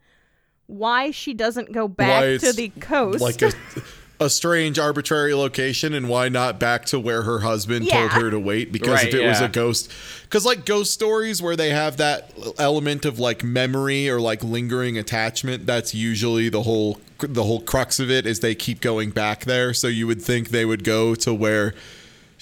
why 0.67 1.11
she 1.11 1.35
doesn't 1.35 1.73
go 1.73 1.89
back 1.89 2.41
to 2.41 2.53
the 2.53 2.69
coast. 2.81 3.21
Like 3.21 3.41
a, 3.43 3.53
a 4.23 4.31
strange, 4.31 4.79
arbitrary 4.79 5.35
location, 5.35 5.93
and 5.95 6.09
why 6.09 6.29
not 6.29 6.59
back 6.61 6.85
to 6.87 6.99
where 6.99 7.23
her 7.23 7.41
husband 7.41 7.85
Yeah. 7.87 8.09
told 8.09 8.23
her 8.23 8.31
to 8.31 8.39
wait? 8.39 8.71
Because 8.73 8.89
Right, 9.03 9.09
if 9.09 9.15
it 9.15 9.27
was 9.27 9.41
a 9.41 9.49
ghost, 9.49 9.91
because 10.23 10.45
like 10.47 10.65
ghost 10.65 10.93
stories 10.93 11.43
where 11.43 11.57
they 11.57 11.71
have 11.71 11.97
that 11.97 12.31
element 12.59 13.05
of 13.05 13.19
like 13.19 13.43
memory 13.43 14.09
or 14.09 14.21
like 14.21 14.43
lingering 14.45 14.97
attachment, 14.97 15.67
that's 15.67 15.95
usually 15.95 16.49
the 16.49 16.63
whole 16.63 17.01
the 17.19 17.43
whole 17.45 17.61
crux 17.61 18.01
of 18.01 18.11
it. 18.11 18.27
Is 18.27 18.41
they 18.41 18.55
keep 18.55 18.81
going 18.81 19.11
back 19.11 19.45
there, 19.45 19.75
so 19.75 19.89
you 19.89 20.07
would 20.07 20.23
think 20.23 20.49
they 20.51 20.65
would 20.65 20.85
go 20.85 21.15
to 21.17 21.35
where. 21.35 21.75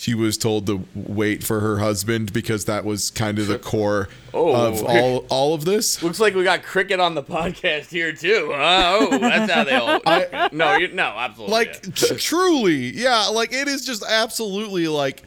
She 0.01 0.15
was 0.15 0.39
told 0.39 0.65
to 0.69 0.83
wait 0.95 1.45
for 1.45 1.61
her 1.61 1.77
husband 1.79 2.33
because 2.33 2.65
that 2.65 2.87
was 2.87 3.11
kind 3.11 3.39
of 3.39 3.49
the 3.49 3.59
core 3.73 4.09
Oh. 4.33 4.55
of 4.55 4.83
all 4.85 5.19
all 5.29 5.53
of 5.55 5.67
this. 5.67 6.03
Looks 6.03 6.21
like 6.21 6.35
we 6.35 6.43
got 6.43 6.63
cricket 6.63 7.01
on 7.01 7.15
the 7.15 7.23
podcast 7.23 7.91
here 7.91 8.11
too. 8.13 8.51
oh, 8.55 9.19
that's 9.19 9.53
how 9.53 9.65
they 9.65 9.75
all. 9.75 10.01
no, 10.53 10.77
you, 10.79 10.89
no, 10.89 11.03
absolutely. 11.05 11.53
like 11.53 11.81
yeah. 11.85 11.93
tr- 11.95 12.15
truly 12.15 12.97
yeah 12.97 13.27
like 13.27 13.53
it 13.53 13.69
is 13.69 13.85
just 13.85 14.03
absolutely 14.09 14.89
like 14.89 15.23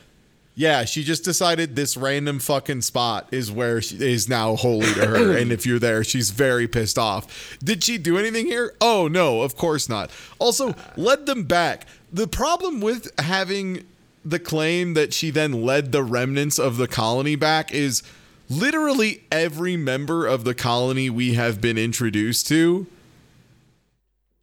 yeah 0.55 0.85
she 0.85 1.03
just 1.03 1.23
decided 1.23 1.75
this 1.75 1.95
random 1.95 2.39
fucking 2.39 2.81
spot 2.81 3.27
is 3.31 3.51
where 3.51 3.79
she 3.81 3.97
is 3.97 4.27
now 4.27 4.55
holy 4.55 4.91
to 4.93 5.05
her 5.05 5.37
and 5.37 5.51
if 5.51 5.65
you're 5.65 5.79
there 5.79 6.03
she's 6.03 6.29
very 6.31 6.67
pissed 6.67 6.97
off 6.97 7.57
did 7.63 7.83
she 7.83 7.97
do 7.97 8.17
anything 8.17 8.45
here 8.45 8.73
oh 8.79 9.07
no 9.07 9.41
of 9.41 9.55
course 9.55 9.89
not 9.89 10.09
also 10.39 10.69
uh. 10.69 10.73
led 10.95 11.25
them 11.25 11.43
back 11.43 11.85
the 12.11 12.27
problem 12.27 12.81
with 12.81 13.09
having 13.19 13.83
the 14.25 14.39
claim 14.39 14.93
that 14.93 15.13
she 15.13 15.29
then 15.29 15.63
led 15.63 15.91
the 15.91 16.03
remnants 16.03 16.57
of 16.59 16.77
the 16.77 16.87
colony 16.87 17.35
back 17.35 17.73
is 17.73 18.03
literally 18.49 19.23
every 19.31 19.75
member 19.77 20.25
of 20.27 20.43
the 20.43 20.53
colony 20.53 21.09
we 21.09 21.33
have 21.33 21.59
been 21.61 21.77
introduced 21.77 22.47
to 22.47 22.87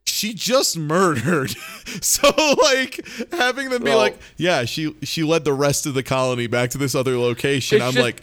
she 0.06 0.34
just 0.34 0.76
murdered. 0.76 1.50
so 2.02 2.30
like 2.62 3.00
having 3.32 3.70
them 3.70 3.82
be 3.82 3.90
Well- 3.90 3.98
like, 3.98 4.18
yeah, 4.36 4.64
she 4.64 4.94
she 5.02 5.22
led 5.22 5.44
the 5.44 5.54
rest 5.54 5.86
of 5.86 5.94
the 5.94 6.02
colony 6.02 6.46
back 6.46 6.70
to 6.70 6.78
this 6.78 6.94
other 6.94 7.16
location. 7.16 7.80
I'm 7.80 7.92
just- 7.92 8.02
like, 8.02 8.22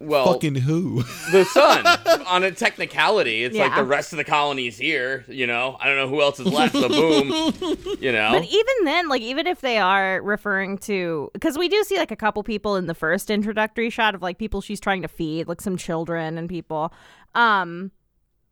well, 0.00 0.32
fucking 0.32 0.54
who? 0.56 1.02
the 1.30 1.44
sun. 1.44 1.86
on 2.26 2.42
a 2.42 2.50
technicality, 2.50 3.44
it's 3.44 3.56
like 3.56 3.70
Yeah. 3.70 3.76
the 3.76 3.84
rest 3.84 4.12
of 4.12 4.16
the 4.16 4.24
colony's 4.24 4.78
here. 4.78 5.24
You 5.28 5.46
know, 5.46 5.76
I 5.78 5.86
don't 5.86 5.96
know 5.96 6.08
who 6.08 6.20
else 6.22 6.40
is 6.40 6.46
left. 6.46 6.74
So 6.74 6.88
boom. 6.88 7.28
You 8.00 8.12
know. 8.12 8.30
But 8.32 8.44
even 8.44 8.84
then, 8.84 9.08
like 9.08 9.20
even 9.22 9.46
if 9.46 9.60
they 9.60 9.78
are 9.78 10.20
referring 10.22 10.78
to, 10.78 11.30
because 11.34 11.58
we 11.58 11.68
do 11.68 11.82
see 11.84 11.96
like 11.98 12.10
a 12.10 12.16
couple 12.16 12.42
people 12.42 12.76
in 12.76 12.86
the 12.86 12.94
first 12.94 13.30
introductory 13.30 13.90
shot 13.90 14.14
of 14.14 14.22
like 14.22 14.38
people 14.38 14.60
she's 14.60 14.80
trying 14.80 15.02
to 15.02 15.08
feed, 15.08 15.46
like 15.48 15.60
some 15.60 15.76
children 15.76 16.38
and 16.38 16.48
people. 16.48 16.92
Um, 17.34 17.90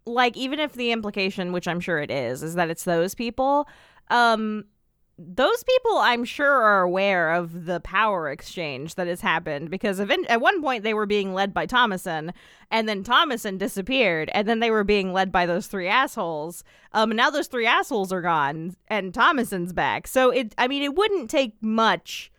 like 0.04 0.36
even 0.36 0.58
if 0.60 0.74
the 0.74 0.92
implication, 0.92 1.52
which 1.52 1.66
I'm 1.66 1.80
sure 1.80 1.98
it 1.98 2.10
is, 2.10 2.42
is 2.42 2.54
that 2.54 2.68
it's 2.70 2.84
those 2.84 3.14
people. 3.14 3.68
Um, 4.10 4.64
those 5.20 5.64
people 5.64 5.98
I'm 5.98 6.24
sure 6.24 6.52
are 6.62 6.82
aware 6.82 7.32
of 7.32 7.64
the 7.64 7.80
power 7.80 8.30
exchange 8.30 8.94
that 8.94 9.08
has 9.08 9.20
happened 9.20 9.68
because 9.68 9.98
event- 9.98 10.28
at 10.28 10.40
one 10.40 10.62
point 10.62 10.84
they 10.84 10.94
were 10.94 11.06
being 11.06 11.34
led 11.34 11.52
by 11.52 11.66
Thomasin 11.66 12.32
and 12.70 12.88
then 12.88 13.02
Thomasin 13.02 13.58
disappeared 13.58 14.30
and 14.32 14.46
then 14.46 14.60
they 14.60 14.70
were 14.70 14.84
being 14.84 15.12
led 15.12 15.32
by 15.32 15.44
those 15.44 15.66
three 15.66 15.88
assholes. 15.88 16.62
Um 16.92 17.10
now 17.10 17.30
those 17.30 17.48
three 17.48 17.66
assholes 17.66 18.12
are 18.12 18.22
gone 18.22 18.76
and 18.86 19.12
Thomasin's 19.12 19.72
back. 19.72 20.06
So 20.06 20.30
it 20.30 20.54
I 20.56 20.68
mean 20.68 20.84
it 20.84 20.94
wouldn't 20.94 21.30
take 21.30 21.60
much 21.60 22.30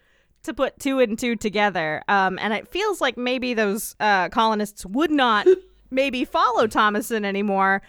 to 0.44 0.54
put 0.54 0.80
two 0.80 1.00
and 1.00 1.20
two 1.20 1.36
together. 1.36 2.02
Um 2.08 2.40
and 2.40 2.54
it 2.54 2.70
feels 2.70 3.02
like 3.02 3.18
maybe 3.18 3.54
those 3.54 3.94
uh 4.00 4.30
colonists 4.30 4.86
would 4.86 5.12
not 5.12 5.46
maybe 5.92 6.24
follow 6.24 6.66
Thomasin 6.66 7.26
anymore. 7.26 7.82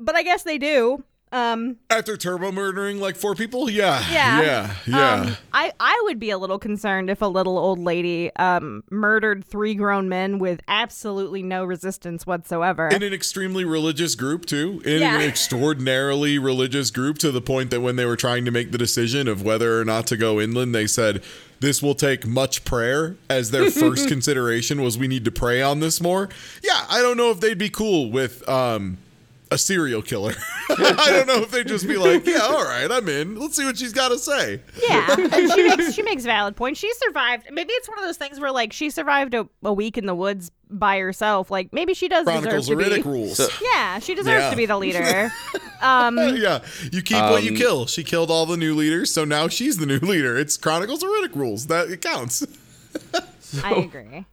But 0.00 0.16
I 0.16 0.24
guess 0.24 0.42
they 0.42 0.58
do. 0.58 1.04
Um 1.32 1.76
After 1.90 2.16
turbo 2.16 2.50
murdering 2.50 2.98
like 3.00 3.14
four 3.16 3.34
people? 3.34 3.70
Yeah. 3.70 4.02
yeah. 4.10 4.40
Yeah. 4.42 4.74
Yeah. 4.86 5.12
Um, 5.22 5.36
I, 5.52 5.72
I 5.78 6.00
would 6.04 6.18
be 6.18 6.30
a 6.30 6.38
little 6.38 6.58
concerned 6.58 7.08
if 7.08 7.22
a 7.22 7.26
little 7.26 7.56
old 7.56 7.78
lady 7.78 8.34
um, 8.36 8.82
murdered 8.90 9.44
three 9.44 9.74
grown 9.74 10.08
men 10.08 10.38
with 10.40 10.60
absolutely 10.66 11.42
no 11.42 11.64
resistance 11.64 12.26
whatsoever. 12.26 12.88
in 12.88 13.02
an 13.04 13.12
extremely 13.12 13.64
religious 13.64 14.14
group 14.16 14.44
too 14.46 14.82
in 14.84 15.00
Yeah. 15.00 15.16
an 15.20 15.20
extraordinarily 15.28 16.38
religious 16.38 16.90
group 16.90 17.18
to 17.18 17.30
the 17.30 17.40
point 17.40 17.70
that 17.70 17.80
when 17.80 17.94
they 17.96 18.04
were 18.06 18.16
trying 18.16 18.44
to 18.44 18.50
make 18.50 18.72
the 18.72 18.78
decision 18.78 19.28
of 19.28 19.42
whether 19.42 19.80
or 19.80 19.84
not 19.84 20.06
to 20.08 20.16
go 20.16 20.40
inland 20.40 20.74
they 20.74 20.86
said 20.86 21.22
this 21.60 21.80
will 21.82 21.94
take 21.94 22.26
much 22.26 22.64
prayer 22.64 23.16
as 23.28 23.50
their 23.52 23.70
first 23.82 24.08
consideration 24.08 24.82
was 24.82 24.98
we 24.98 25.06
need 25.06 25.24
to 25.24 25.30
pray 25.30 25.62
on 25.62 25.78
this 25.80 26.00
more 26.00 26.28
yeah 26.64 26.84
i 26.88 27.00
don't 27.00 27.16
know 27.16 27.30
if 27.30 27.38
they'd 27.40 27.58
be 27.58 27.70
cool 27.70 28.10
with 28.10 28.46
um 28.48 28.98
a 29.52 29.58
serial 29.58 30.00
killer 30.00 30.32
i 30.70 31.06
don't 31.10 31.26
know 31.26 31.42
if 31.42 31.50
they'd 31.50 31.66
just 31.66 31.86
be 31.88 31.96
like 31.96 32.24
yeah 32.26 32.38
all 32.40 32.62
right 32.64 32.90
i'm 32.92 33.08
in 33.08 33.34
let's 33.36 33.56
see 33.56 33.64
what 33.64 33.76
she's 33.76 33.92
got 33.92 34.08
to 34.10 34.18
say 34.18 34.60
yeah, 34.88 35.14
and 35.18 35.50
she 35.52 35.62
makes 35.68 35.92
she 35.94 36.02
makes 36.02 36.24
valid 36.24 36.54
points. 36.56 36.78
She 36.80 36.92
survived. 36.94 37.48
Maybe 37.50 37.72
it's 37.72 37.88
one 37.88 37.98
of 37.98 38.04
those 38.04 38.16
things 38.16 38.38
where 38.40 38.52
like 38.52 38.72
she 38.72 38.90
survived 38.90 39.34
a, 39.34 39.48
a 39.62 39.72
week 39.72 39.98
in 39.98 40.06
the 40.06 40.14
woods 40.14 40.50
by 40.70 40.98
herself. 40.98 41.50
Like 41.50 41.72
maybe 41.72 41.94
she 41.94 42.08
does 42.08 42.24
chronicles 42.24 42.66
deserve 42.68 42.78
of 42.78 42.84
to 42.84 42.90
be. 42.96 43.00
riddick 43.02 43.04
rules 43.04 43.36
So- 43.36 43.48
Yeah, 43.62 43.98
she 43.98 44.14
deserves 44.14 44.44
Yeah. 44.44 44.50
to 44.50 44.56
be 44.56 44.66
the 44.66 44.78
leader. 44.78 45.32
um, 45.82 46.16
yeah, 46.18 46.60
you 46.92 47.02
keep 47.02 47.22
what 47.22 47.42
you 47.42 47.50
Um, 47.52 47.56
kill. 47.56 47.86
She 47.86 48.04
killed 48.04 48.30
all 48.30 48.46
the 48.46 48.56
new 48.56 48.74
leaders, 48.74 49.12
so 49.12 49.24
now 49.24 49.48
she's 49.48 49.78
the 49.78 49.86
new 49.86 49.98
leader. 49.98 50.36
It's 50.38 50.56
Chronicles 50.56 51.02
of 51.02 51.10
Riddick 51.10 51.34
rules. 51.34 51.66
That 51.66 51.90
it 51.90 52.00
counts. 52.00 52.46
I 53.64 53.72
agree. 53.74 54.26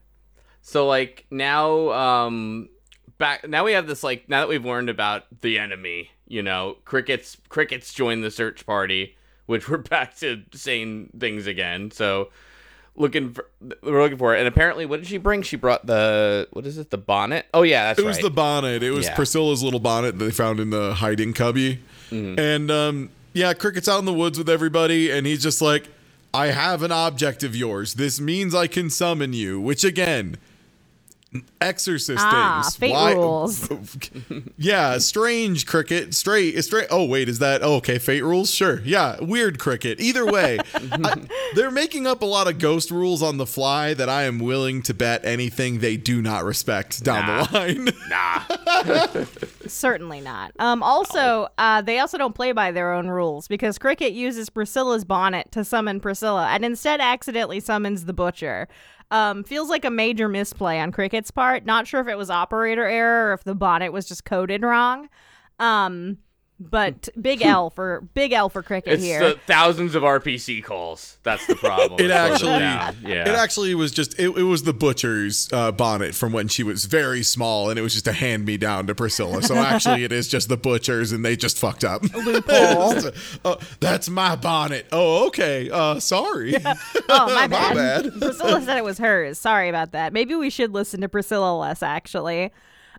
So 0.61 0.85
like 0.87 1.25
now, 1.31 1.89
um, 1.91 2.69
back 3.17 3.47
now 3.47 3.63
we 3.63 3.73
have 3.73 3.87
this 3.87 4.03
like 4.03 4.27
now 4.29 4.41
that 4.41 4.49
we've 4.49 4.65
learned 4.65 4.89
about 4.89 5.25
the 5.41 5.59
enemy, 5.59 6.11
you 6.27 6.43
know, 6.43 6.77
crickets 6.85 7.37
crickets 7.49 7.93
join 7.93 8.21
the 8.21 8.31
search 8.31 8.65
party, 8.65 9.15
which 9.45 9.69
we're 9.69 9.77
back 9.77 10.15
to 10.17 10.43
saying 10.53 11.11
things 11.19 11.47
again. 11.47 11.91
So 11.91 12.29
looking 12.95 13.33
for 13.33 13.49
we're 13.81 14.01
looking 14.01 14.17
for 14.17 14.35
it, 14.35 14.39
and 14.39 14.47
apparently, 14.47 14.85
what 14.85 14.99
did 14.99 15.07
she 15.07 15.17
bring? 15.17 15.41
She 15.41 15.55
brought 15.55 15.85
the 15.85 16.47
what 16.51 16.65
is 16.65 16.77
it? 16.77 16.89
The 16.89 16.97
bonnet? 16.97 17.45
Oh 17.53 17.63
yeah, 17.63 17.85
that's 17.87 17.99
It 17.99 18.05
was 18.05 18.17
right. 18.17 18.23
the 18.23 18.31
bonnet. 18.31 18.83
It 18.83 18.91
was 18.91 19.05
Yeah. 19.05 19.15
Priscilla's 19.15 19.63
little 19.63 19.79
bonnet 19.79 20.17
that 20.17 20.25
they 20.25 20.31
found 20.31 20.59
in 20.59 20.69
the 20.69 20.95
hiding 20.95 21.33
cubby. 21.33 21.79
Mm-hmm. 22.11 22.39
And 22.39 22.71
um, 22.71 23.09
yeah, 23.33 23.53
Cricket's 23.53 23.87
out 23.87 23.99
in 23.99 24.05
the 24.05 24.13
woods 24.13 24.37
with 24.37 24.49
everybody, 24.49 25.11
and 25.11 25.27
he's 25.27 25.43
just 25.43 25.61
like, 25.61 25.87
I 26.33 26.47
have 26.47 26.83
an 26.83 26.91
object 26.91 27.43
of 27.43 27.55
yours. 27.55 27.95
This 27.95 28.19
means 28.19 28.53
I 28.55 28.67
can 28.67 28.89
summon 28.89 29.33
you, 29.33 29.59
which 29.61 29.83
again, 29.83 30.37
exorcist 31.59 32.23
Ah, 32.23 32.61
things. 32.63 32.75
fate 32.77 33.15
rules. 33.15 33.69
yeah, 34.57 34.97
strange 34.97 35.65
cricket. 35.65 36.13
Straight, 36.13 36.59
straight. 36.63 36.87
Oh 36.89 37.05
wait, 37.05 37.27
is 37.29 37.39
that 37.39 37.61
oh, 37.63 37.75
okay? 37.75 37.97
Fate 37.99 38.23
rules, 38.23 38.49
sure. 38.51 38.79
Yeah, 38.81 39.17
weird 39.21 39.59
cricket. 39.59 39.99
Either 39.99 40.25
way, 40.25 40.57
I, 40.73 41.21
they're 41.55 41.71
making 41.71 42.07
up 42.07 42.21
a 42.21 42.25
lot 42.25 42.47
of 42.47 42.59
ghost 42.59 42.91
rules 42.91 43.21
on 43.21 43.37
the 43.37 43.45
fly 43.45 43.93
that 43.93 44.07
I 44.09 44.23
am 44.23 44.39
willing 44.39 44.81
to 44.83 44.93
bet 44.93 45.25
anything 45.25 45.79
they 45.79 45.97
do 45.97 46.21
not 46.21 46.43
respect 46.45 47.03
down 47.03 47.25
Nah. 47.27 47.43
the 47.45 47.53
line. 47.53 47.87
Nah. 48.09 49.25
Certainly 49.67 50.21
not. 50.21 50.51
Um, 50.59 50.81
also, 50.81 51.47
uh, 51.57 51.81
they 51.81 51.99
also 51.99 52.17
don't 52.17 52.33
play 52.35 52.51
by 52.53 52.71
their 52.71 52.93
own 52.93 53.07
rules 53.07 53.47
because 53.47 53.77
Cricket 53.77 54.13
uses 54.13 54.49
Priscilla's 54.49 55.03
bonnet 55.03 55.51
to 55.51 55.63
summon 55.65 55.99
Priscilla 55.99 56.47
and 56.49 56.63
instead 56.63 57.01
accidentally 57.01 57.59
summons 57.59 58.05
the 58.05 58.13
butcher. 58.13 58.67
Um, 59.09 59.43
feels 59.43 59.69
like 59.69 59.85
a 59.85 59.89
major 59.89 60.27
misplay 60.27 60.79
on 60.79 60.91
Cricket's 60.91 61.31
part. 61.31 61.65
Not 61.65 61.87
sure 61.87 62.01
if 62.01 62.07
it 62.07 62.17
was 62.17 62.29
operator 62.29 62.85
error 62.85 63.29
or 63.29 63.33
if 63.33 63.43
the 63.43 63.55
bonnet 63.55 63.93
was 63.93 64.05
just 64.05 64.25
coded 64.25 64.63
wrong. 64.63 65.07
Um, 65.59 66.17
but 66.59 67.09
big 67.19 67.41
L 67.41 67.69
for 67.69 68.01
big 68.13 68.33
L 68.33 68.49
for 68.49 68.63
Cricket 68.63 68.93
It's 68.93 69.03
here. 69.03 69.19
the 69.19 69.39
thousands 69.45 69.93
of 69.95 70.03
RPC 70.03 70.63
calls. 70.63 71.17
That's 71.23 71.45
the 71.45 71.55
problem. 71.55 71.99
It 72.07 72.11
actually, 72.11 72.51
yeah. 72.51 72.91
it 73.03 73.27
actually 73.27 73.73
was 73.75 73.91
just 73.91 74.19
it, 74.19 74.29
it 74.37 74.43
was 74.43 74.63
the 74.63 74.73
butcher's 74.73 75.49
uh, 75.51 75.71
bonnet 75.71 76.15
from 76.15 76.31
when 76.33 76.47
she 76.47 76.63
was 76.63 76.85
very 76.85 77.23
small, 77.23 77.69
and 77.69 77.77
it 77.77 77.81
was 77.81 77.93
just 77.93 78.07
a 78.07 78.13
hand 78.13 78.45
me 78.45 78.57
down 78.57 78.87
to 78.87 78.95
Priscilla. 78.95 79.41
So 79.41 79.55
actually, 79.55 80.03
it 80.03 80.11
is 80.11 80.27
just 80.27 80.47
the 80.49 80.57
butcher's, 80.57 81.11
and 81.11 81.23
they 81.25 81.35
just 81.35 81.57
fucked 81.57 81.83
up. 81.83 82.01
Loophole. 82.13 83.11
oh, 83.45 83.57
that's 83.79 84.09
my 84.09 84.35
bonnet. 84.35 84.87
Oh, 84.91 85.27
okay. 85.27 85.69
Uh, 85.69 85.99
sorry. 85.99 86.55
Oh, 87.09 87.27
my 87.27 87.47
My 87.47 87.47
bad. 87.47 88.03
bad. 88.03 88.13
Priscilla 88.19 88.61
said 88.61 88.77
it 88.77 88.83
was 88.83 88.97
hers. 88.97 89.39
Sorry 89.39 89.69
about 89.69 89.91
that. 89.93 90.11
Maybe 90.11 90.35
we 90.35 90.49
should 90.49 90.73
listen 90.73 90.99
to 91.01 91.09
Priscilla 91.09 91.57
less, 91.57 91.81
actually. 91.81 92.51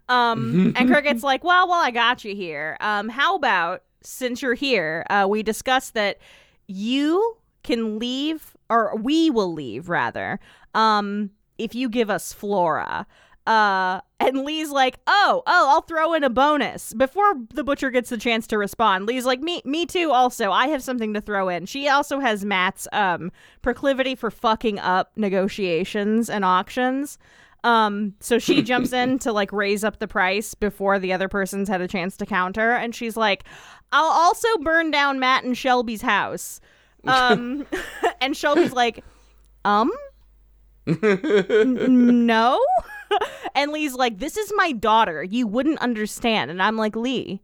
Um, 0.08 0.72
and 0.76 0.88
Cricket's 0.90 1.22
like, 1.22 1.44
well, 1.44 1.68
well, 1.68 1.82
I 1.82 1.90
got 1.90 2.24
you 2.24 2.34
here. 2.34 2.76
Um, 2.80 3.08
how 3.08 3.36
about 3.36 3.82
since 4.02 4.42
you're 4.42 4.54
here, 4.54 5.04
uh, 5.10 5.26
we 5.28 5.42
discussed 5.42 5.94
that 5.94 6.18
you 6.66 7.36
can 7.62 7.98
leave, 7.98 8.56
or 8.70 8.96
we 8.96 9.30
will 9.30 9.52
leave 9.52 9.88
rather, 9.88 10.40
um, 10.74 11.30
if 11.58 11.74
you 11.74 11.88
give 11.88 12.08
us 12.08 12.32
Flora. 12.32 13.06
Uh, 13.46 14.00
and 14.20 14.44
Lee's 14.44 14.70
like, 14.70 14.98
oh, 15.06 15.42
oh, 15.46 15.66
I'll 15.70 15.80
throw 15.80 16.12
in 16.12 16.22
a 16.22 16.28
bonus. 16.28 16.92
Before 16.92 17.32
the 17.54 17.64
butcher 17.64 17.90
gets 17.90 18.10
the 18.10 18.18
chance 18.18 18.46
to 18.48 18.58
respond, 18.58 19.06
Lee's 19.06 19.24
like, 19.24 19.40
me, 19.40 19.62
me 19.64 19.86
too. 19.86 20.12
Also, 20.12 20.52
I 20.52 20.66
have 20.68 20.82
something 20.82 21.14
to 21.14 21.20
throw 21.22 21.48
in. 21.48 21.64
She 21.64 21.88
also 21.88 22.20
has 22.20 22.44
Matt's 22.44 22.86
um 22.92 23.32
proclivity 23.62 24.14
for 24.14 24.30
fucking 24.30 24.78
up 24.78 25.12
negotiations 25.16 26.28
and 26.28 26.44
auctions. 26.44 27.18
Um, 27.68 28.14
so 28.20 28.38
she 28.38 28.62
jumps 28.70 28.92
in 28.92 29.18
to 29.20 29.32
like 29.32 29.52
raise 29.52 29.84
up 29.84 29.98
the 29.98 30.08
price 30.08 30.54
before 30.54 30.98
the 30.98 31.12
other 31.12 31.28
person's 31.28 31.68
had 31.68 31.80
a 31.80 31.88
chance 31.88 32.16
to 32.18 32.26
counter, 32.26 32.72
and 32.72 32.94
she's 32.94 33.16
like, 33.16 33.44
I'll 33.92 34.10
also 34.10 34.48
burn 34.62 34.90
down 34.90 35.18
Matt 35.18 35.44
and 35.44 35.56
Shelby's 35.56 36.02
house. 36.02 36.60
Um, 37.06 37.66
and 38.20 38.36
Shelby's 38.36 38.72
like, 38.72 39.04
um, 39.64 39.90
N- 40.86 42.26
no. 42.26 42.62
and 43.54 43.72
Lee's 43.72 43.94
like, 43.94 44.18
"This 44.18 44.36
is 44.36 44.52
my 44.56 44.72
daughter. 44.72 45.22
You 45.22 45.46
wouldn't 45.46 45.78
understand." 45.80 46.50
And 46.50 46.62
I'm 46.62 46.76
like, 46.76 46.96
"Lee, 46.96 47.42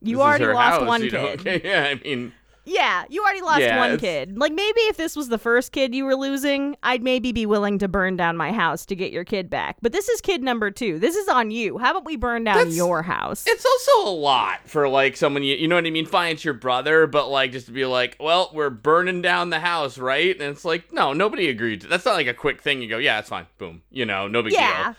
you 0.00 0.16
This 0.16 0.22
already 0.22 0.46
lost 0.46 0.80
house, 0.80 0.86
one 0.88 1.02
you 1.02 1.10
know? 1.10 1.26
kid. 1.28 1.40
Okay, 1.40 1.60
yeah, 1.64 1.88
I 1.90 1.94
mean, 1.94 2.32
Yeah, 2.64 3.04
you 3.08 3.22
already 3.22 3.40
lost 3.40 3.60
Yeah, 3.60 3.78
one 3.78 3.92
it's- 3.94 4.00
kid. 4.00 4.38
Like 4.38 4.52
maybe 4.52 4.80
if 4.82 4.96
this 4.96 5.16
was 5.16 5.28
the 5.28 5.38
first 5.38 5.72
kid 5.72 5.94
you 5.94 6.04
were 6.04 6.14
losing, 6.14 6.76
I'd 6.82 7.02
maybe 7.02 7.32
be 7.32 7.44
willing 7.44 7.78
to 7.80 7.88
burn 7.88 8.16
down 8.16 8.36
my 8.36 8.52
house 8.52 8.86
to 8.86 8.94
get 8.94 9.10
your 9.12 9.24
kid 9.24 9.50
back. 9.50 9.78
But 9.82 9.92
this 9.92 10.08
is 10.08 10.20
kid 10.20 10.42
number 10.42 10.70
2. 10.70 10.98
This 11.00 11.16
is 11.16 11.28
on 11.28 11.50
you. 11.50 11.78
How 11.78 11.90
about 11.90 12.04
we 12.04 12.16
burn 12.16 12.44
down 12.44 12.56
That's- 12.58 12.76
your 12.76 13.02
house?" 13.02 13.44
it's 13.46 13.66
also 13.66 14.10
a 14.10 14.14
lot 14.14 14.60
for 14.68 14.88
like 14.88 15.16
someone 15.16 15.42
you, 15.42 15.56
you 15.56 15.66
know 15.66 15.74
what 15.74 15.86
I 15.86 15.90
mean. 15.90 16.06
Fine, 16.06 16.32
it's 16.34 16.44
your 16.44 16.54
brother, 16.54 17.06
but 17.06 17.28
like 17.28 17.52
just 17.52 17.66
to 17.66 17.72
be 17.72 17.84
like, 17.84 18.16
well, 18.20 18.50
we're 18.54 18.70
burning 18.70 19.22
down 19.22 19.50
the 19.50 19.60
house, 19.60 19.98
right? 19.98 20.34
And 20.34 20.42
it's 20.50 20.64
like, 20.64 20.92
no, 20.92 21.12
nobody 21.12 21.48
agreed. 21.48 21.80
To, 21.82 21.88
that's 21.88 22.04
not 22.04 22.14
like 22.14 22.28
a 22.28 22.34
quick 22.34 22.62
thing. 22.62 22.80
You 22.80 22.88
go, 22.88 22.98
yeah, 22.98 23.18
it's 23.18 23.28
fine, 23.28 23.46
boom, 23.58 23.82
you 23.90 24.04
know, 24.06 24.28
no 24.28 24.42
big 24.42 24.52
yeah. 24.52 24.84
deal, 24.84 24.96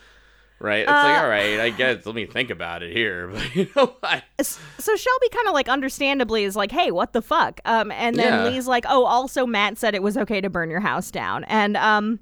right? 0.63 0.79
It's 0.81 0.89
like, 0.89 1.17
Uh, 1.19 1.21
all 1.21 1.29
right, 1.29 1.59
I 1.59 1.69
guess. 1.69 2.05
Let 2.05 2.15
me 2.15 2.25
think 2.25 2.49
about 2.49 2.81
it 2.81 2.91
here, 2.95 3.27
but 3.33 3.55
you 3.55 3.69
know 3.75 3.95
what? 3.99 4.23
So 4.41 4.95
Shelby 4.95 5.29
kind 5.31 5.47
of 5.47 5.53
like 5.53 5.69
understandably 5.69 6.43
is 6.45 6.55
like, 6.55 6.71
"Hey, 6.71 6.89
what 6.89 7.13
the 7.13 7.21
fuck?" 7.21 7.59
Um, 7.65 7.91
and 7.91 8.15
then 8.15 8.33
Yeah. 8.45 8.49
Lee's 8.49 8.67
like, 8.67 8.85
"Oh, 8.89 9.05
also 9.05 9.45
Matt 9.45 9.77
said 9.77 9.93
it 9.93 10.01
was 10.01 10.17
okay 10.17 10.41
to 10.41 10.49
burn 10.49 10.69
your 10.71 10.79
house 10.79 11.11
down." 11.11 11.43
And 11.43 11.77
um, 11.77 12.19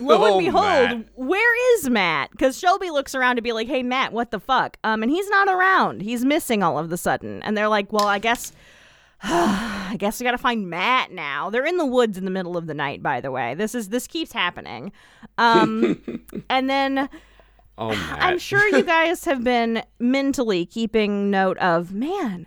lo 0.00 0.24
and 0.24 0.34
Oh, 0.34 0.38
behold, 0.40 0.64
Matt. 0.64 1.06
where 1.14 1.76
is 1.78 1.88
Matt? 1.88 2.30
Because 2.32 2.58
Shelby 2.58 2.90
looks 2.90 3.14
around 3.14 3.36
to 3.36 3.42
be 3.42 3.52
like, 3.52 3.68
"Hey, 3.68 3.82
Matt, 3.82 4.12
what 4.12 4.30
the 4.32 4.40
fuck?" 4.40 4.76
Um, 4.84 5.02
and 5.02 5.10
he's 5.10 5.28
not 5.30 5.48
around. 5.48 6.02
He's 6.02 6.24
missing 6.24 6.62
all 6.62 6.78
of 6.78 6.90
the 6.90 6.96
sudden. 6.98 7.42
And 7.44 7.56
they're 7.56 7.68
like, 7.68 7.92
"Well, 7.92 8.06
I 8.06 8.18
guess." 8.18 8.52
I 9.22 9.96
guess 9.98 10.20
we 10.20 10.24
gotta 10.24 10.36
find 10.36 10.68
Matt 10.68 11.10
now. 11.12 11.48
They're 11.48 11.64
in 11.64 11.78
the 11.78 11.86
woods 11.86 12.18
in 12.18 12.24
the 12.26 12.30
middle 12.30 12.56
of 12.58 12.66
the 12.66 12.74
night, 12.74 13.02
by 13.02 13.20
the 13.22 13.30
way. 13.30 13.54
This 13.54 13.74
is 13.74 13.88
this 13.88 14.06
keeps 14.06 14.32
happening. 14.32 14.92
Um, 15.38 16.00
and 16.50 16.68
then 16.68 17.08
Oh 17.76 17.90
man, 17.90 18.16
I'm 18.20 18.38
sure 18.50 18.66
you 18.68 18.82
guys 18.82 19.24
have 19.24 19.42
been 19.42 19.82
mentally 19.98 20.66
keeping 20.66 21.30
note 21.30 21.58
of, 21.58 21.92
man, 21.92 22.46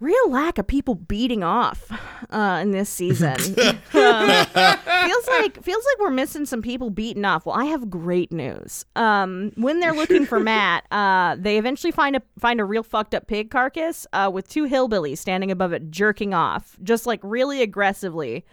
real 0.00 0.30
lack 0.30 0.58
of 0.58 0.66
people 0.66 0.94
beating 0.94 1.44
off 1.44 1.92
uh, 2.30 2.58
in 2.62 2.72
this 2.72 2.88
season. 2.88 3.36
Um, 3.92 4.28
feels 4.46 5.28
like 5.28 5.62
feels 5.62 5.84
like 5.84 5.98
we're 6.00 6.10
missing 6.10 6.46
some 6.46 6.62
people 6.62 6.90
beating 6.90 7.24
off. 7.24 7.44
Well, 7.44 7.54
I 7.54 7.66
have 7.66 7.90
great 7.90 8.32
news. 8.32 8.84
Um, 8.96 9.52
when 9.56 9.80
they're 9.80 9.92
looking 9.92 10.24
for 10.26 10.40
Matt, 10.40 10.84
uh, 10.90 11.36
they 11.38 11.58
eventually 11.58 11.90
find 11.90 12.16
a 12.16 12.22
find 12.38 12.60
a 12.60 12.64
real 12.64 12.82
fucked 12.82 13.14
up 13.14 13.26
pig 13.26 13.50
carcass 13.50 14.06
uh, 14.12 14.30
with 14.32 14.48
two 14.48 14.66
hillbillies 14.66 15.18
standing 15.18 15.50
above 15.50 15.72
it, 15.72 15.90
jerking 15.90 16.32
off, 16.32 16.76
just 16.82 17.04
like 17.04 17.20
really 17.22 17.62
aggressively. 17.62 18.44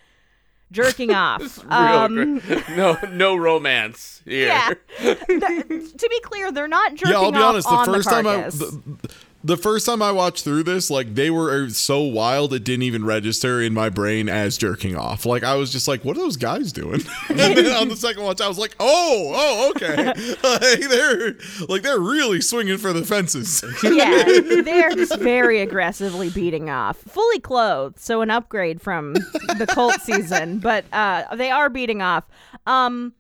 Jerking 0.72 1.12
off. 1.14 1.64
Um, 1.72 2.42
no, 2.76 2.98
no 3.12 3.36
romance 3.36 4.22
here. 4.26 4.48
yeah. 4.48 4.74
Th- 5.00 5.18
to 5.18 6.08
be 6.10 6.20
clear, 6.22 6.52
they're 6.52 6.68
not 6.68 6.96
jerking 6.96 7.16
off. 7.16 7.22
yeah, 7.22 7.26
I'll 7.26 7.32
be 7.32 7.38
off 7.38 7.66
honest. 7.68 7.70
The 7.70 7.94
first 7.94 8.10
time 8.10 8.28
I 8.28 8.36
carcass. 8.36 8.60
the, 8.60 9.10
the 9.48 9.56
first 9.56 9.86
time 9.86 10.02
I 10.02 10.12
watched 10.12 10.44
through 10.44 10.64
this, 10.64 10.90
like 10.90 11.16
they 11.16 11.30
were 11.30 11.70
so 11.70 12.02
wild 12.02 12.54
it 12.54 12.66
didn't 12.66 12.84
even 12.84 13.06
register 13.06 13.62
in 13.62 13.74
my 13.74 13.90
brain 13.90 14.28
as 14.28 14.58
jerking 14.58 14.98
off. 14.98 15.26
Like 15.26 15.44
I 15.44 15.56
was 15.56 15.72
just 15.72 15.88
like, 15.88 16.04
"What 16.04 16.18
are 16.18 16.20
those 16.20 16.36
guys 16.36 16.74
doing?" 16.74 17.02
and 17.30 17.40
then 17.40 17.68
on 17.68 17.88
the 17.88 17.96
second 17.96 18.24
watch, 18.24 18.42
I 18.42 18.50
was 18.50 18.58
like, 18.58 18.76
"Oh, 18.78 19.32
oh, 19.34 19.72
okay." 19.76 20.08
like 20.44 20.90
they're 20.90 21.36
like 21.70 21.82
they're 21.82 22.00
really 22.00 22.42
swinging 22.42 22.78
for 22.78 22.92
the 22.92 23.06
fences. 23.06 23.64
yeah, 23.84 24.24
they're 24.64 24.92
just 24.92 25.18
very 25.18 25.62
aggressively 25.62 26.30
beating 26.30 26.70
off, 26.70 26.98
fully 26.98 27.40
clothed. 27.40 28.00
So 28.00 28.22
an 28.22 28.30
upgrade 28.30 28.82
from 28.82 29.14
the 29.14 29.68
cult 29.70 30.02
season, 30.02 30.60
but 30.60 30.84
uh, 30.92 31.36
they 31.36 31.52
are 31.52 31.70
beating 31.70 32.02
off. 32.02 32.26
Um, 32.66 33.14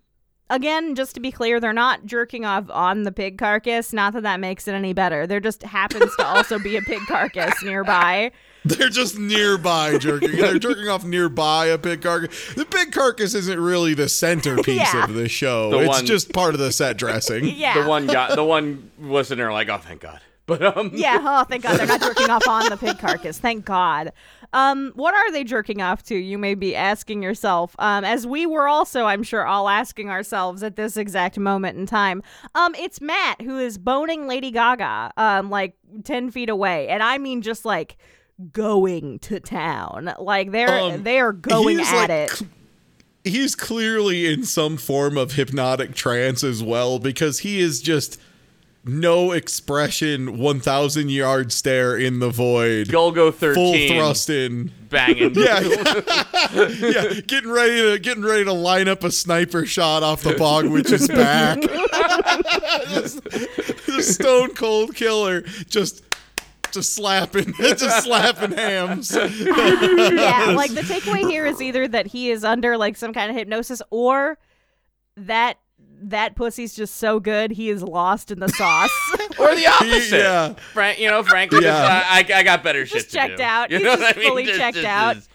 again, 0.49 0.95
just 0.95 1.13
to 1.15 1.19
be 1.21 1.31
clear, 1.31 1.59
they're 1.59 1.73
not 1.73 2.05
jerking 2.05 2.45
off 2.45 2.69
on 2.69 3.03
the 3.03 3.11
pig 3.11 3.37
carcass. 3.37 3.93
Not 3.93 4.13
that 4.13 4.23
that 4.23 4.39
makes 4.39 4.67
it 4.67 4.73
any 4.73 4.93
better. 4.93 5.27
There 5.27 5.39
just 5.39 5.63
happens 5.63 6.15
to 6.17 6.25
also 6.25 6.59
be 6.59 6.75
a 6.77 6.81
pig 6.81 7.01
carcass 7.07 7.63
nearby. 7.63 8.31
they're 8.65 8.89
just 8.89 9.17
nearby 9.17 9.97
jerking. 9.97 10.31
They're 10.35 10.59
jerking 10.59 10.87
off 10.87 11.03
nearby 11.05 11.67
a 11.67 11.77
pig 11.77 12.01
carcass. 12.01 12.53
The 12.53 12.65
pig 12.65 12.91
carcass 12.91 13.33
isn't 13.33 13.59
really 13.59 13.93
the 13.93 14.09
centerpiece 14.09 14.93
Yeah. 14.93 15.03
of 15.03 15.13
the 15.13 15.29
show. 15.29 15.71
The 15.71 15.79
it's 15.79 15.87
one- 15.89 16.05
just 16.05 16.33
part 16.33 16.53
of 16.53 16.59
the 16.59 16.71
set 16.71 16.97
dressing. 16.97 17.45
Yeah. 17.57 17.81
The 17.83 17.89
one 17.89 18.07
guy, 18.07 18.35
the 18.35 18.43
one 18.43 18.91
listener, 18.99 19.51
like, 19.51 19.69
oh, 19.69 19.77
thank 19.77 20.01
God. 20.01 20.19
But 20.45 20.61
um, 20.77 20.91
Yeah, 20.93 21.17
oh 21.21 21.43
thank 21.43 21.63
God 21.63 21.77
they're 21.77 21.87
not 21.87 21.99
jerking 22.01 22.29
off 22.29 22.47
on 22.47 22.69
the 22.69 22.77
pig 22.77 22.97
carcass. 22.99 23.37
Thank 23.37 23.65
God. 23.65 24.13
Um, 24.57 24.91
what 24.95 25.13
are 25.13 25.31
they 25.31 25.43
jerking 25.43 25.83
off 25.83 26.01
to? 26.03 26.15
You 26.15 26.39
may 26.39 26.55
be 26.55 26.75
asking 26.75 27.21
yourself. 27.21 27.75
Um, 27.77 28.03
as 28.03 28.25
we 28.25 28.47
were 28.47 28.67
also, 28.67 29.05
I'm 29.05 29.21
sure, 29.21 29.45
all 29.45 29.69
asking 29.69 30.09
ourselves 30.09 30.63
at 30.63 30.75
this 30.75 30.97
exact 30.97 31.37
moment 31.37 31.77
in 31.77 31.85
time. 31.85 32.23
Um, 32.55 32.73
it's 32.73 32.99
Matt 32.99 33.41
who 33.41 33.59
is 33.59 33.77
boning 33.77 34.25
Lady 34.27 34.49
Gaga, 34.49 35.11
um, 35.15 35.51
like 35.51 35.75
ten 36.03 36.31
feet 36.31 36.49
away, 36.49 36.87
and 36.87 37.03
I 37.03 37.19
mean 37.19 37.43
just 37.43 37.65
like 37.65 37.97
going 38.51 39.19
to 39.19 39.39
town. 39.39 40.13
Like 40.19 40.51
they're 40.51 40.79
Um, 40.79 41.03
they 41.03 41.19
are 41.19 41.33
going 41.33 41.79
at 41.79 41.93
like, 41.93 42.09
it. 42.09 42.29
cl- 42.31 42.49
he's 43.23 43.55
clearly 43.55 44.31
in 44.31 44.43
some 44.43 44.77
form 44.77 45.17
of 45.17 45.33
hypnotic 45.33 45.93
trance 45.93 46.43
as 46.43 46.63
well 46.63 46.97
because 46.97 47.39
he 47.39 47.59
is 47.59 47.79
just 47.81 48.19
no 48.87 49.31
expression 49.31 50.37
1000 50.37 51.09
yard 51.09 51.51
stare 51.51 51.97
in 51.97 52.19
the 52.19 52.29
void 52.29 52.87
Golgo 52.87 53.33
full 53.33 53.73
13 53.73 53.97
thrust 53.97 54.29
in 54.29 54.71
banging. 54.89 55.33
yeah, 55.35 55.59
yeah, 55.61 57.19
getting 57.21 57.49
ready 57.49 57.81
to 57.81 57.99
getting 57.99 58.23
ready 58.23 58.45
to 58.45 58.53
line 58.53 58.87
up 58.87 59.03
a 59.03 59.11
sniper 59.11 59.65
shot 59.65 60.03
off 60.03 60.23
the 60.23 60.33
bog 60.33 60.67
witch's 60.67 61.07
back. 61.07 61.59
just, 62.89 63.23
just 63.85 64.13
stone 64.15 64.53
cold 64.53 64.95
killer, 64.95 65.41
just 65.69 66.03
just 66.71 66.93
slapping, 66.93 67.53
just 67.57 68.03
slapping 68.03 68.51
hams. 68.51 69.11
yeah, 69.13 70.53
like 70.55 70.71
the 70.71 70.83
takeaway 70.85 71.29
here 71.29 71.45
is 71.45 71.61
either 71.61 71.87
that 71.87 72.07
he 72.07 72.29
is 72.29 72.43
under 72.43 72.77
like 72.77 72.97
some 72.97 73.13
kind 73.13 73.29
of 73.29 73.37
hypnosis 73.37 73.81
or 73.89 74.37
that 75.15 75.57
that 76.01 76.35
pussy's 76.35 76.75
just 76.75 76.95
so 76.97 77.19
good 77.19 77.51
he 77.51 77.69
is 77.69 77.81
lost 77.83 78.31
in 78.31 78.39
the 78.39 78.49
sauce. 78.49 78.91
or 79.39 79.55
the 79.55 79.67
opposite. 79.67 80.17
Yeah. 80.17 80.53
Frank, 80.73 80.99
you 80.99 81.09
know, 81.09 81.23
Frankly, 81.23 81.59
Yeah. 81.63 81.71
just, 81.71 82.31
uh, 82.31 82.33
I, 82.35 82.39
I 82.39 82.43
got 82.43 82.63
better 82.63 82.85
shit 82.85 82.93
just 82.99 83.09
to 83.11 83.15
checked 83.17 83.37
do. 83.37 83.43
out. 83.43 83.71
You 83.71 83.77
He's 83.77 83.85
just 83.87 84.01
what 84.01 84.15
I 84.15 84.19
mean? 84.19 84.29
fully 84.29 84.43
Just- 84.45 84.59
checked 84.59 84.75
just- 84.75 84.87
out. 84.87 85.15
just- 85.15 85.29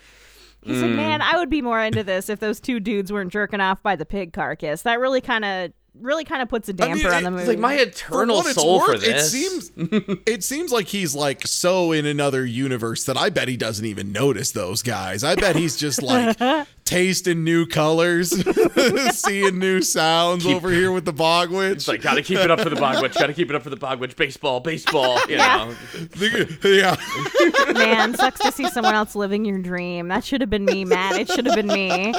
He's 0.65 0.81
like, 0.81 0.93
man, 0.93 1.21
I 1.23 1.39
would 1.39 1.51
be 1.51 1.61
more 1.61 1.81
into 1.83 2.05
this 2.05 2.29
if 2.29 2.39
those 2.39 2.61
two 2.61 2.79
dudes 2.79 3.13
weren't 3.13 3.33
jerking 3.33 3.61
off 3.61 3.83
by 3.83 3.97
the 3.97 4.07
pig 4.07 4.33
carcass. 4.33 4.83
That 4.83 5.01
really 5.01 5.21
kind 5.21 5.45
of, 5.45 5.73
really 6.01 6.25
kind 6.25 6.41
of 6.43 6.49
puts 6.49 6.69
a 6.69 6.75
I 6.81 6.87
mean, 6.95 6.99
damper 7.03 7.15
on 7.15 7.23
the 7.23 7.31
movie. 7.31 7.43
It's 7.43 7.49
like 7.49 7.59
my 7.59 7.75
eternal 7.75 8.37
what 8.37 8.47
it's 8.47 8.55
soul 8.55 8.81
for 8.81 8.97
this. 8.97 9.33
It 9.35 9.39
seems 9.39 9.71
it 10.27 10.43
seems 10.45 10.73
like 10.73 10.87
he's 10.89 11.15
like 11.15 11.47
so 11.47 11.93
in 11.93 12.07
another 12.07 12.45
universe 12.47 13.05
that 13.05 13.17
I 13.17 13.29
bet 13.31 13.49
he 13.49 13.57
doesn't 13.57 13.85
even 13.85 14.11
notice 14.13 14.53
those 14.53 14.83
guys. 14.83 15.23
I 15.23 15.35
bet 15.35 15.55
he's 15.55 15.77
just 15.77 16.03
like 16.03 16.37
tasting 16.85 17.45
new 17.45 17.67
colors, 17.67 18.31
seeing 19.17 19.59
new 19.59 19.83
sounds 19.83 20.47
over 20.47 20.71
here 20.71 20.93
with 20.93 21.05
the 21.05 21.13
bogwitch. 21.13 21.73
It's 21.73 21.89
like 21.89 22.03
gotta 22.03 22.23
keep 22.23 22.39
it 22.39 22.51
up 22.51 22.61
for 22.61 22.71
the 22.71 22.77
Bogwitch. 22.77 23.15
Gotta 23.15 23.35
keep 23.35 23.51
it 23.51 23.55
up 23.55 23.63
for 23.63 23.71
the 23.71 23.77
Bogwitch. 23.77 24.17
Baseball, 24.17 24.61
baseball. 24.61 25.19
You 25.29 25.37
Yeah. 25.37 25.73
know. 26.21 26.47
yeah. 26.65 26.97
man, 27.75 28.15
sucks 28.15 28.41
to 28.41 28.51
see 28.53 28.69
someone 28.71 28.95
else 28.95 29.15
living 29.15 29.45
your 29.45 29.59
dream. 29.59 30.09
That 30.09 30.25
should 30.25 30.41
have 30.41 30.51
been 30.51 30.65
me, 30.65 30.85
Matt. 30.85 31.19
It 31.19 31.31
should 31.31 31.47
have 31.47 31.55
been 31.55 31.69
me. 31.69 32.15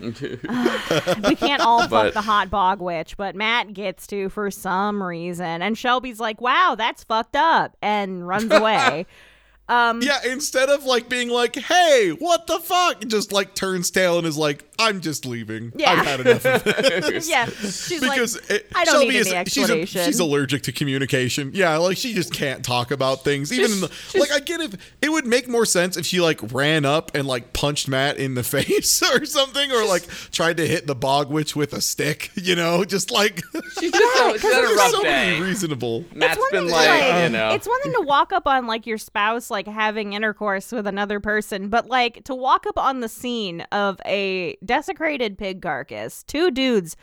we 1.28 1.34
can't 1.34 1.60
all 1.62 1.80
fuck 1.80 1.90
But- 1.90 2.14
the 2.14 2.20
hot 2.22 2.50
bog 2.50 2.80
witch, 2.80 3.16
but 3.16 3.34
Matt 3.34 3.72
gets 3.74 4.06
to 4.08 4.28
for 4.28 4.50
some 4.50 5.02
reason. 5.02 5.62
And 5.62 5.76
Shelby's 5.76 6.20
like, 6.20 6.40
"Wow, 6.40 6.74
that's 6.76 7.04
fucked 7.04 7.36
up," 7.36 7.76
and 7.82 8.26
runs 8.26 8.52
away. 8.52 9.06
um, 9.68 10.00
Yeah, 10.02 10.18
instead 10.26 10.68
of 10.68 10.84
like 10.84 11.08
being 11.08 11.28
like, 11.30 11.56
"Hey, 11.56 12.10
what 12.18 12.46
the 12.46 12.58
fuck?" 12.60 13.00
just 13.06 13.32
like 13.32 13.54
turns 13.54 13.90
tail 13.90 14.18
and 14.18 14.26
is 14.26 14.36
like, 14.36 14.67
"I'm 14.78 15.00
just 15.00 15.26
leaving. 15.26 15.72
Yeah. 15.74 15.92
I've 15.92 16.06
had 16.06 16.20
enough 16.20 16.44
of 16.44 16.64
this." 16.64 17.28
yeah, 17.28 17.46
she's 17.46 18.00
because 18.00 18.36
like, 18.36 18.50
it, 18.50 18.66
"I 18.74 18.84
don't 18.84 18.94
Shelby 18.94 19.08
need 19.08 19.16
is 19.16 19.32
any 19.32 19.50
she's, 19.50 19.70
a, 19.70 19.86
she's 19.86 20.20
allergic 20.20 20.62
to 20.64 20.72
communication. 20.72 21.50
Yeah, 21.54 21.76
like 21.76 21.96
she 21.96 22.14
just 22.14 22.32
can't 22.32 22.64
talk 22.64 22.90
about 22.90 23.24
things. 23.24 23.52
Even 23.52 23.72
in 23.72 23.80
the, 23.80 24.18
like, 24.18 24.30
I 24.30 24.40
get 24.40 24.60
if 24.60 24.74
it 25.02 25.10
would 25.10 25.26
make 25.26 25.48
more 25.48 25.66
sense 25.66 25.96
if 25.96 26.06
she 26.06 26.20
like 26.20 26.40
ran 26.52 26.84
up 26.84 27.10
and 27.14 27.26
like 27.26 27.52
punched 27.52 27.88
Matt 27.88 28.16
in 28.18 28.34
the 28.34 28.42
face 28.44 29.02
or 29.02 29.24
something, 29.24 29.72
or 29.72 29.86
like 29.86 30.06
tried 30.30 30.56
to 30.58 30.66
hit 30.66 30.86
the 30.86 30.94
bog 30.94 31.30
witch 31.30 31.56
with 31.56 31.72
a 31.72 31.80
stick. 31.80 32.30
You 32.34 32.56
know, 32.56 32.84
just 32.84 33.10
like 33.10 33.42
She's 33.80 33.92
just 33.92 34.18
so, 34.18 34.32
she's 34.32 34.42
had 34.42 34.64
a 34.64 34.74
rough 34.74 34.90
so 34.90 35.02
many 35.02 35.40
reasonable. 35.40 36.04
Matt's 36.14 36.38
one 36.38 36.50
been 36.50 36.64
thing 36.64 36.72
like, 36.72 37.00
to, 37.00 37.22
you 37.24 37.28
know. 37.28 37.50
it's 37.50 37.66
one 37.66 37.80
thing 37.82 37.92
to 37.92 38.00
walk 38.02 38.32
up 38.32 38.46
on 38.46 38.66
like 38.66 38.86
your 38.86 38.98
spouse 38.98 39.50
like 39.50 39.66
having 39.66 40.12
intercourse 40.12 40.72
with 40.72 40.86
another 40.86 41.20
person, 41.20 41.68
but 41.68 41.86
like 41.86 42.24
to 42.24 42.34
walk 42.34 42.66
up 42.66 42.78
on 42.78 43.00
the 43.00 43.08
scene 43.08 43.62
of 43.72 44.00
a 44.06 44.56
desecrated 44.68 45.36
pig 45.36 45.60
carcass, 45.60 46.22
two 46.22 46.52
dudes 46.52 46.96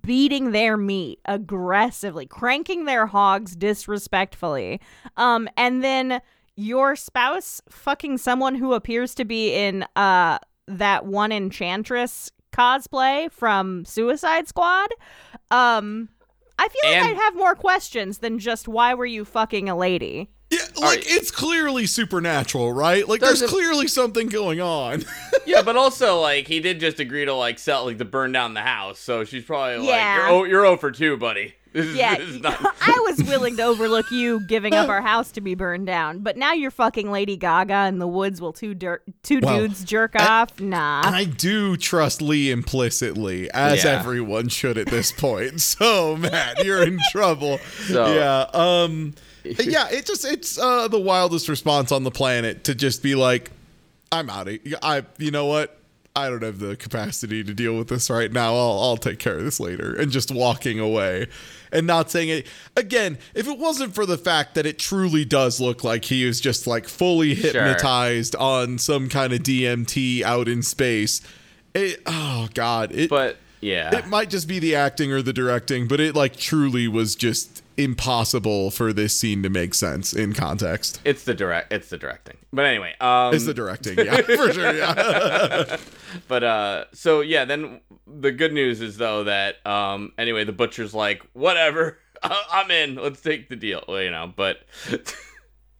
beating 0.00 0.52
their 0.52 0.78
meat 0.78 1.18
aggressively, 1.26 2.24
cranking 2.24 2.86
their 2.86 3.04
hogs 3.04 3.54
disrespectfully, 3.54 4.80
um, 5.18 5.46
and 5.58 5.84
then 5.84 6.22
your 6.56 6.96
spouse 6.96 7.60
fucking 7.68 8.18
someone 8.18 8.54
who 8.54 8.72
appears 8.74 9.14
to 9.14 9.24
be 9.24 9.54
in 9.54 9.84
uh 9.96 10.38
that 10.66 11.06
one 11.06 11.32
enchantress 11.32 12.30
cosplay 12.52 13.30
from 13.32 13.84
Suicide 13.84 14.46
Squad. 14.46 14.90
Um 15.50 16.08
I 16.58 16.68
feel 16.68 16.90
like 16.90 17.02
I'd 17.10 17.16
have 17.16 17.36
more 17.36 17.54
questions 17.54 18.18
than 18.18 18.38
just 18.38 18.68
why 18.68 18.92
were 18.92 19.06
you 19.06 19.24
fucking 19.24 19.70
a 19.70 19.76
lady? 19.76 20.28
Yeah, 20.50 20.58
like 20.76 20.82
right. 20.82 21.02
it's 21.06 21.30
clearly 21.30 21.86
supernatural, 21.86 22.72
right? 22.72 23.06
Like 23.08 23.20
there's 23.20 23.40
Doesn't- 23.40 23.48
clearly 23.56 23.86
something 23.86 24.26
going 24.28 24.60
on. 24.60 25.04
yeah, 25.46 25.62
but 25.62 25.76
also 25.76 26.20
like 26.20 26.48
he 26.48 26.58
did 26.60 26.80
just 26.80 26.98
agree 26.98 27.24
to 27.24 27.34
like 27.34 27.58
sell 27.58 27.84
like 27.84 27.98
to 27.98 28.04
burn 28.04 28.32
down 28.32 28.54
the 28.54 28.60
house, 28.62 28.98
so 28.98 29.24
she's 29.24 29.44
probably 29.44 29.86
Yeah. 29.86 29.92
like, 29.92 30.16
you're 30.16 30.28
oh, 30.28 30.44
you're 30.44 30.66
over 30.66 30.90
two, 30.90 31.16
buddy. 31.16 31.54
This 31.72 31.86
is, 31.86 31.94
Yeah, 31.94 32.16
this 32.16 32.28
is 32.30 32.40
not. 32.40 32.58
I 32.80 32.98
was 33.08 33.22
willing 33.28 33.56
to 33.58 33.62
overlook 33.62 34.10
you 34.10 34.44
giving 34.48 34.74
up 34.74 34.88
our 34.88 35.00
house 35.00 35.30
to 35.30 35.40
be 35.40 35.54
burned 35.54 35.86
down, 35.86 36.18
but 36.18 36.36
now 36.36 36.52
you're 36.52 36.72
fucking 36.72 37.12
Lady 37.12 37.36
Gaga 37.36 37.86
in 37.86 38.00
the 38.00 38.08
woods 38.08 38.40
while 38.40 38.52
two 38.52 38.74
dirt, 38.74 39.04
two 39.22 39.38
Well, 39.40 39.56
dudes 39.56 39.84
jerk 39.84 40.16
off. 40.16 40.58
Nah. 40.58 41.02
I 41.04 41.26
do 41.26 41.76
trust 41.76 42.20
Lee 42.20 42.50
implicitly, 42.50 43.48
as 43.52 43.84
Yeah. 43.84 44.00
everyone 44.00 44.48
should 44.48 44.78
at 44.78 44.88
this 44.88 45.12
point. 45.12 45.60
So, 45.60 46.16
Matt, 46.16 46.64
you're 46.64 46.82
in 46.82 46.98
trouble. 47.12 47.58
So- 47.86 48.14
yeah, 48.14 48.46
um, 48.52 49.14
yeah. 49.44 49.88
It 49.88 50.06
just 50.06 50.24
it's 50.24 50.58
uh, 50.58 50.88
the 50.88 51.00
wildest 51.00 51.48
response 51.48 51.92
on 51.92 52.04
the 52.04 52.10
planet 52.10 52.64
to 52.64 52.74
just 52.74 53.02
be 53.02 53.14
like, 53.14 53.50
"I'm 54.12 54.30
out 54.30 54.48
of. 54.48 54.58
I, 54.82 55.04
you 55.18 55.30
know 55.30 55.46
what." 55.46 55.76
I 56.16 56.28
don't 56.28 56.42
have 56.42 56.58
the 56.58 56.74
capacity 56.74 57.44
to 57.44 57.54
deal 57.54 57.78
with 57.78 57.86
this 57.86 58.10
right 58.10 58.32
now. 58.32 58.52
I'll, 58.54 58.80
I'll 58.80 58.96
take 58.96 59.20
care 59.20 59.38
of 59.38 59.44
this 59.44 59.60
later. 59.60 59.94
And 59.94 60.10
just 60.10 60.32
walking 60.32 60.80
away 60.80 61.28
and 61.72 61.86
not 61.86 62.10
saying 62.10 62.28
it. 62.30 62.46
Again, 62.76 63.16
if 63.32 63.46
it 63.46 63.58
wasn't 63.58 63.94
for 63.94 64.06
the 64.06 64.18
fact 64.18 64.54
that 64.56 64.66
it 64.66 64.78
truly 64.78 65.24
does 65.24 65.60
look 65.60 65.84
like 65.84 66.04
he 66.06 66.24
is 66.24 66.40
just 66.40 66.66
like 66.66 66.88
fully 66.88 67.34
hypnotized 67.34 68.34
on 68.36 68.78
some 68.78 69.08
kind 69.08 69.32
of 69.32 69.40
DMT 69.40 70.22
out 70.22 70.48
in 70.48 70.62
space, 70.62 71.20
it, 71.74 72.02
oh 72.06 72.48
God. 72.54 72.92
It, 72.92 73.08
But 73.08 73.36
yeah, 73.60 73.96
it 73.96 74.06
might 74.06 74.30
just 74.30 74.48
be 74.48 74.58
the 74.58 74.74
acting 74.74 75.12
or 75.12 75.22
the 75.22 75.32
directing, 75.32 75.86
but 75.86 76.00
it 76.00 76.16
like 76.16 76.36
truly 76.36 76.88
was 76.88 77.14
just 77.14 77.59
impossible 77.84 78.70
for 78.70 78.92
this 78.92 79.18
scene 79.18 79.42
to 79.42 79.48
make 79.50 79.74
sense 79.74 80.12
in 80.12 80.32
context. 80.32 81.00
it's 81.04 81.24
the 81.24 81.34
direct. 81.34 81.72
It's 81.72 81.88
the 81.88 81.98
directing. 81.98 82.36
But 82.52 82.66
anyway, 82.66 82.94
um, 83.00 83.34
It's 83.34 83.46
the 83.46 83.54
directing, 83.54 83.98
yeah, 83.98 84.16
for 84.22 84.52
sure, 84.52 84.74
yeah. 84.74 85.76
But 86.28 86.44
uh 86.44 86.84
so 86.92 87.20
yeah, 87.20 87.44
then 87.44 87.80
the 88.06 88.32
good 88.32 88.52
news 88.52 88.80
is 88.80 88.96
though 88.96 89.24
that 89.24 89.64
um 89.66 90.12
anyway, 90.18 90.44
the 90.44 90.52
butcher's 90.52 90.92
like, 90.94 91.22
"Whatever. 91.32 91.98
I'm 92.22 92.70
in. 92.70 92.96
Let's 92.96 93.20
take 93.20 93.48
the 93.48 93.56
deal." 93.56 93.84
Well, 93.88 94.02
you 94.02 94.10
know, 94.10 94.32
but 94.34 94.58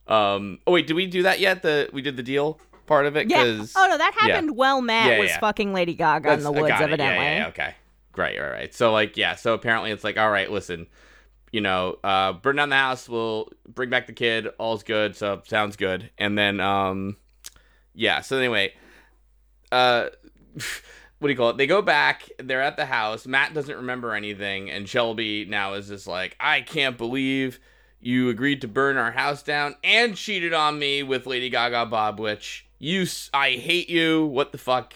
um 0.07 0.59
oh 0.67 0.73
wait, 0.73 0.87
did 0.87 0.95
we 0.95 1.07
do 1.07 1.23
that 1.25 1.41
yet? 1.41 1.63
The 1.63 1.89
we 1.93 2.03
did 2.03 2.17
the 2.17 2.23
deal 2.23 2.61
part 2.87 3.07
of 3.07 3.17
it 3.17 3.31
yeah. 3.31 3.43
Oh 3.77 3.87
no, 3.89 3.99
that 3.99 4.15
happened 4.19 4.57
Well, 4.57 4.81
Matt 4.83 5.11
Yeah, 5.13 5.19
was 5.21 5.31
yeah. 5.31 5.39
fucking 5.41 5.73
Lady 5.73 5.95
Gaga 5.95 6.33
in 6.33 6.43
the 6.43 6.51
woods, 6.51 6.73
evidently. 6.73 7.25
Yeah, 7.25 7.37
yeah, 7.39 7.49
okay. 7.49 7.75
Great, 8.13 8.39
right, 8.41 8.51
right. 8.51 8.75
So 8.75 8.93
like 8.93 9.17
yeah, 9.17 9.37
so 9.37 9.55
apparently 9.55 9.91
it's 9.93 10.03
like, 10.03 10.19
"All 10.19 10.31
right, 10.31 10.51
listen, 10.51 10.89
you 11.53 11.61
know, 11.61 11.99
uh 12.05 12.33
burn 12.35 12.57
down 12.57 12.69
the 12.69 12.77
house, 12.77 13.09
we'll 13.09 13.49
bring 13.69 13.91
back 13.91 14.07
the 14.07 14.13
kid, 14.13 14.49
all's 14.59 14.83
good." 14.83 15.17
So 15.17 15.43
sounds 15.47 15.77
good. 15.77 16.11
And 16.19 16.37
then 16.37 16.61
um 16.61 17.17
yeah, 17.95 18.21
so 18.21 18.37
anyway, 18.37 18.73
uh 19.73 20.09
what 21.19 21.29
do 21.29 21.31
you 21.31 21.37
call 21.37 21.51
it? 21.51 21.57
They 21.59 21.67
go 21.67 21.83
back, 21.83 22.29
they're 22.39 22.63
at 22.63 22.77
the 22.77 22.87
house. 22.87 23.27
Matt 23.27 23.55
doesn't 23.55 23.77
remember 23.77 24.15
anything, 24.15 24.71
and 24.71 24.89
Shelby 24.89 25.45
now 25.45 25.75
is 25.75 25.89
just 25.89 26.07
like, 26.07 26.37
I 26.41 26.63
can't 26.63 26.97
believe 26.97 27.61
you 28.01 28.31
agreed 28.31 28.63
to 28.63 28.69
burn 28.69 28.97
our 28.97 29.13
house 29.13 29.43
down 29.43 29.77
and 29.85 30.17
cheated 30.17 30.55
on 30.55 30.79
me 30.79 31.03
with 31.03 31.27
Lady 31.27 31.51
Gaga 31.51 31.87
bog 31.87 32.19
witch 32.19 32.67
You, 32.79 33.07
I 33.35 33.51
hate 33.51 33.91
you. 33.91 34.27
What 34.27 34.53
the 34.53 34.59
fuck? 34.59 34.95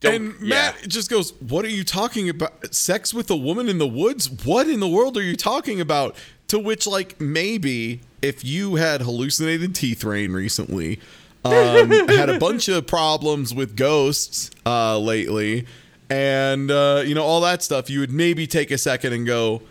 Don't, 0.00 0.14
And 0.14 0.34
yeah. 0.40 0.48
Matt 0.48 0.88
just 0.88 1.10
goes, 1.10 1.32
What 1.40 1.64
are 1.64 1.70
you 1.70 1.84
talking 1.84 2.28
about? 2.28 2.74
Sex 2.74 3.12
with 3.12 3.30
a 3.30 3.36
woman 3.36 3.68
in 3.68 3.78
the 3.78 3.86
woods? 3.86 4.30
What 4.44 4.68
in 4.68 4.80
the 4.80 4.88
world 4.88 5.16
are 5.16 5.22
you 5.22 5.36
talking 5.36 5.80
about? 5.80 6.16
To 6.48 6.58
which, 6.58 6.86
like, 6.86 7.20
maybe 7.20 8.00
if 8.22 8.44
you 8.44 8.76
had 8.76 9.02
hallucinated 9.02 9.74
teeth 9.74 10.02
rain 10.02 10.32
recently, 10.32 10.98
um, 11.44 11.90
had 12.08 12.30
a 12.30 12.38
bunch 12.38 12.68
of 12.68 12.86
problems 12.86 13.52
with 13.54 13.76
ghosts 13.76 14.50
uh, 14.64 14.98
lately, 14.98 15.66
and, 16.08 16.70
uh, 16.70 17.02
you 17.04 17.14
know, 17.14 17.22
all 17.22 17.42
that 17.42 17.62
stuff, 17.62 17.90
you 17.90 18.00
would 18.00 18.10
maybe 18.10 18.46
take 18.46 18.70
a 18.70 18.78
second 18.78 19.12
and 19.12 19.26
go, 19.26 19.62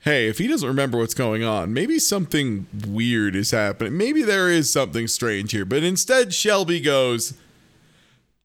Hey, 0.00 0.28
if 0.28 0.38
he 0.38 0.46
doesn't 0.46 0.66
remember 0.66 0.96
what's 0.98 1.12
going 1.12 1.42
on, 1.42 1.72
maybe 1.74 1.98
something 1.98 2.66
weird 2.86 3.34
is 3.34 3.50
happening. 3.50 3.96
Maybe 3.96 4.22
there 4.22 4.48
is 4.48 4.72
something 4.72 5.08
strange 5.08 5.50
here. 5.50 5.64
But 5.64 5.82
instead, 5.82 6.32
Shelby 6.32 6.80
goes, 6.80 7.34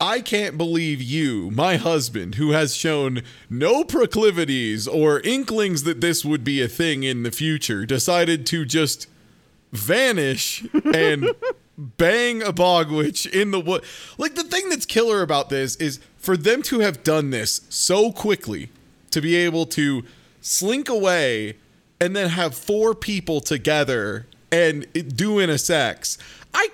I 0.03 0.19
can't 0.19 0.57
believe 0.57 1.01
you, 1.01 1.49
my 1.51 1.77
husband, 1.77 2.35
who 2.35 2.51
has 2.51 2.75
shown 2.75 3.21
no 3.49 3.85
proclivities 3.85 4.85
or 4.85 5.21
inklings 5.21 5.83
that 5.83 6.01
this 6.01 6.25
would 6.25 6.43
be 6.43 6.61
a 6.61 6.67
thing 6.67 7.03
in 7.03 7.23
the 7.23 7.31
future, 7.31 7.85
decided 7.85 8.45
to 8.47 8.65
just 8.65 9.07
vanish 9.71 10.65
and 10.93 11.29
bang 11.77 12.43
a 12.43 12.51
bog 12.51 12.91
witch 12.91 13.25
in 13.27 13.51
the 13.51 13.61
wood. 13.61 13.85
Like 14.17 14.35
the 14.35 14.43
thing 14.43 14.67
that's 14.67 14.85
killer 14.85 15.21
about 15.21 15.47
this 15.47 15.77
is 15.77 16.01
for 16.17 16.35
them 16.35 16.63
to 16.63 16.81
have 16.81 17.05
done 17.05 17.29
this 17.29 17.61
so 17.69 18.11
quickly, 18.11 18.71
to 19.11 19.21
be 19.21 19.37
able 19.37 19.65
to 19.67 20.03
slink 20.41 20.89
away 20.89 21.55
and 22.01 22.13
then 22.13 22.31
have 22.31 22.53
four 22.55 22.93
people 22.93 23.39
together 23.39 24.27
and 24.53 25.15
doing 25.15 25.49
a 25.49 25.57
sex. 25.57 26.17
I 26.53 26.69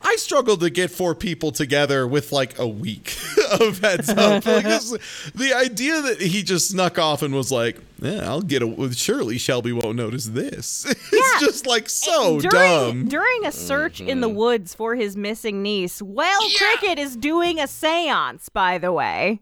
I 0.00 0.16
struggled 0.16 0.60
to 0.60 0.70
get 0.70 0.90
four 0.90 1.14
people 1.14 1.50
together 1.50 2.06
with 2.06 2.30
like 2.30 2.58
a 2.58 2.68
week 2.68 3.16
of 3.60 3.80
heads 3.80 4.10
up. 4.10 4.44
Like 4.54 4.64
this, 4.64 4.90
the 5.34 5.54
idea 5.54 6.02
that 6.02 6.20
he 6.20 6.42
just 6.42 6.68
snuck 6.70 6.98
off 6.98 7.22
and 7.22 7.34
was 7.34 7.50
like, 7.50 7.78
"Yeah, 8.00 8.28
I'll 8.28 8.42
get 8.42 8.62
a." 8.62 8.92
Surely 8.92 9.38
Shelby 9.38 9.72
won't 9.72 9.96
notice 9.96 10.26
this. 10.26 10.84
it's 10.88 11.12
Yeah. 11.12 11.46
just 11.46 11.66
like 11.66 11.84
eh, 11.84 11.88
so 11.88 12.40
during, 12.40 12.50
dumb. 12.50 13.08
During 13.08 13.46
a 13.46 13.52
search 13.52 14.00
in 14.00 14.20
the 14.20 14.28
mm-hmm. 14.28 14.36
woods 14.36 14.74
for 14.74 14.94
his 14.94 15.16
missing 15.16 15.62
niece, 15.62 16.02
Well 16.02 16.48
Yeah. 16.50 16.58
Cricket 16.58 16.98
is 16.98 17.16
doing 17.16 17.58
a 17.58 17.66
seance, 17.66 18.48
by 18.48 18.78
the 18.78 18.92
way. 18.92 19.40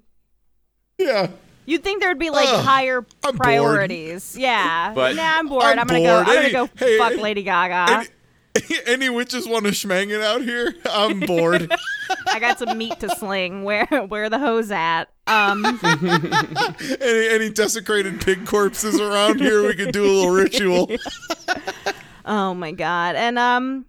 Yeah. 0.98 1.28
You'd 1.66 1.82
think 1.84 2.02
there'd 2.02 2.18
be 2.18 2.30
like 2.30 2.48
Ugh, 2.48 2.64
higher 2.64 2.98
I'm 3.24 3.36
bored. 3.36 3.38
priorities. 3.38 4.36
Yeah. 4.36 4.92
But- 4.94 5.16
nah, 5.16 5.38
I'm 5.38 5.48
bored. 5.48 5.64
I'm 5.64 5.78
I'm, 5.78 5.86
gonna 5.86 5.98
bored. 6.00 6.26
go. 6.26 6.32
I'm 6.32 6.52
gonna 6.52 6.66
go 6.66 6.68
hey, 6.76 6.98
fuck 6.98 7.16
Lady 7.16 7.42
Gaga. 7.42 8.06
Any, 8.54 8.78
any 8.86 9.08
witches 9.10 9.48
want 9.48 9.64
to 9.66 9.70
schmang 9.72 10.10
it 10.10 10.20
out 10.20 10.42
here? 10.42 10.74
I'm 10.90 11.20
bored. 11.20 11.72
I 12.26 12.38
got 12.38 12.58
some 12.58 12.76
meat 12.76 12.98
to 13.00 13.08
sling. 13.16 13.64
Where 13.64 13.86
where 14.08 14.28
the 14.28 14.38
hose 14.38 14.70
at? 14.70 15.04
Um. 15.26 15.64
any, 17.00 17.28
any 17.28 17.50
desecrated 17.50 18.20
pig 18.20 18.44
corpses 18.46 19.00
around 19.00 19.40
here? 19.40 19.62
We 19.66 19.74
could 19.74 19.92
do 19.92 20.04
a 20.04 20.06
little 20.06 20.30
ritual. 20.32 20.90
Oh 22.24 22.54
my 22.54 22.72
god. 22.72 23.16
And 23.16 23.38
um 23.38 23.86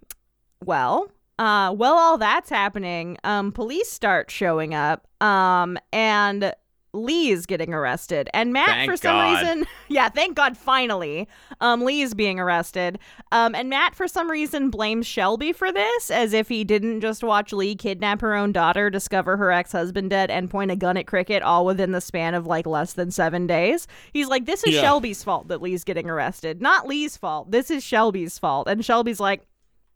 well, 0.63 1.09
uh 1.39 1.71
while 1.73 1.93
all 1.93 2.17
that's 2.17 2.49
happening, 2.49 3.17
um 3.23 3.51
police 3.51 3.91
start 3.91 4.31
showing 4.31 4.73
up. 4.73 5.07
Um 5.21 5.77
and 5.91 6.53
Lee 6.95 7.29
is 7.31 7.47
getting 7.47 7.73
arrested. 7.73 8.29
And 8.35 8.53
Matt 8.53 8.67
Thank 8.69 8.91
for 8.91 8.95
some 8.97 9.15
God. 9.15 9.39
reason 9.41 9.65
Yeah, 9.89 10.09
thank 10.09 10.35
God 10.35 10.55
finally. 10.55 11.27
Um 11.59 11.83
Lee 11.83 12.01
is 12.01 12.13
being 12.13 12.39
arrested. 12.39 12.99
Um 13.31 13.55
and 13.55 13.67
Matt 13.69 13.95
for 13.95 14.07
some 14.07 14.29
reason 14.29 14.69
blames 14.69 15.07
Shelby 15.07 15.53
for 15.53 15.71
this 15.71 16.11
as 16.11 16.33
if 16.33 16.49
he 16.49 16.63
didn't 16.63 17.01
just 17.01 17.23
watch 17.23 17.51
Lee 17.51 17.75
kidnap 17.75 18.21
her 18.21 18.35
own 18.35 18.51
daughter, 18.51 18.89
discover 18.91 19.37
her 19.37 19.51
ex-husband 19.51 20.11
dead 20.11 20.29
and 20.29 20.51
point 20.51 20.69
a 20.69 20.75
gun 20.75 20.95
at 20.97 21.07
Cricket 21.07 21.41
all 21.41 21.65
within 21.65 21.93
the 21.93 22.01
span 22.01 22.35
of 22.35 22.45
like 22.45 22.67
less 22.67 22.93
than 22.93 23.09
7 23.09 23.47
days. 23.47 23.87
He's 24.11 24.27
like 24.27 24.45
this 24.45 24.63
is 24.63 24.75
Yeah. 24.75 24.81
Shelby's 24.81 25.23
fault 25.23 25.47
that 25.47 25.61
Lee's 25.63 25.83
getting 25.83 26.09
arrested. 26.09 26.61
Not 26.61 26.87
Lee's 26.87 27.17
fault. 27.17 27.49
This 27.49 27.71
is 27.71 27.83
Shelby's 27.83 28.37
fault. 28.37 28.67
And 28.67 28.85
Shelby's 28.85 29.19
like 29.19 29.41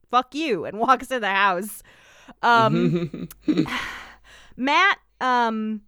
fuck 0.09 0.33
you 0.33 0.65
and 0.65 0.79
walks 0.87 1.11
in 1.11 1.21
the 1.21 1.29
house. 1.29 1.83
Um 2.41 3.29
Matt 4.57 4.97
um 5.21 5.81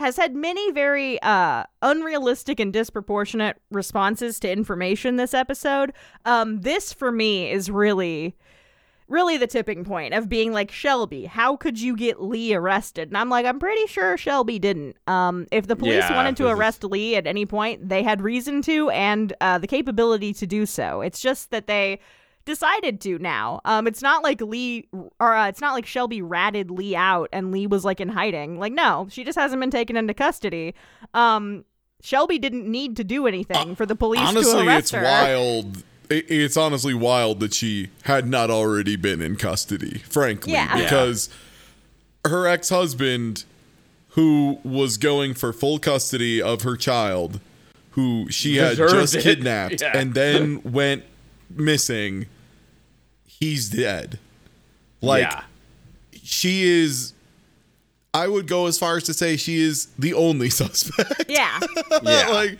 has 0.00 0.16
had 0.16 0.34
many 0.34 0.72
very 0.72 1.20
uh 1.22 1.64
unrealistic 1.82 2.58
and 2.58 2.72
disproportionate 2.72 3.56
responses 3.70 4.40
to 4.40 4.50
information 4.50 5.16
this 5.16 5.34
episode. 5.34 5.92
Um 6.24 6.62
this 6.62 6.92
for 6.92 7.12
me 7.12 7.50
is 7.50 7.70
really 7.70 8.36
really 9.08 9.36
the 9.36 9.46
tipping 9.46 9.82
point 9.84 10.14
of 10.14 10.28
being 10.28 10.52
like 10.52 10.70
Shelby, 10.70 11.24
how 11.26 11.56
could 11.56 11.80
you 11.80 11.96
get 11.96 12.22
Lee 12.22 12.54
arrested? 12.54 13.08
And 13.08 13.16
I'm 13.18 13.28
like 13.28 13.44
I'm 13.46 13.58
pretty 13.58 13.86
sure 13.86 14.16
Shelby 14.16 14.58
didn't. 14.58 14.96
Um 15.06 15.46
if 15.52 15.66
the 15.66 15.76
police 15.76 15.94
Yeah, 16.08 16.14
wanted 16.14 16.36
to 16.38 16.44
this 16.44 16.52
is- 16.52 16.58
arrest 16.58 16.84
Lee 16.84 17.16
at 17.16 17.26
any 17.26 17.44
point, 17.46 17.88
they 17.88 18.02
had 18.02 18.20
reason 18.22 18.62
to 18.62 18.88
and 18.90 19.32
uh 19.40 19.58
the 19.58 19.66
capability 19.66 20.32
to 20.34 20.46
do 20.46 20.64
so. 20.66 21.00
It's 21.00 21.20
just 21.20 21.50
that 21.50 21.66
they 21.66 22.00
decided 22.44 23.00
to 23.02 23.18
now. 23.18 23.60
Um, 23.64 23.86
it's 23.86 24.02
not 24.02 24.22
like 24.22 24.40
Lee 24.40 24.88
or 25.18 25.34
uh, 25.34 25.48
it's 25.48 25.60
not 25.60 25.74
like 25.74 25.86
Shelby 25.86 26.22
ratted 26.22 26.70
Lee 26.70 26.96
out 26.96 27.28
and 27.32 27.52
Lee 27.52 27.66
was 27.66 27.84
like 27.84 28.00
in 28.00 28.08
hiding. 28.08 28.58
Like 28.58 28.72
no, 28.72 29.06
she 29.10 29.24
just 29.24 29.38
hasn't 29.38 29.60
been 29.60 29.70
taken 29.70 29.96
into 29.96 30.14
custody. 30.14 30.74
Um, 31.14 31.64
Shelby 32.02 32.38
didn't 32.38 32.66
need 32.70 32.96
to 32.96 33.04
do 33.04 33.26
anything 33.26 33.74
for 33.76 33.84
the 33.86 33.94
police 33.94 34.20
to 34.20 34.26
honestly, 34.26 34.66
arrest 34.66 34.78
it's 34.80 34.90
her. 34.92 35.02
wild. 35.02 35.82
It's 36.12 36.56
honestly 36.56 36.94
wild 36.94 37.38
that 37.40 37.54
she 37.54 37.90
had 38.02 38.26
not 38.26 38.50
already 38.50 38.96
been 38.96 39.20
in 39.22 39.36
custody, 39.36 39.98
frankly, 39.98 40.54
Yeah. 40.54 40.76
Yeah. 40.76 40.82
because 40.84 41.28
her 42.26 42.46
ex 42.48 42.68
husband, 42.70 43.44
who 44.10 44.58
was 44.64 44.96
going 44.96 45.34
for 45.34 45.52
full 45.52 45.78
custody 45.78 46.42
of 46.42 46.62
her 46.62 46.76
child, 46.76 47.38
who 47.92 48.28
she 48.30 48.56
had 48.56 48.76
just 48.76 49.14
it. 49.14 49.22
kidnapped 49.22 49.80
Yeah. 49.82 49.96
and 49.96 50.14
then 50.14 50.62
went 50.64 51.04
missing, 51.50 52.26
he's 53.26 53.68
dead. 53.70 54.18
Like, 55.02 55.22
yeah. 55.22 55.42
she 56.22 56.62
is. 56.64 57.14
I 58.12 58.26
would 58.26 58.48
go 58.48 58.66
as 58.66 58.76
far 58.76 58.96
as 58.96 59.04
to 59.04 59.14
say 59.14 59.36
she 59.36 59.60
is 59.62 59.86
the 59.96 60.14
only 60.14 60.50
suspect. 60.60 61.26
Yeah, 61.28 61.60
Yeah. 62.02 62.28
like, 62.28 62.58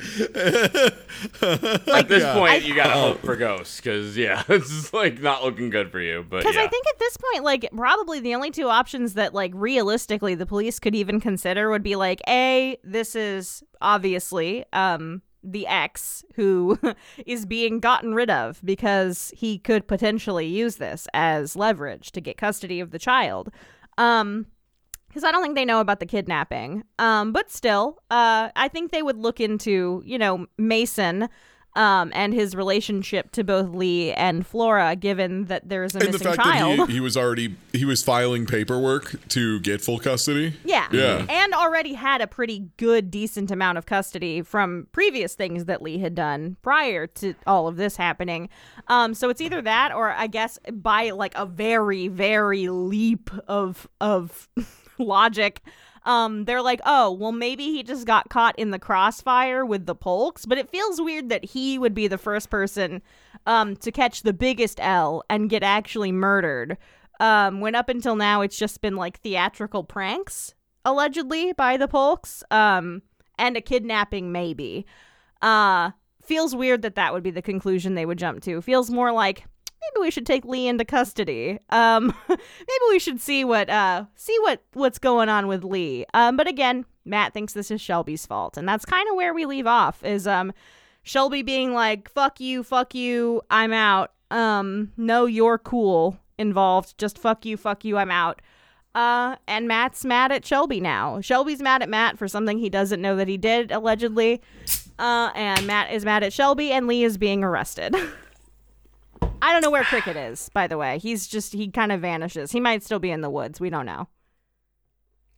At 1.43 2.09
this 2.09 2.23
Yeah. 2.23 2.35
point, 2.35 2.53
I- 2.53 2.57
you 2.63 2.75
gotta 2.75 2.93
hope 2.93 3.21
for 3.23 3.35
ghosts, 3.37 3.77
because 3.79 4.17
yeah, 4.17 4.43
it's 4.49 4.69
just, 4.69 4.95
like 4.95 5.21
not 5.21 5.43
looking 5.43 5.69
good 5.71 5.91
for 5.91 6.01
you. 6.01 6.25
But 6.29 6.39
because 6.39 6.55
yeah. 6.55 6.63
I 6.63 6.69
think 6.69 6.87
at 6.89 6.99
this 6.99 7.17
point, 7.17 7.45
like 7.45 7.69
probably 7.77 8.21
the 8.21 8.35
only 8.35 8.51
two 8.53 8.69
options 8.69 9.15
that 9.15 9.35
like 9.35 9.53
realistically 9.55 10.35
the 10.37 10.47
police 10.47 10.79
could 10.79 10.95
even 10.95 11.21
consider 11.21 11.69
would 11.71 11.83
be 11.83 11.97
like 11.97 12.21
a 12.29 12.79
this 12.85 13.15
is 13.17 13.63
obviously 13.81 14.65
um 14.73 15.21
the 15.43 15.67
ex 15.67 16.25
who 16.35 16.79
is 17.27 17.47
being 17.47 17.81
gotten 17.81 18.15
rid 18.15 18.31
of 18.31 18.61
because 18.65 19.33
he 19.37 19.59
could 19.59 19.89
potentially 19.89 20.47
use 20.47 20.77
this 20.77 21.07
as 21.15 21.57
leverage 21.57 22.13
to 22.13 22.21
get 22.21 22.37
custody 22.37 22.81
of 22.81 22.91
the 22.91 22.99
child. 22.99 23.51
Um 23.99 24.47
because 25.09 25.25
I 25.25 25.33
don't 25.33 25.43
think 25.43 25.57
they 25.57 25.65
know 25.65 25.81
about 25.81 25.99
the 25.99 26.07
kidnapping. 26.07 26.85
Um, 27.01 27.33
but 27.33 27.51
still, 27.51 27.99
uh, 28.13 28.51
I 28.55 28.69
think 28.69 28.93
they 28.93 29.03
would 29.03 29.17
look 29.17 29.41
into, 29.41 30.05
you 30.07 30.17
know, 30.17 30.47
Mason 30.57 31.29
um, 31.77 32.11
and 32.15 32.35
his 32.35 32.57
relationship 32.57 33.31
to 33.33 33.45
both 33.45 33.69
Lee 33.71 34.13
and 34.13 34.47
Flora, 34.47 34.97
given 34.97 35.45
that 35.45 35.69
there's 35.69 35.95
a 35.95 35.99
and 35.99 36.09
the 36.09 36.13
missing 36.13 36.27
fact 36.33 36.43
child. 36.43 36.79
that 36.81 36.89
he, 36.89 36.95
he 36.95 37.01
was 37.01 37.17
already 37.17 37.55
he 37.73 37.85
was 37.85 38.03
filing 38.03 38.47
paperwork 38.47 39.17
to 39.29 39.61
get 39.61 39.81
full 39.81 39.99
custody. 39.99 40.55
yeah. 40.65 40.89
Yeah. 40.93 41.25
And 41.29 41.55
already 41.55 41.95
had 41.95 42.21
a 42.21 42.27
pretty 42.27 42.71
good, 42.77 43.11
decent 43.11 43.51
amount 43.51 43.79
of 43.79 43.87
custody 43.87 44.43
from 44.43 44.89
previous 44.93 45.35
things 45.35 45.67
that 45.67 45.83
Lee 45.83 45.99
had 45.99 46.15
done 46.15 46.57
prior 46.63 47.07
to 47.07 47.35
all 47.47 47.69
of 47.69 47.77
this 47.77 47.97
happening. 47.97 48.49
Um, 48.89 49.15
so 49.15 49.29
it's 49.29 49.41
either 49.41 49.63
that 49.63 49.93
or 49.93 50.11
I 50.11 50.27
guess 50.27 50.59
by 50.73 51.11
like 51.11 51.35
a 51.37 51.47
very, 51.47 52.09
very 52.09 52.69
leap 52.69 53.31
of 53.47 53.89
of 54.01 54.49
logic. 54.99 55.61
Um, 56.05 56.45
they're 56.45 56.63
like, 56.63 56.81
oh, 56.87 57.13
well, 57.13 57.33
maybe 57.33 57.65
he 57.65 57.83
just 57.83 58.07
got 58.07 58.31
caught 58.31 58.59
in 58.59 58.71
the 58.71 58.79
crossfire 58.79 59.65
with 59.65 59.87
the 59.87 59.95
Polks, 59.95 60.47
but 60.47 60.59
it 60.59 60.71
feels 60.71 61.01
weird 61.01 61.29
that 61.29 61.45
he 61.45 61.79
would 61.79 61.95
be 61.95 62.09
the 62.09 62.19
first 62.19 62.51
person 62.51 63.03
um, 63.47 63.77
to 63.77 63.93
catch 63.93 64.23
the 64.23 64.33
biggest 64.33 64.81
L 64.81 65.23
and 65.29 65.51
get 65.51 65.63
actually 65.63 66.13
murdered. 66.13 66.79
Um, 67.21 67.61
when 67.61 67.75
up 67.75 67.91
until 67.91 68.17
now, 68.17 68.41
it's 68.41 68.57
just 68.57 68.81
been 68.81 68.97
like 68.97 69.21
theatrical 69.21 69.85
pranks, 69.85 70.55
allegedly 70.85 71.53
by 71.53 71.77
the 71.77 71.89
Polks, 71.89 72.43
um, 72.51 73.03
and 73.39 73.57
a 73.57 73.61
kidnapping, 73.61 74.33
maybe. 74.33 74.87
Uh, 75.43 75.91
feels 76.23 76.55
weird 76.55 76.83
that 76.83 76.95
that 76.95 77.13
would 77.13 77.23
be 77.23 77.31
the 77.31 77.43
conclusion 77.43 77.95
they 77.95 78.07
would 78.07 78.19
jump 78.19 78.43
to. 78.43 78.63
Feels 78.63 78.91
more 78.91 79.13
like 79.13 79.45
maybe 79.81 80.03
we 80.03 80.11
should 80.11 80.27
take 80.27 80.45
Lee 80.45 80.69
into 80.69 80.85
custody. 80.85 81.59
Um, 81.71 82.15
maybe 82.29 82.85
we 82.91 82.99
should 82.99 83.21
see 83.21 83.45
what 83.45 83.69
uh 83.71 84.05
see 84.15 84.37
what 84.41 84.63
what's 84.73 84.99
going 84.99 85.29
on 85.29 85.47
with 85.47 85.65
Lee. 85.65 86.05
Um, 86.15 86.37
but 86.37 86.47
again, 86.49 86.85
Matt 87.05 87.33
thinks 87.35 87.53
this 87.53 87.71
is 87.71 87.81
Shelby's 87.81 88.27
fault, 88.27 88.57
and 88.57 88.69
that's 88.69 88.85
kind 88.85 89.09
of 89.09 89.17
where 89.17 89.35
we 89.35 89.47
leave 89.47 89.67
off. 89.67 90.05
Is 90.05 90.27
um 90.27 90.53
Shelby 91.03 91.43
being 91.43 91.73
like, 91.73 92.11
"Fuck 92.11 92.41
you, 92.41 92.63
fuck 92.63 92.95
you, 92.95 93.43
I'm 93.51 93.73
out." 93.73 94.13
Um, 94.31 94.93
no, 94.97 95.27
you're 95.27 95.59
cool 95.59 96.19
involved. 96.39 96.97
Just 96.99 97.19
fuck 97.19 97.45
you, 97.45 97.57
fuck 97.57 97.85
you, 97.85 97.97
I'm 97.97 98.11
out. 98.11 98.41
Uh, 98.95 99.37
and 99.47 99.69
Matt's 99.69 100.05
mad 100.05 100.33
at 100.33 100.45
Shelby 100.45 100.81
now. 100.81 101.21
Shelby's 101.21 101.63
mad 101.63 101.83
at 101.83 101.89
Matt 101.89 102.19
for 102.19 102.27
something 102.27 102.59
he 102.59 102.69
doesn't 102.69 103.01
know 103.01 103.15
that 103.17 103.29
he 103.29 103.37
did, 103.37 103.71
allegedly. 103.71 104.41
Uh, 104.99 105.31
and 105.35 105.67
Matt 105.67 105.93
is 105.93 106.05
mad 106.05 106.25
at 106.25 106.33
Shelby, 106.33 106.73
and 106.73 106.87
Lee 106.87 107.05
is 107.05 107.17
being 107.17 107.45
arrested. 107.45 107.95
I 109.43 109.53
don't 109.53 109.63
know 109.63 109.71
where 109.71 109.85
Cricket 109.85 110.17
is, 110.17 110.49
by 110.53 110.67
the 110.67 110.77
way. 110.79 110.99
He's 110.99 111.27
just, 111.27 111.53
he 111.53 111.71
kind 111.71 111.93
of 111.93 112.01
vanishes. 112.01 112.53
He 112.53 112.61
might 112.61 112.83
still 112.83 112.99
be 112.99 113.11
in 113.11 113.21
the 113.21 113.31
woods. 113.31 113.61
We 113.61 113.71
don't 113.71 113.87
know. 113.87 114.09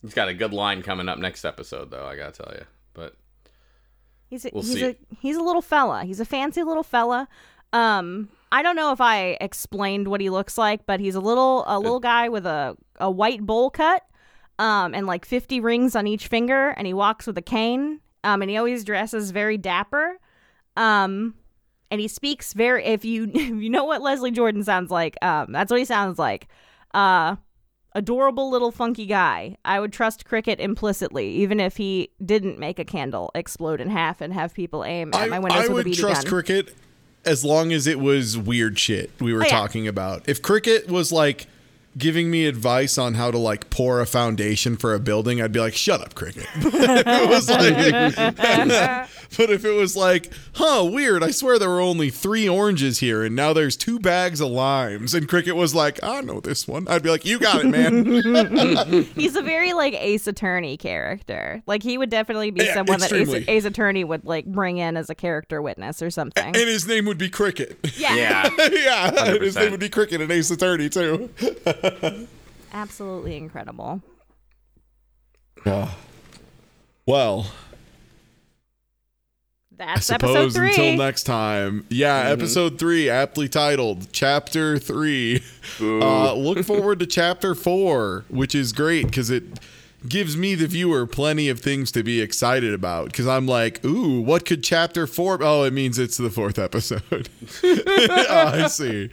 he's 0.01 0.13
got 0.13 0.27
a 0.29 0.33
good 0.33 0.53
line 0.53 0.81
coming 0.81 1.07
up 1.09 1.17
next 1.19 1.45
episode, 1.45 1.91
though. 1.91 2.05
I 2.05 2.15
gotta 2.15 2.31
tell 2.43 2.53
you, 2.55 2.65
but 2.93 3.15
He's 4.29 4.45
a, 4.45 4.49
We'll 4.53 4.63
he's 4.63 4.73
see. 4.73 4.83
a 4.85 4.95
he's 5.19 5.37
a 5.37 5.43
little 5.43 5.61
fella. 5.61 6.03
He's 6.05 6.19
a 6.19 6.25
fancy 6.25 6.63
little 6.63 6.81
fella. 6.83 7.27
Um, 7.71 8.29
I 8.51 8.63
don't 8.63 8.75
know 8.75 8.91
if 8.91 8.99
I 9.01 9.37
explained 9.39 10.07
what 10.07 10.21
he 10.21 10.29
looks 10.31 10.57
like, 10.57 10.85
but 10.87 10.99
he's 10.99 11.13
a 11.15 11.19
little 11.19 11.63
a 11.67 11.77
little 11.79 11.99
guy 11.99 12.29
with 12.29 12.45
a 12.47 12.75
a 12.99 13.11
white 13.11 13.41
bowl 13.45 13.69
cut, 13.69 14.01
um, 14.57 14.95
and 14.95 15.05
like 15.05 15.25
fifty 15.25 15.59
rings 15.59 15.95
on 15.95 16.07
each 16.07 16.27
finger, 16.27 16.69
and 16.69 16.87
he 16.87 16.93
walks 16.93 17.27
with 17.27 17.37
a 17.37 17.41
cane. 17.43 17.99
Um, 18.23 18.41
and 18.41 18.49
he 18.49 18.57
always 18.57 18.83
dresses 18.83 19.29
very 19.31 19.57
dapper. 19.57 20.17
Um, 20.77 21.35
and 21.93 22.01
he 22.01 22.07
speaks 22.07 22.53
very. 22.53 22.83
If 22.83 23.05
you 23.05 23.29
if 23.33 23.61
you 23.61 23.69
know 23.69 23.83
what 23.85 24.01
Leslie 24.01 24.31
Jordan 24.31 24.63
sounds 24.63 24.89
like, 24.89 25.15
um, 25.23 25.51
that's 25.51 25.69
what 25.69 25.77
he 25.79 25.85
sounds 25.85 26.17
like. 26.17 26.47
Uh, 26.93 27.35
adorable 27.93 28.49
little 28.49 28.71
funky 28.71 29.05
guy. 29.05 29.55
I 29.63 29.79
would 29.79 29.93
trust 29.93 30.25
Cricket 30.25 30.59
implicitly, 30.59 31.29
even 31.35 31.59
if 31.59 31.77
he 31.77 32.09
didn't 32.25 32.57
make 32.57 32.79
a 32.79 32.85
candle 32.85 33.29
explode 33.35 33.79
in 33.79 33.89
half 33.89 34.19
and 34.21 34.33
have 34.33 34.53
people 34.55 34.83
aim 34.83 35.11
at 35.13 35.21
I, 35.21 35.27
my 35.27 35.37
windows 35.39 35.59
I 35.65 35.67
with 35.67 35.71
would 35.73 35.87
a 35.87 35.89
BB 35.91 35.99
trust 35.99 36.23
gun. 36.23 36.29
cricket 36.31 36.73
as 37.25 37.45
long 37.45 37.71
as 37.71 37.85
it 37.87 37.99
was 37.99 38.37
weird 38.37 38.77
shit 38.79 39.11
we 39.21 39.31
were 39.33 39.41
Oh, 39.41 39.45
yeah. 39.45 39.49
talking 39.51 39.87
about. 39.87 40.27
If 40.27 40.41
cricket 40.41 40.87
was 40.89 41.11
like 41.11 41.45
giving 41.97 42.29
me 42.31 42.45
advice 42.45 42.97
on 42.97 43.13
how 43.15 43.31
to 43.31 43.37
like 43.37 43.69
pour 43.69 44.01
a 44.01 44.05
foundation 44.05 44.77
for 44.77 44.93
a 44.93 44.99
building, 44.99 45.41
I'd 45.41 45.51
be 45.51 45.59
like, 45.59 45.75
"Shut 45.75 46.01
up, 46.01 46.15
cricket." 46.15 46.47
if 46.55 47.05
it 47.07 47.29
was 47.29 47.49
like, 47.49 48.15
but 49.37 49.49
if 49.49 49.65
it 49.65 49.71
was 49.73 49.95
like, 49.95 50.31
"Huh, 50.55 50.89
weird. 50.91 51.23
I 51.23 51.31
swear 51.31 51.57
there 51.59 51.69
were 51.69 51.79
only 51.81 52.09
three 52.09 52.47
oranges 52.47 52.99
here, 52.99 53.23
and 53.23 53.35
now 53.35 53.53
there's 53.53 53.75
two 53.77 53.99
bags 53.99 54.41
of 54.41 54.49
limes," 54.49 55.13
and 55.13 55.27
cricket 55.27 55.55
was 55.55 55.73
like, 55.75 56.03
"I 56.03 56.21
know 56.21 56.39
this 56.39 56.67
one," 56.67 56.87
I'd 56.87 57.03
be 57.03 57.09
like, 57.09 57.25
"You 57.25 57.39
got 57.39 57.63
it, 57.63 57.67
man." 57.67 59.03
He's 59.15 59.35
a 59.35 59.41
very 59.41 59.73
like 59.73 59.93
Ace 59.93 60.27
Attorney 60.27 60.77
character. 60.77 61.61
Like 61.67 61.83
he 61.83 61.97
would 61.97 62.09
definitely 62.09 62.51
be 62.51 62.63
Yeah, 62.65 62.73
someone 62.73 62.99
that 62.99 63.11
Ace. 63.13 63.45
Ace 63.47 63.65
Attorney 63.65 64.03
would 64.03 64.25
like 64.25 64.45
bring 64.45 64.77
in 64.77 64.97
as 64.97 65.09
a 65.09 65.15
character 65.15 65.61
witness 65.61 66.01
or 66.01 66.09
something. 66.09 66.45
and 66.45 66.55
his 66.55 66.87
name 66.87 67.05
would 67.05 67.17
be 67.17 67.29
Cricket. 67.29 67.77
yeah, 67.97 68.15
Yeah. 68.15 68.49
yeah, 68.71 69.25
and 69.33 69.41
his 69.41 69.55
name 69.55 69.71
would 69.71 69.79
be 69.79 69.89
Cricket 69.89 70.21
and 70.21 70.31
Ace 70.31 70.51
Attorney 70.51 70.89
too. 70.89 71.29
Absolutely 72.73 73.37
incredible. 73.37 74.01
Ah. 75.65 75.97
Well, 77.05 77.47
I 79.79 79.85
That's 79.85 80.09
episode 80.09 80.33
suppose 80.33 80.55
three. 80.55 80.69
until 80.69 80.97
next 80.97 81.23
time. 81.23 81.85
Yeah, 81.89 82.23
mm-hmm. 82.23 82.33
episode 82.33 82.79
three, 82.79 83.09
aptly 83.09 83.49
titled 83.49 84.11
Chapter 84.13 84.77
Three. 84.77 85.43
Uh, 85.81 86.33
look 86.33 86.63
forward 86.65 86.99
to 86.99 87.05
Chapter 87.05 87.55
Four, 87.55 88.25
which 88.29 88.55
is 88.55 88.71
great 88.71 89.07
because 89.07 89.29
it 89.29 89.43
gives 90.07 90.37
me, 90.37 90.55
the 90.55 90.67
viewer, 90.67 91.07
plenty 91.07 91.49
of 91.49 91.59
things 91.59 91.91
to 91.93 92.03
be 92.03 92.21
excited 92.21 92.73
about. 92.73 93.07
Because 93.07 93.27
I'm 93.27 93.47
like, 93.47 93.83
ooh, 93.83 94.21
what 94.21 94.45
could 94.45 94.63
Chapter 94.63 95.07
Four? 95.07 95.39
Oh, 95.41 95.63
it 95.63 95.73
means 95.73 95.97
it's 95.99 96.17
the 96.17 96.29
fourth 96.29 96.59
episode. 96.59 97.29
oh, 97.63 97.83
I 98.29 98.67
see. 98.67 99.09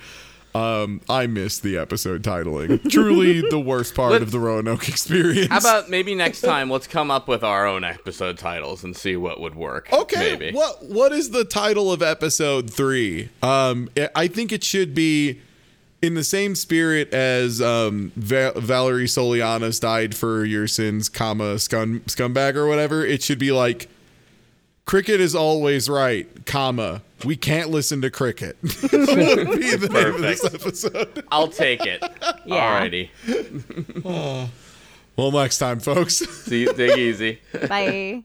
Um, 0.55 1.01
I 1.09 1.27
missed 1.29 1.63
the 1.63 1.77
episode 1.79 2.23
titling. 2.23 2.91
Truly 2.91 3.41
the 3.49 3.61
worst 3.61 3.95
part 3.95 4.15
of 4.15 4.21
Let's- 4.21 4.33
the 4.33 4.41
Roanoke 4.41 4.89
experience. 4.89 5.49
How 5.49 5.59
about 5.59 5.89
maybe 5.91 6.15
next 6.15 6.41
time 6.41 6.69
let's 6.71 6.87
come 6.89 7.11
up 7.11 7.29
with 7.29 7.45
our 7.45 7.67
own 7.67 7.85
episode 7.85 8.37
titles 8.39 8.83
and 8.83 8.97
see 8.97 9.15
what 9.17 9.41
would 9.41 9.55
work. 9.55 9.93
Okay, 9.93 10.33
Maybe. 10.37 10.53
what 10.53 10.85
what 10.85 11.13
is 11.13 11.31
the 11.31 11.45
title 11.45 11.93
of 11.93 12.03
episode 12.03 12.71
three? 12.73 13.29
Um, 13.43 13.89
I- 13.97 14.09
I 14.17 14.27
think 14.27 14.51
it 14.53 14.65
should 14.65 14.95
be 14.95 15.41
in 16.03 16.15
the 16.15 16.25
same 16.25 16.55
spirit 16.55 17.13
as 17.15 17.61
um, 17.63 18.11
Va- 18.17 18.55
Valerie 18.57 19.05
Solanas 19.07 19.81
died 19.81 20.15
for 20.15 20.45
your 20.45 20.67
sins, 20.67 21.09
comma 21.09 21.59
scum 21.59 22.01
scumbag 22.07 22.57
or 22.57 22.67
whatever. 22.67 23.05
It 23.05 23.23
should 23.23 23.39
be 23.39 23.53
like 23.53 23.89
cricket 24.87 25.21
is 25.21 25.35
always 25.35 25.89
right, 25.89 26.27
comma 26.47 27.03
we 27.25 27.37
can't 27.37 27.71
listen 27.71 28.01
to 28.03 28.11
cricket. 28.11 28.57
would 28.63 28.71
be 28.91 29.77
the 29.77 29.89
name 29.93 30.15
of 30.15 30.21
this 30.21 30.45
episode. 30.45 31.25
I'll 31.31 31.49
take 31.49 31.85
it. 31.87 32.03
Yeah. 32.47 32.89
Alrighty. 32.89 34.51
Well, 35.17 35.33
next 35.33 35.59
time, 35.59 35.81
folks. 35.81 36.17
See 36.17 36.63
you. 36.63 36.73
Take 36.73 36.97
easy. 36.97 37.41
Bye. 37.69 38.19